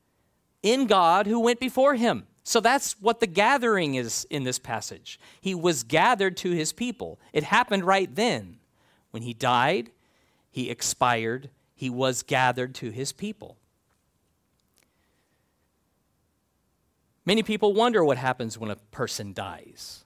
in 0.66 0.88
God 0.88 1.28
who 1.28 1.40
went 1.40 1.60
before 1.60 1.94
him. 1.94 2.26
So 2.44 2.60
that's 2.60 2.94
what 3.00 3.20
the 3.20 3.28
gathering 3.28 3.96
is 3.96 4.26
in 4.30 4.44
this 4.44 4.60
passage. 4.60 5.20
He 5.40 5.56
was 5.56 5.84
gathered 5.84 6.36
to 6.38 6.52
his 6.52 6.74
people. 6.74 7.20
It 7.34 7.44
happened 7.44 7.86
right 7.86 8.14
then. 8.14 8.58
When 9.12 9.22
he 9.22 9.34
died, 9.34 9.92
he 10.52 10.70
expired, 10.70 11.50
he 11.76 11.90
was 11.90 12.24
gathered 12.24 12.74
to 12.76 12.90
his 12.90 13.12
people. 13.12 13.58
Many 17.26 17.44
people 17.44 17.74
wonder 17.74 18.04
what 18.04 18.18
happens 18.18 18.58
when 18.58 18.72
a 18.72 18.76
person 18.76 19.34
dies. 19.34 20.04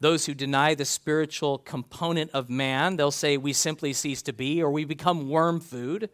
Those 0.00 0.26
who 0.26 0.34
deny 0.34 0.74
the 0.74 0.84
spiritual 0.84 1.58
component 1.58 2.30
of 2.30 2.48
man, 2.48 2.96
they'll 2.96 3.10
say 3.10 3.36
we 3.36 3.52
simply 3.52 3.92
cease 3.92 4.22
to 4.22 4.32
be 4.32 4.62
or 4.62 4.70
we 4.70 4.84
become 4.84 5.28
worm 5.28 5.60
food. 5.60 6.08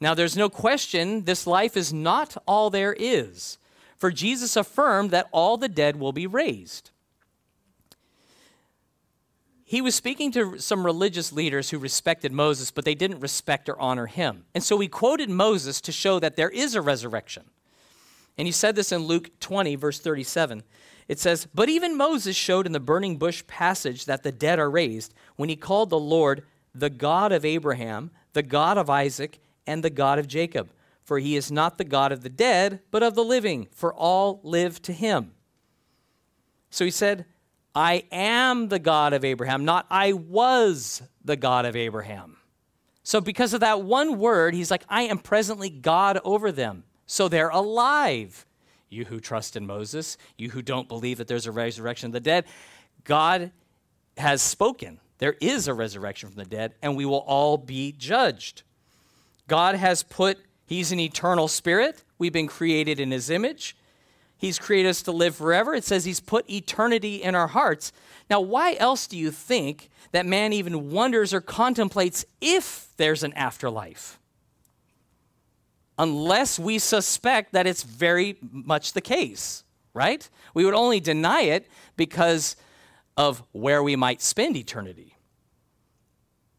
Now, 0.00 0.14
there's 0.14 0.36
no 0.36 0.48
question 0.48 1.24
this 1.24 1.46
life 1.46 1.76
is 1.76 1.92
not 1.92 2.36
all 2.46 2.70
there 2.70 2.94
is. 2.98 3.58
For 3.96 4.12
Jesus 4.12 4.56
affirmed 4.56 5.10
that 5.10 5.28
all 5.32 5.56
the 5.56 5.68
dead 5.68 5.96
will 5.96 6.12
be 6.12 6.26
raised. 6.26 6.90
He 9.64 9.82
was 9.82 9.94
speaking 9.94 10.32
to 10.32 10.58
some 10.58 10.86
religious 10.86 11.32
leaders 11.32 11.70
who 11.70 11.78
respected 11.78 12.32
Moses, 12.32 12.70
but 12.70 12.84
they 12.84 12.94
didn't 12.94 13.20
respect 13.20 13.68
or 13.68 13.78
honor 13.78 14.06
him. 14.06 14.44
And 14.54 14.64
so 14.64 14.78
he 14.78 14.88
quoted 14.88 15.28
Moses 15.28 15.80
to 15.82 15.92
show 15.92 16.18
that 16.20 16.36
there 16.36 16.48
is 16.48 16.74
a 16.74 16.80
resurrection. 16.80 17.44
And 18.38 18.46
he 18.46 18.52
said 18.52 18.76
this 18.76 18.92
in 18.92 19.02
Luke 19.02 19.30
20, 19.40 19.74
verse 19.74 19.98
37. 19.98 20.62
It 21.08 21.18
says, 21.18 21.48
But 21.52 21.68
even 21.68 21.96
Moses 21.96 22.36
showed 22.36 22.66
in 22.66 22.72
the 22.72 22.80
burning 22.80 23.16
bush 23.18 23.44
passage 23.46 24.04
that 24.04 24.22
the 24.22 24.32
dead 24.32 24.58
are 24.58 24.70
raised 24.70 25.12
when 25.36 25.48
he 25.48 25.56
called 25.56 25.90
the 25.90 25.98
Lord 25.98 26.44
the 26.74 26.88
God 26.88 27.32
of 27.32 27.44
Abraham, 27.44 28.10
the 28.34 28.42
God 28.42 28.78
of 28.78 28.88
Isaac, 28.88 29.40
and 29.68 29.84
the 29.84 29.90
God 29.90 30.18
of 30.18 30.26
Jacob 30.26 30.70
for 31.08 31.18
he 31.18 31.36
is 31.36 31.50
not 31.50 31.78
the 31.78 31.84
God 31.84 32.12
of 32.12 32.22
the 32.22 32.28
dead, 32.28 32.80
but 32.90 33.02
of 33.02 33.14
the 33.14 33.24
living, 33.24 33.66
for 33.72 33.94
all 33.94 34.40
live 34.42 34.82
to 34.82 34.92
him. 34.92 35.32
So 36.68 36.84
he 36.84 36.90
said, 36.90 37.24
I 37.74 38.04
am 38.12 38.68
the 38.68 38.78
God 38.78 39.14
of 39.14 39.24
Abraham, 39.24 39.64
not 39.64 39.86
I 39.88 40.12
was 40.12 41.00
the 41.24 41.34
God 41.34 41.64
of 41.64 41.74
Abraham. 41.74 42.36
So, 43.02 43.22
because 43.22 43.54
of 43.54 43.60
that 43.60 43.80
one 43.80 44.18
word, 44.18 44.52
he's 44.52 44.70
like, 44.70 44.84
I 44.86 45.04
am 45.04 45.16
presently 45.16 45.70
God 45.70 46.20
over 46.24 46.52
them. 46.52 46.84
So 47.06 47.26
they're 47.26 47.48
alive. 47.48 48.44
You 48.90 49.06
who 49.06 49.18
trust 49.18 49.56
in 49.56 49.66
Moses, 49.66 50.18
you 50.36 50.50
who 50.50 50.60
don't 50.60 50.88
believe 50.88 51.16
that 51.16 51.26
there's 51.26 51.46
a 51.46 51.52
resurrection 51.52 52.08
of 52.08 52.12
the 52.12 52.20
dead, 52.20 52.44
God 53.04 53.50
has 54.18 54.42
spoken. 54.42 55.00
There 55.16 55.36
is 55.40 55.68
a 55.68 55.72
resurrection 55.72 56.28
from 56.28 56.36
the 56.36 56.44
dead, 56.44 56.74
and 56.82 56.98
we 56.98 57.06
will 57.06 57.24
all 57.26 57.56
be 57.56 57.92
judged. 57.92 58.62
God 59.48 59.74
has 59.74 60.04
put 60.04 60.38
He's 60.68 60.92
an 60.92 61.00
eternal 61.00 61.48
spirit. 61.48 62.04
We've 62.18 62.32
been 62.32 62.46
created 62.46 63.00
in 63.00 63.10
his 63.10 63.30
image. 63.30 63.74
He's 64.36 64.58
created 64.58 64.90
us 64.90 65.00
to 65.02 65.12
live 65.12 65.34
forever. 65.34 65.74
It 65.74 65.82
says 65.82 66.04
he's 66.04 66.20
put 66.20 66.48
eternity 66.48 67.22
in 67.22 67.34
our 67.34 67.46
hearts. 67.46 67.90
Now, 68.28 68.40
why 68.42 68.76
else 68.78 69.06
do 69.06 69.16
you 69.16 69.30
think 69.30 69.88
that 70.12 70.26
man 70.26 70.52
even 70.52 70.90
wonders 70.90 71.32
or 71.32 71.40
contemplates 71.40 72.26
if 72.42 72.90
there's 72.98 73.22
an 73.24 73.32
afterlife? 73.32 74.18
Unless 75.98 76.58
we 76.58 76.78
suspect 76.78 77.52
that 77.54 77.66
it's 77.66 77.82
very 77.82 78.36
much 78.52 78.92
the 78.92 79.00
case, 79.00 79.64
right? 79.94 80.28
We 80.52 80.66
would 80.66 80.74
only 80.74 81.00
deny 81.00 81.42
it 81.42 81.66
because 81.96 82.56
of 83.16 83.42
where 83.52 83.82
we 83.82 83.96
might 83.96 84.20
spend 84.20 84.54
eternity. 84.54 85.14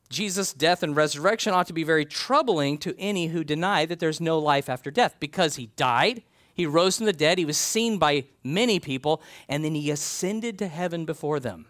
Jesus' 0.09 0.53
death 0.53 0.81
and 0.81 0.95
resurrection 0.95 1.53
ought 1.53 1.67
to 1.67 1.73
be 1.73 1.83
very 1.83 2.05
troubling 2.05 2.77
to 2.79 2.99
any 2.99 3.27
who 3.27 3.43
deny 3.43 3.85
that 3.85 3.99
there's 3.99 4.19
no 4.19 4.39
life 4.39 4.67
after 4.67 4.89
death 4.89 5.15
because 5.19 5.55
he 5.55 5.67
died, 5.75 6.23
he 6.53 6.65
rose 6.65 6.97
from 6.97 7.05
the 7.05 7.13
dead, 7.13 7.37
he 7.37 7.45
was 7.45 7.57
seen 7.57 7.99
by 7.99 8.25
many 8.43 8.79
people, 8.79 9.21
and 9.47 9.63
then 9.63 9.75
he 9.75 9.91
ascended 9.91 10.57
to 10.59 10.67
heaven 10.67 11.05
before 11.05 11.39
them. 11.39 11.67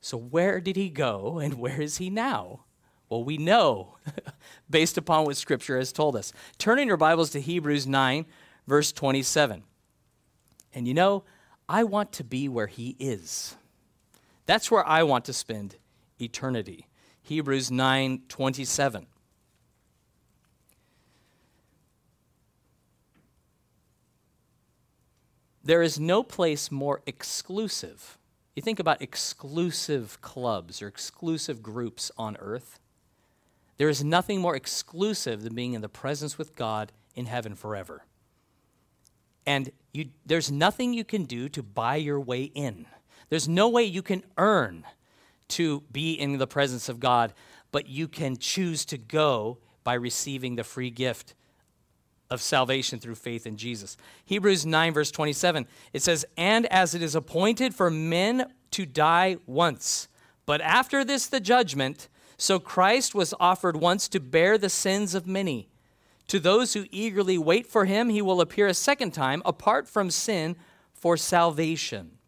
So, 0.00 0.16
where 0.16 0.60
did 0.60 0.76
he 0.76 0.88
go 0.88 1.38
and 1.38 1.54
where 1.54 1.80
is 1.80 1.98
he 1.98 2.10
now? 2.10 2.64
Well, 3.08 3.22
we 3.22 3.38
know 3.38 3.96
based 4.70 4.96
upon 4.98 5.24
what 5.24 5.36
Scripture 5.36 5.78
has 5.78 5.92
told 5.92 6.16
us. 6.16 6.32
Turn 6.58 6.78
in 6.78 6.88
your 6.88 6.96
Bibles 6.96 7.30
to 7.30 7.40
Hebrews 7.40 7.86
9, 7.86 8.24
verse 8.66 8.92
27. 8.92 9.62
And 10.74 10.88
you 10.88 10.94
know, 10.94 11.24
I 11.68 11.84
want 11.84 12.12
to 12.12 12.24
be 12.24 12.48
where 12.48 12.66
he 12.66 12.96
is. 12.98 13.56
That's 14.46 14.70
where 14.70 14.86
I 14.86 15.02
want 15.02 15.24
to 15.26 15.32
spend 15.32 15.76
eternity. 16.20 16.86
Hebrews 17.30 17.70
9:27. 17.70 19.06
There 25.62 25.80
is 25.80 26.00
no 26.00 26.24
place 26.24 26.72
more 26.72 27.02
exclusive. 27.06 28.18
You 28.56 28.62
think 28.62 28.80
about 28.80 29.00
exclusive 29.00 30.20
clubs 30.20 30.82
or 30.82 30.88
exclusive 30.88 31.62
groups 31.62 32.10
on 32.18 32.36
earth. 32.38 32.80
There 33.76 33.88
is 33.88 34.02
nothing 34.02 34.40
more 34.40 34.56
exclusive 34.56 35.42
than 35.42 35.54
being 35.54 35.74
in 35.74 35.82
the 35.82 35.88
presence 35.88 36.36
with 36.36 36.56
God 36.56 36.90
in 37.14 37.26
heaven 37.26 37.54
forever. 37.54 38.06
And 39.46 39.70
you, 39.92 40.08
there's 40.26 40.50
nothing 40.50 40.94
you 40.94 41.04
can 41.04 41.26
do 41.26 41.48
to 41.50 41.62
buy 41.62 41.94
your 41.94 42.18
way 42.18 42.42
in. 42.42 42.86
There's 43.28 43.48
no 43.48 43.68
way 43.68 43.84
you 43.84 44.02
can 44.02 44.24
earn 44.36 44.84
to 45.50 45.82
be 45.92 46.12
in 46.12 46.38
the 46.38 46.46
presence 46.46 46.88
of 46.88 47.00
God, 47.00 47.32
but 47.72 47.88
you 47.88 48.08
can 48.08 48.36
choose 48.36 48.84
to 48.86 48.98
go 48.98 49.58
by 49.84 49.94
receiving 49.94 50.56
the 50.56 50.64
free 50.64 50.90
gift 50.90 51.34
of 52.30 52.40
salvation 52.40 52.98
through 52.98 53.16
faith 53.16 53.46
in 53.46 53.56
Jesus. 53.56 53.96
Hebrews 54.24 54.64
9, 54.64 54.92
verse 54.92 55.10
27, 55.10 55.66
it 55.92 56.02
says, 56.02 56.24
And 56.36 56.66
as 56.66 56.94
it 56.94 57.02
is 57.02 57.14
appointed 57.14 57.74
for 57.74 57.90
men 57.90 58.52
to 58.70 58.86
die 58.86 59.36
once, 59.46 60.08
but 60.46 60.60
after 60.60 61.04
this 61.04 61.26
the 61.26 61.40
judgment, 61.40 62.08
so 62.36 62.58
Christ 62.58 63.14
was 63.14 63.34
offered 63.40 63.76
once 63.76 64.08
to 64.08 64.20
bear 64.20 64.56
the 64.56 64.70
sins 64.70 65.14
of 65.14 65.26
many. 65.26 65.68
To 66.28 66.38
those 66.38 66.74
who 66.74 66.86
eagerly 66.90 67.36
wait 67.36 67.66
for 67.66 67.84
him, 67.84 68.08
he 68.08 68.22
will 68.22 68.40
appear 68.40 68.68
a 68.68 68.74
second 68.74 69.10
time, 69.10 69.42
apart 69.44 69.88
from 69.88 70.10
sin, 70.10 70.56
for 70.94 71.16
salvation 71.16 72.19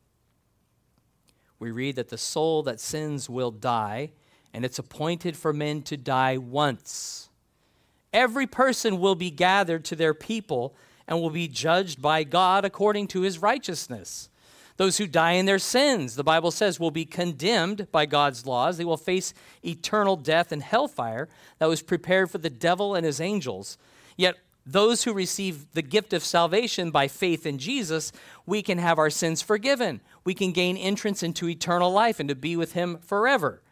we 1.62 1.70
read 1.70 1.94
that 1.94 2.08
the 2.08 2.18
soul 2.18 2.64
that 2.64 2.80
sins 2.80 3.30
will 3.30 3.52
die, 3.52 4.10
and 4.52 4.64
it's 4.64 4.80
appointed 4.80 5.36
for 5.36 5.52
men 5.52 5.80
to 5.82 5.96
die 5.96 6.36
once. 6.36 7.28
Every 8.12 8.48
person 8.48 8.98
will 8.98 9.14
be 9.14 9.30
gathered 9.30 9.84
to 9.84 9.96
their 9.96 10.12
people 10.12 10.74
and 11.06 11.20
will 11.20 11.30
be 11.30 11.46
judged 11.46 12.02
by 12.02 12.24
God 12.24 12.64
according 12.64 13.06
to 13.08 13.20
his 13.20 13.38
righteousness. 13.38 14.28
Those 14.76 14.98
who 14.98 15.06
die 15.06 15.32
in 15.32 15.46
their 15.46 15.60
sins, 15.60 16.16
the 16.16 16.24
Bible 16.24 16.50
says, 16.50 16.80
will 16.80 16.90
be 16.90 17.04
condemned 17.04 17.86
by 17.92 18.06
God's 18.06 18.44
laws. 18.44 18.76
They 18.76 18.84
will 18.84 18.96
face 18.96 19.32
eternal 19.64 20.16
death 20.16 20.50
and 20.50 20.64
hellfire 20.64 21.28
that 21.60 21.68
was 21.68 21.80
prepared 21.80 22.28
for 22.28 22.38
the 22.38 22.50
devil 22.50 22.96
and 22.96 23.06
his 23.06 23.20
angels. 23.20 23.78
Yet 24.16 24.34
those 24.66 25.04
who 25.04 25.12
receive 25.12 25.72
the 25.74 25.82
gift 25.82 26.12
of 26.12 26.24
salvation 26.24 26.90
by 26.90 27.06
faith 27.08 27.46
in 27.46 27.58
Jesus, 27.58 28.12
we 28.46 28.62
can 28.62 28.78
have 28.78 28.98
our 28.98 29.10
sins 29.10 29.42
forgiven. 29.42 30.00
We 30.24 30.34
can 30.34 30.52
gain 30.52 30.76
entrance 30.76 31.22
into 31.22 31.48
eternal 31.48 31.90
life 31.92 32.20
and 32.20 32.28
to 32.28 32.34
be 32.34 32.56
with 32.56 32.72
Him 32.72 32.98
forever. 32.98 33.62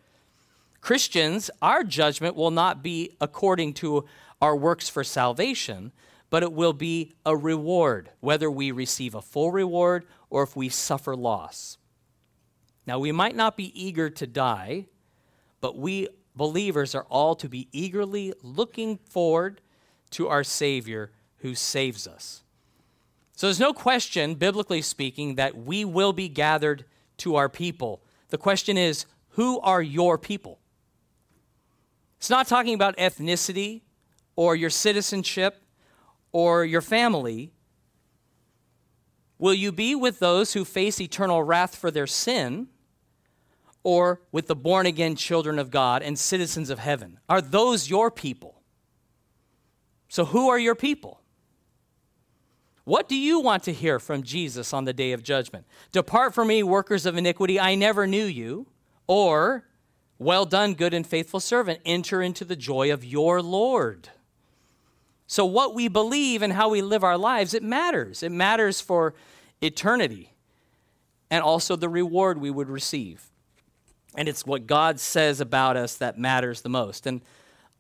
Christians, 0.81 1.51
our 1.61 1.85
judgment 1.85 2.35
will 2.35 2.51
not 2.51 2.83
be 2.83 3.17
according 3.21 3.75
to 3.75 4.07
our 4.41 4.57
works 4.57 4.89
for 4.89 5.05
salvation, 5.05 5.93
but 6.31 6.43
it 6.43 6.53
will 6.53 6.73
be 6.73 7.13
a 7.27 7.37
reward, 7.37 8.11
whether 8.21 8.51
we 8.51 8.71
receive 8.71 9.15
a 9.15 9.23
full 9.23 9.53
reward 9.53 10.07
or 10.31 10.43
if 10.43 10.57
we 10.57 10.69
suffer 10.69 11.15
loss. 11.15 11.77
Now, 12.87 12.99
we 12.99 13.13
might 13.13 13.37
not 13.37 13.57
be 13.57 13.73
eager 13.81 14.09
to 14.11 14.27
die, 14.27 14.87
but 15.61 15.77
we 15.77 16.09
believers 16.35 16.95
are 16.95 17.05
all 17.11 17.35
to 17.35 17.49
be 17.49 17.69
eagerly 17.73 18.33
looking 18.43 18.97
forward 18.97 19.61
to 20.11 20.29
our 20.29 20.45
Savior 20.45 21.11
who 21.39 21.55
saves 21.55 22.07
us. 22.07 22.43
So 23.41 23.47
there's 23.47 23.59
no 23.59 23.73
question, 23.73 24.35
biblically 24.35 24.83
speaking, 24.83 25.37
that 25.37 25.57
we 25.57 25.83
will 25.83 26.13
be 26.13 26.29
gathered 26.29 26.85
to 27.17 27.37
our 27.37 27.49
people. 27.49 28.03
The 28.29 28.37
question 28.37 28.77
is, 28.77 29.07
who 29.31 29.59
are 29.61 29.81
your 29.81 30.19
people? 30.19 30.59
It's 32.19 32.29
not 32.29 32.49
talking 32.49 32.75
about 32.75 32.99
ethnicity 32.99 33.81
or 34.37 34.55
your 34.55 34.69
citizenship 34.69 35.63
or 36.33 36.67
your 36.67 36.83
family. 36.83 37.55
Will 39.39 39.55
you 39.55 39.73
be 39.73 39.95
with 39.95 40.19
those 40.19 40.53
who 40.53 40.67
face 40.67 41.01
eternal 41.01 41.43
wrath 41.43 41.75
for 41.75 41.91
their 41.91 42.07
sin? 42.07 42.69
Or 43.83 44.21
with 44.33 44.49
the 44.49 44.55
born 44.55 44.85
again 44.85 45.17
children 45.17 45.59
of 45.59 45.71
God 45.71 46.03
and 46.03 46.19
citizens 46.19 46.69
of 46.69 46.79
heaven? 46.79 47.19
Are 47.27 47.41
those 47.41 47.89
your 47.89 48.11
people? 48.11 48.61
So, 50.11 50.27
who 50.27 50.51
are 50.51 50.59
your 50.59 50.75
people? 50.75 51.20
What 52.85 53.09
do 53.09 53.17
you 53.17 53.41
want 53.41 53.63
to 53.65 53.73
hear 53.73 53.99
from 53.99 54.23
Jesus 54.23 54.73
on 54.73 54.85
the 54.85 54.93
day 54.93 55.13
of 55.13 55.23
judgment? 55.23 55.67
Depart 55.93 56.35
from 56.35 56.49
me, 56.49 56.63
workers 56.63 57.07
of 57.07 57.17
iniquity, 57.17 57.61
I 57.61 57.75
never 57.75 58.07
knew 58.07 58.25
you. 58.25 58.67
Or, 59.07 59.65
well 60.19 60.45
done, 60.45 60.75
good 60.75 60.95
and 60.95 61.07
faithful 61.07 61.41
servant, 61.41 61.81
enter 61.85 62.23
into 62.23 62.45
the 62.45 62.57
joy 62.57 62.93
of 62.93 63.05
your 63.05 63.43
Lord. 63.43 64.09
So, 65.27 65.45
what 65.45 65.75
we 65.75 65.89
believe 65.89 66.43
and 66.43 66.53
how 66.53 66.71
we 66.71 66.83
live 66.83 67.05
our 67.05 67.19
lives, 67.19 67.55
it 67.55 67.63
matters. 67.63 68.23
It 68.23 68.33
matters 68.33 68.81
for 68.81 69.15
eternity 69.61 70.33
and 71.31 71.43
also 71.43 71.77
the 71.77 71.89
reward 71.89 72.39
we 72.39 72.51
would 72.51 72.69
receive. 72.69 73.31
And 74.17 74.29
it's 74.29 74.45
what 74.45 74.67
God 74.67 74.99
says 74.99 75.41
about 75.41 75.77
us 75.77 75.95
that 75.97 76.19
matters 76.19 76.63
the 76.63 76.69
most. 76.69 77.07
And 77.07 77.21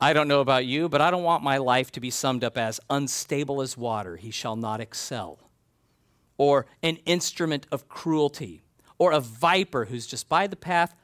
I 0.00 0.14
don't 0.14 0.28
know 0.28 0.40
about 0.40 0.64
you, 0.64 0.88
but 0.88 1.02
I 1.02 1.10
don't 1.10 1.22
want 1.22 1.42
my 1.42 1.58
life 1.58 1.92
to 1.92 2.00
be 2.00 2.10
summed 2.10 2.42
up 2.42 2.56
as 2.56 2.80
unstable 2.88 3.60
as 3.60 3.76
water, 3.76 4.16
he 4.16 4.30
shall 4.30 4.56
not 4.56 4.80
excel, 4.80 5.38
or 6.38 6.64
an 6.82 6.96
instrument 7.04 7.66
of 7.70 7.88
cruelty, 7.88 8.62
or 8.98 9.12
a 9.12 9.20
viper 9.20 9.84
who's 9.84 10.06
just 10.06 10.28
by 10.28 10.46
the 10.46 10.56
path, 10.56 10.94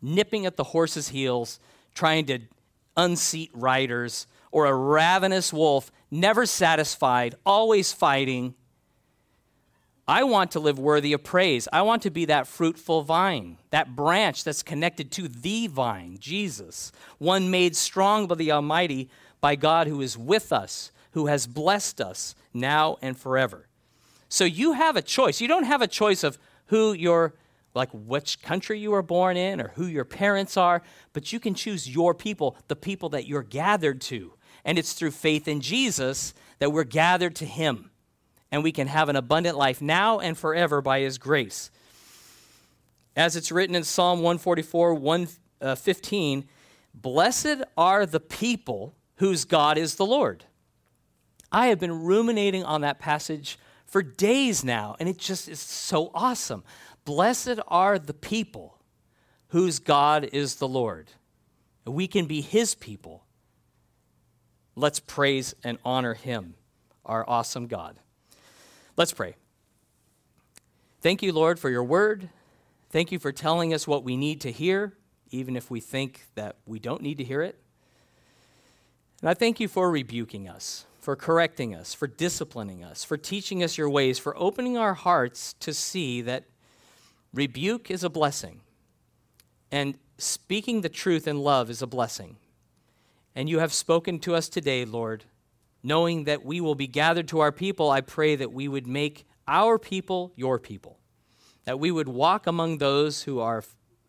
nipping 0.00 0.46
at 0.46 0.56
the 0.56 0.64
horse's 0.64 1.08
heels, 1.08 1.58
trying 1.94 2.26
to 2.26 2.38
unseat 2.96 3.50
riders, 3.54 4.28
or 4.52 4.66
a 4.66 4.74
ravenous 4.74 5.52
wolf, 5.52 5.90
never 6.10 6.46
satisfied, 6.46 7.34
always 7.44 7.92
fighting 7.92 8.54
I 10.06 10.24
want 10.24 10.50
to 10.50 10.60
live 10.60 10.78
worthy 10.78 11.14
of 11.14 11.24
praise. 11.24 11.66
I 11.72 11.80
want 11.82 12.02
to 12.02 12.10
be 12.10 12.26
that 12.26 12.46
fruitful 12.46 13.02
vine, 13.02 13.56
that 13.70 13.96
branch 13.96 14.44
that's 14.44 14.62
connected 14.62 15.10
to 15.12 15.28
the 15.28 15.66
vine, 15.66 16.18
Jesus, 16.20 16.92
one 17.18 17.50
made 17.50 17.74
strong 17.74 18.26
by 18.26 18.34
the 18.34 18.52
Almighty, 18.52 19.08
by 19.40 19.56
God 19.56 19.86
who 19.86 20.02
is 20.02 20.18
with 20.18 20.52
us, 20.52 20.92
who 21.12 21.26
has 21.26 21.46
blessed 21.46 22.02
us 22.02 22.34
now 22.52 22.98
and 23.00 23.18
forever. 23.18 23.66
So 24.28 24.44
you 24.44 24.72
have 24.72 24.96
a 24.96 25.02
choice. 25.02 25.40
You 25.40 25.48
don't 25.48 25.64
have 25.64 25.80
a 25.80 25.86
choice 25.86 26.22
of 26.22 26.38
who 26.66 26.92
your 26.92 27.34
like 27.74 27.90
which 27.92 28.40
country 28.40 28.78
you 28.78 28.92
were 28.92 29.02
born 29.02 29.36
in 29.36 29.60
or 29.60 29.68
who 29.74 29.86
your 29.86 30.04
parents 30.04 30.56
are, 30.56 30.82
but 31.12 31.32
you 31.32 31.40
can 31.40 31.54
choose 31.54 31.92
your 31.92 32.14
people, 32.14 32.56
the 32.68 32.76
people 32.76 33.08
that 33.08 33.26
you're 33.26 33.42
gathered 33.42 34.00
to. 34.02 34.34
And 34.64 34.78
it's 34.78 34.92
through 34.92 35.10
faith 35.10 35.48
in 35.48 35.60
Jesus 35.60 36.34
that 36.60 36.70
we're 36.70 36.84
gathered 36.84 37.34
to 37.36 37.44
him 37.44 37.90
and 38.54 38.62
we 38.62 38.70
can 38.70 38.86
have 38.86 39.08
an 39.08 39.16
abundant 39.16 39.58
life 39.58 39.82
now 39.82 40.20
and 40.20 40.38
forever 40.38 40.80
by 40.80 41.00
his 41.00 41.18
grace. 41.18 41.72
As 43.16 43.34
it's 43.34 43.50
written 43.50 43.74
in 43.74 43.82
Psalm 43.82 44.20
144, 44.20 44.94
115, 44.94 46.38
uh, 46.38 46.42
blessed 46.94 47.64
are 47.76 48.06
the 48.06 48.20
people 48.20 48.94
whose 49.16 49.44
God 49.44 49.76
is 49.76 49.96
the 49.96 50.06
Lord. 50.06 50.44
I 51.50 51.66
have 51.66 51.80
been 51.80 52.04
ruminating 52.04 52.62
on 52.62 52.82
that 52.82 53.00
passage 53.00 53.58
for 53.86 54.02
days 54.04 54.62
now, 54.62 54.94
and 55.00 55.08
it 55.08 55.18
just 55.18 55.48
is 55.48 55.58
so 55.58 56.12
awesome. 56.14 56.62
Blessed 57.04 57.58
are 57.66 57.98
the 57.98 58.14
people 58.14 58.78
whose 59.48 59.80
God 59.80 60.28
is 60.32 60.54
the 60.56 60.68
Lord. 60.68 61.10
We 61.84 62.06
can 62.06 62.26
be 62.26 62.40
his 62.40 62.76
people. 62.76 63.24
Let's 64.76 65.00
praise 65.00 65.56
and 65.64 65.76
honor 65.84 66.14
him, 66.14 66.54
our 67.04 67.28
awesome 67.28 67.66
God. 67.66 67.98
Let's 68.96 69.12
pray. 69.12 69.34
Thank 71.00 71.22
you, 71.22 71.32
Lord, 71.32 71.58
for 71.58 71.68
your 71.68 71.84
word. 71.84 72.28
Thank 72.90 73.10
you 73.10 73.18
for 73.18 73.32
telling 73.32 73.74
us 73.74 73.88
what 73.88 74.04
we 74.04 74.16
need 74.16 74.40
to 74.42 74.52
hear, 74.52 74.94
even 75.30 75.56
if 75.56 75.70
we 75.70 75.80
think 75.80 76.22
that 76.34 76.56
we 76.64 76.78
don't 76.78 77.02
need 77.02 77.18
to 77.18 77.24
hear 77.24 77.42
it. 77.42 77.58
And 79.20 79.28
I 79.28 79.34
thank 79.34 79.58
you 79.58 79.68
for 79.68 79.90
rebuking 79.90 80.48
us, 80.48 80.86
for 81.00 81.16
correcting 81.16 81.74
us, 81.74 81.92
for 81.92 82.06
disciplining 82.06 82.84
us, 82.84 83.02
for 83.02 83.16
teaching 83.16 83.62
us 83.62 83.76
your 83.76 83.90
ways, 83.90 84.18
for 84.18 84.36
opening 84.38 84.78
our 84.78 84.94
hearts 84.94 85.54
to 85.60 85.74
see 85.74 86.22
that 86.22 86.44
rebuke 87.32 87.90
is 87.90 88.04
a 88.04 88.10
blessing 88.10 88.60
and 89.72 89.98
speaking 90.18 90.82
the 90.82 90.88
truth 90.88 91.26
in 91.26 91.40
love 91.40 91.68
is 91.68 91.82
a 91.82 91.86
blessing. 91.86 92.36
And 93.34 93.48
you 93.48 93.58
have 93.58 93.72
spoken 93.72 94.20
to 94.20 94.36
us 94.36 94.48
today, 94.48 94.84
Lord, 94.84 95.24
knowing 95.84 96.24
that 96.24 96.44
we 96.44 96.60
will 96.60 96.74
be 96.74 96.88
gathered 96.88 97.28
to 97.28 97.40
our 97.40 97.52
people, 97.52 97.90
I 97.90 98.00
pray 98.00 98.34
that 98.34 98.52
we 98.52 98.66
would 98.66 98.86
make 98.86 99.26
our 99.46 99.78
people 99.78 100.32
your 100.34 100.58
people, 100.58 100.98
that 101.66 101.78
we 101.78 101.90
would 101.90 102.08
walk 102.08 102.46
among 102.46 102.78
those 102.78 103.22
who 103.22 103.38
are 103.38 103.62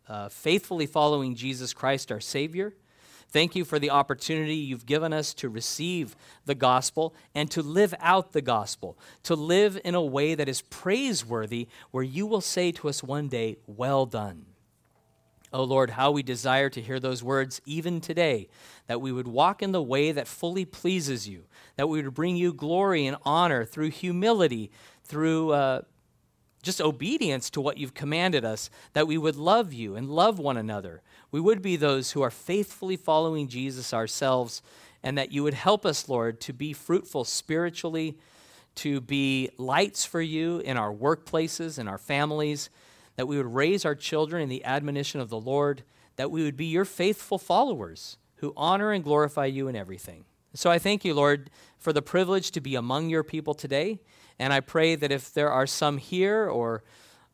uh, 0.08 0.30
faithfully 0.30 0.86
following 0.86 1.36
Jesus 1.36 1.74
Christ, 1.74 2.12
our 2.12 2.22
Savior. 2.22 2.74
Thank 3.30 3.56
you 3.56 3.66
for 3.66 3.80
the 3.80 3.90
opportunity 3.90 4.56
you've 4.56 4.86
given 4.86 5.12
us 5.12 5.34
to 5.36 5.50
receive 5.50 6.16
the 6.46 6.56
gospel 6.56 7.14
and 7.34 7.52
to 7.52 7.62
live 7.62 7.94
out 8.00 8.32
the 8.32 8.42
gospel, 8.42 8.98
to 9.24 9.36
live 9.36 9.78
in 9.84 9.94
a 9.94 10.02
way 10.02 10.36
that 10.36 10.48
is 10.48 10.62
praiseworthy, 10.62 11.68
where 11.92 12.04
you 12.04 12.26
will 12.26 12.40
say 12.40 12.72
to 12.72 12.88
us 12.88 13.04
one 13.04 13.28
day, 13.28 13.58
Well 13.68 14.06
done. 14.06 14.46
Oh 15.54 15.64
Lord, 15.64 15.92
how 15.92 16.12
we 16.12 16.24
desire 16.24 16.70
to 16.70 16.82
hear 16.82 17.00
those 17.00 17.24
words 17.24 17.62
even 17.66 18.02
today, 18.02 18.50
that 18.88 19.02
we 19.02 19.12
would 19.12 19.28
walk 19.28 19.62
in 19.62 19.72
the 19.72 19.82
way 19.82 20.12
that 20.12 20.28
fully 20.28 20.66
pleases 20.66 21.28
you, 21.28 21.44
that 21.76 21.88
we 21.88 22.02
would 22.02 22.14
bring 22.14 22.36
you 22.36 22.54
glory 22.54 23.06
and 23.06 23.18
honor 23.24 23.64
through 23.64 23.92
humility, 23.92 24.72
through 25.04 25.52
uh, 25.52 25.82
just 26.62 26.82
obedience 26.82 27.50
to 27.52 27.62
what 27.62 27.78
you've 27.78 27.94
commanded 27.94 28.44
us, 28.44 28.70
that 28.94 29.08
we 29.08 29.18
would 29.18 29.36
love 29.36 29.72
you 29.72 29.96
and 29.96 30.10
love 30.10 30.40
one 30.40 30.58
another. 30.58 31.02
We 31.32 31.40
would 31.40 31.62
be 31.62 31.76
those 31.76 32.12
who 32.12 32.22
are 32.22 32.32
faithfully 32.32 32.98
following 32.98 33.48
Jesus 33.48 33.94
ourselves, 33.94 34.62
and 35.04 35.18
that 35.18 35.32
you 35.32 35.44
would 35.44 35.54
help 35.54 35.86
us, 35.86 36.10
Lord, 36.10 36.42
to 36.42 36.54
be 36.54 36.74
fruitful 36.74 37.24
spiritually, 37.24 38.18
to 38.76 39.00
be 39.00 39.52
lights 39.58 40.06
for 40.06 40.22
you 40.22 40.60
in 40.60 40.76
our 40.76 40.92
workplaces, 40.92 41.78
in 41.78 41.88
our 41.88 42.00
families 42.00 42.70
that 43.16 43.28
we 43.28 43.38
would 43.38 43.54
raise 43.54 43.86
our 43.86 43.96
children 43.96 44.42
in 44.42 44.50
the 44.50 44.64
admonition 44.66 45.22
of 45.22 45.30
the 45.30 45.40
Lord, 45.40 45.84
that 46.16 46.32
we 46.32 46.44
would 46.44 46.58
be 46.58 46.66
your 46.66 46.86
faithful 46.86 47.38
followers 47.38 48.18
who 48.38 48.54
honor 48.56 48.92
and 48.92 49.04
glorify 49.04 49.46
you 49.46 49.68
in 49.68 49.76
everything. 49.76 50.26
So 50.54 50.72
I 50.72 50.80
thank 50.80 51.04
you, 51.04 51.14
Lord, 51.14 51.50
for 51.78 51.92
the 51.92 52.02
privilege 52.02 52.52
to 52.52 52.62
be 52.62 52.76
among 52.76 53.10
your 53.10 53.24
people 53.24 53.54
today. 53.54 54.00
And 54.40 54.54
I 54.54 54.60
pray 54.60 54.96
that 54.96 55.12
if 55.12 55.34
there 55.34 55.52
are 55.52 55.68
some 55.68 55.98
here 55.98 56.48
or 56.48 56.84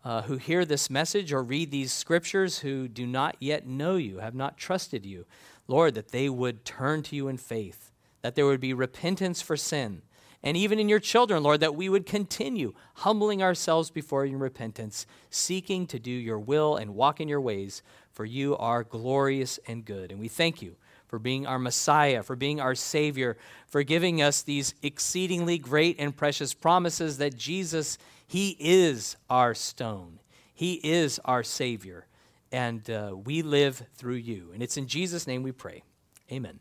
uh, 0.03 0.23
who 0.23 0.38
hear 0.38 0.65
this 0.65 0.89
message 0.89 1.32
or 1.32 1.43
read 1.43 1.69
these 1.69 1.93
scriptures 1.93 2.59
who 2.59 2.88
do 2.88 3.05
not 3.05 3.36
yet 3.39 3.67
know 3.67 3.95
you, 3.95 4.17
have 4.17 4.34
not 4.34 4.57
trusted 4.57 5.05
you, 5.05 5.25
Lord, 5.67 5.93
that 5.93 6.09
they 6.09 6.29
would 6.29 6.65
turn 6.65 7.03
to 7.03 7.15
you 7.15 7.27
in 7.27 7.38
faith, 7.38 7.91
that 8.21 8.36
there 8.36 8.45
would 8.45 8.59
be 8.59 8.73
repentance 8.73 9.41
for 9.41 9.55
sin, 9.55 10.01
and 10.43 10.57
even 10.57 10.79
in 10.79 10.89
your 10.89 10.99
children, 10.99 11.43
Lord, 11.43 11.59
that 11.59 11.75
we 11.75 11.87
would 11.87 12.05
continue 12.05 12.73
humbling 12.95 13.43
ourselves 13.43 13.91
before 13.91 14.25
you 14.25 14.35
in 14.35 14.39
repentance, 14.39 15.05
seeking 15.29 15.85
to 15.87 15.99
do 15.99 16.11
your 16.11 16.39
will 16.39 16.77
and 16.77 16.95
walk 16.95 17.21
in 17.21 17.27
your 17.27 17.41
ways, 17.41 17.83
for 18.11 18.25
you 18.25 18.57
are 18.57 18.83
glorious 18.83 19.59
and 19.67 19.85
good. 19.85 20.11
And 20.11 20.19
we 20.19 20.27
thank 20.27 20.61
you 20.61 20.75
for 21.07 21.19
being 21.19 21.45
our 21.45 21.59
Messiah, 21.59 22.23
for 22.23 22.35
being 22.35 22.59
our 22.59 22.73
Savior, 22.73 23.37
for 23.67 23.83
giving 23.83 24.21
us 24.21 24.41
these 24.41 24.73
exceedingly 24.81 25.57
great 25.57 25.97
and 25.99 26.15
precious 26.15 26.53
promises 26.53 27.17
that 27.19 27.37
Jesus, 27.37 27.97
He 28.25 28.57
is 28.59 29.17
our 29.29 29.53
stone, 29.53 30.19
He 30.53 30.75
is 30.83 31.19
our 31.25 31.43
Savior, 31.43 32.07
and 32.51 32.89
uh, 32.89 33.13
we 33.25 33.41
live 33.43 33.83
through 33.95 34.15
you. 34.15 34.51
And 34.53 34.63
it's 34.63 34.77
in 34.77 34.87
Jesus' 34.87 35.27
name 35.27 35.43
we 35.43 35.51
pray. 35.51 35.83
Amen. 36.31 36.59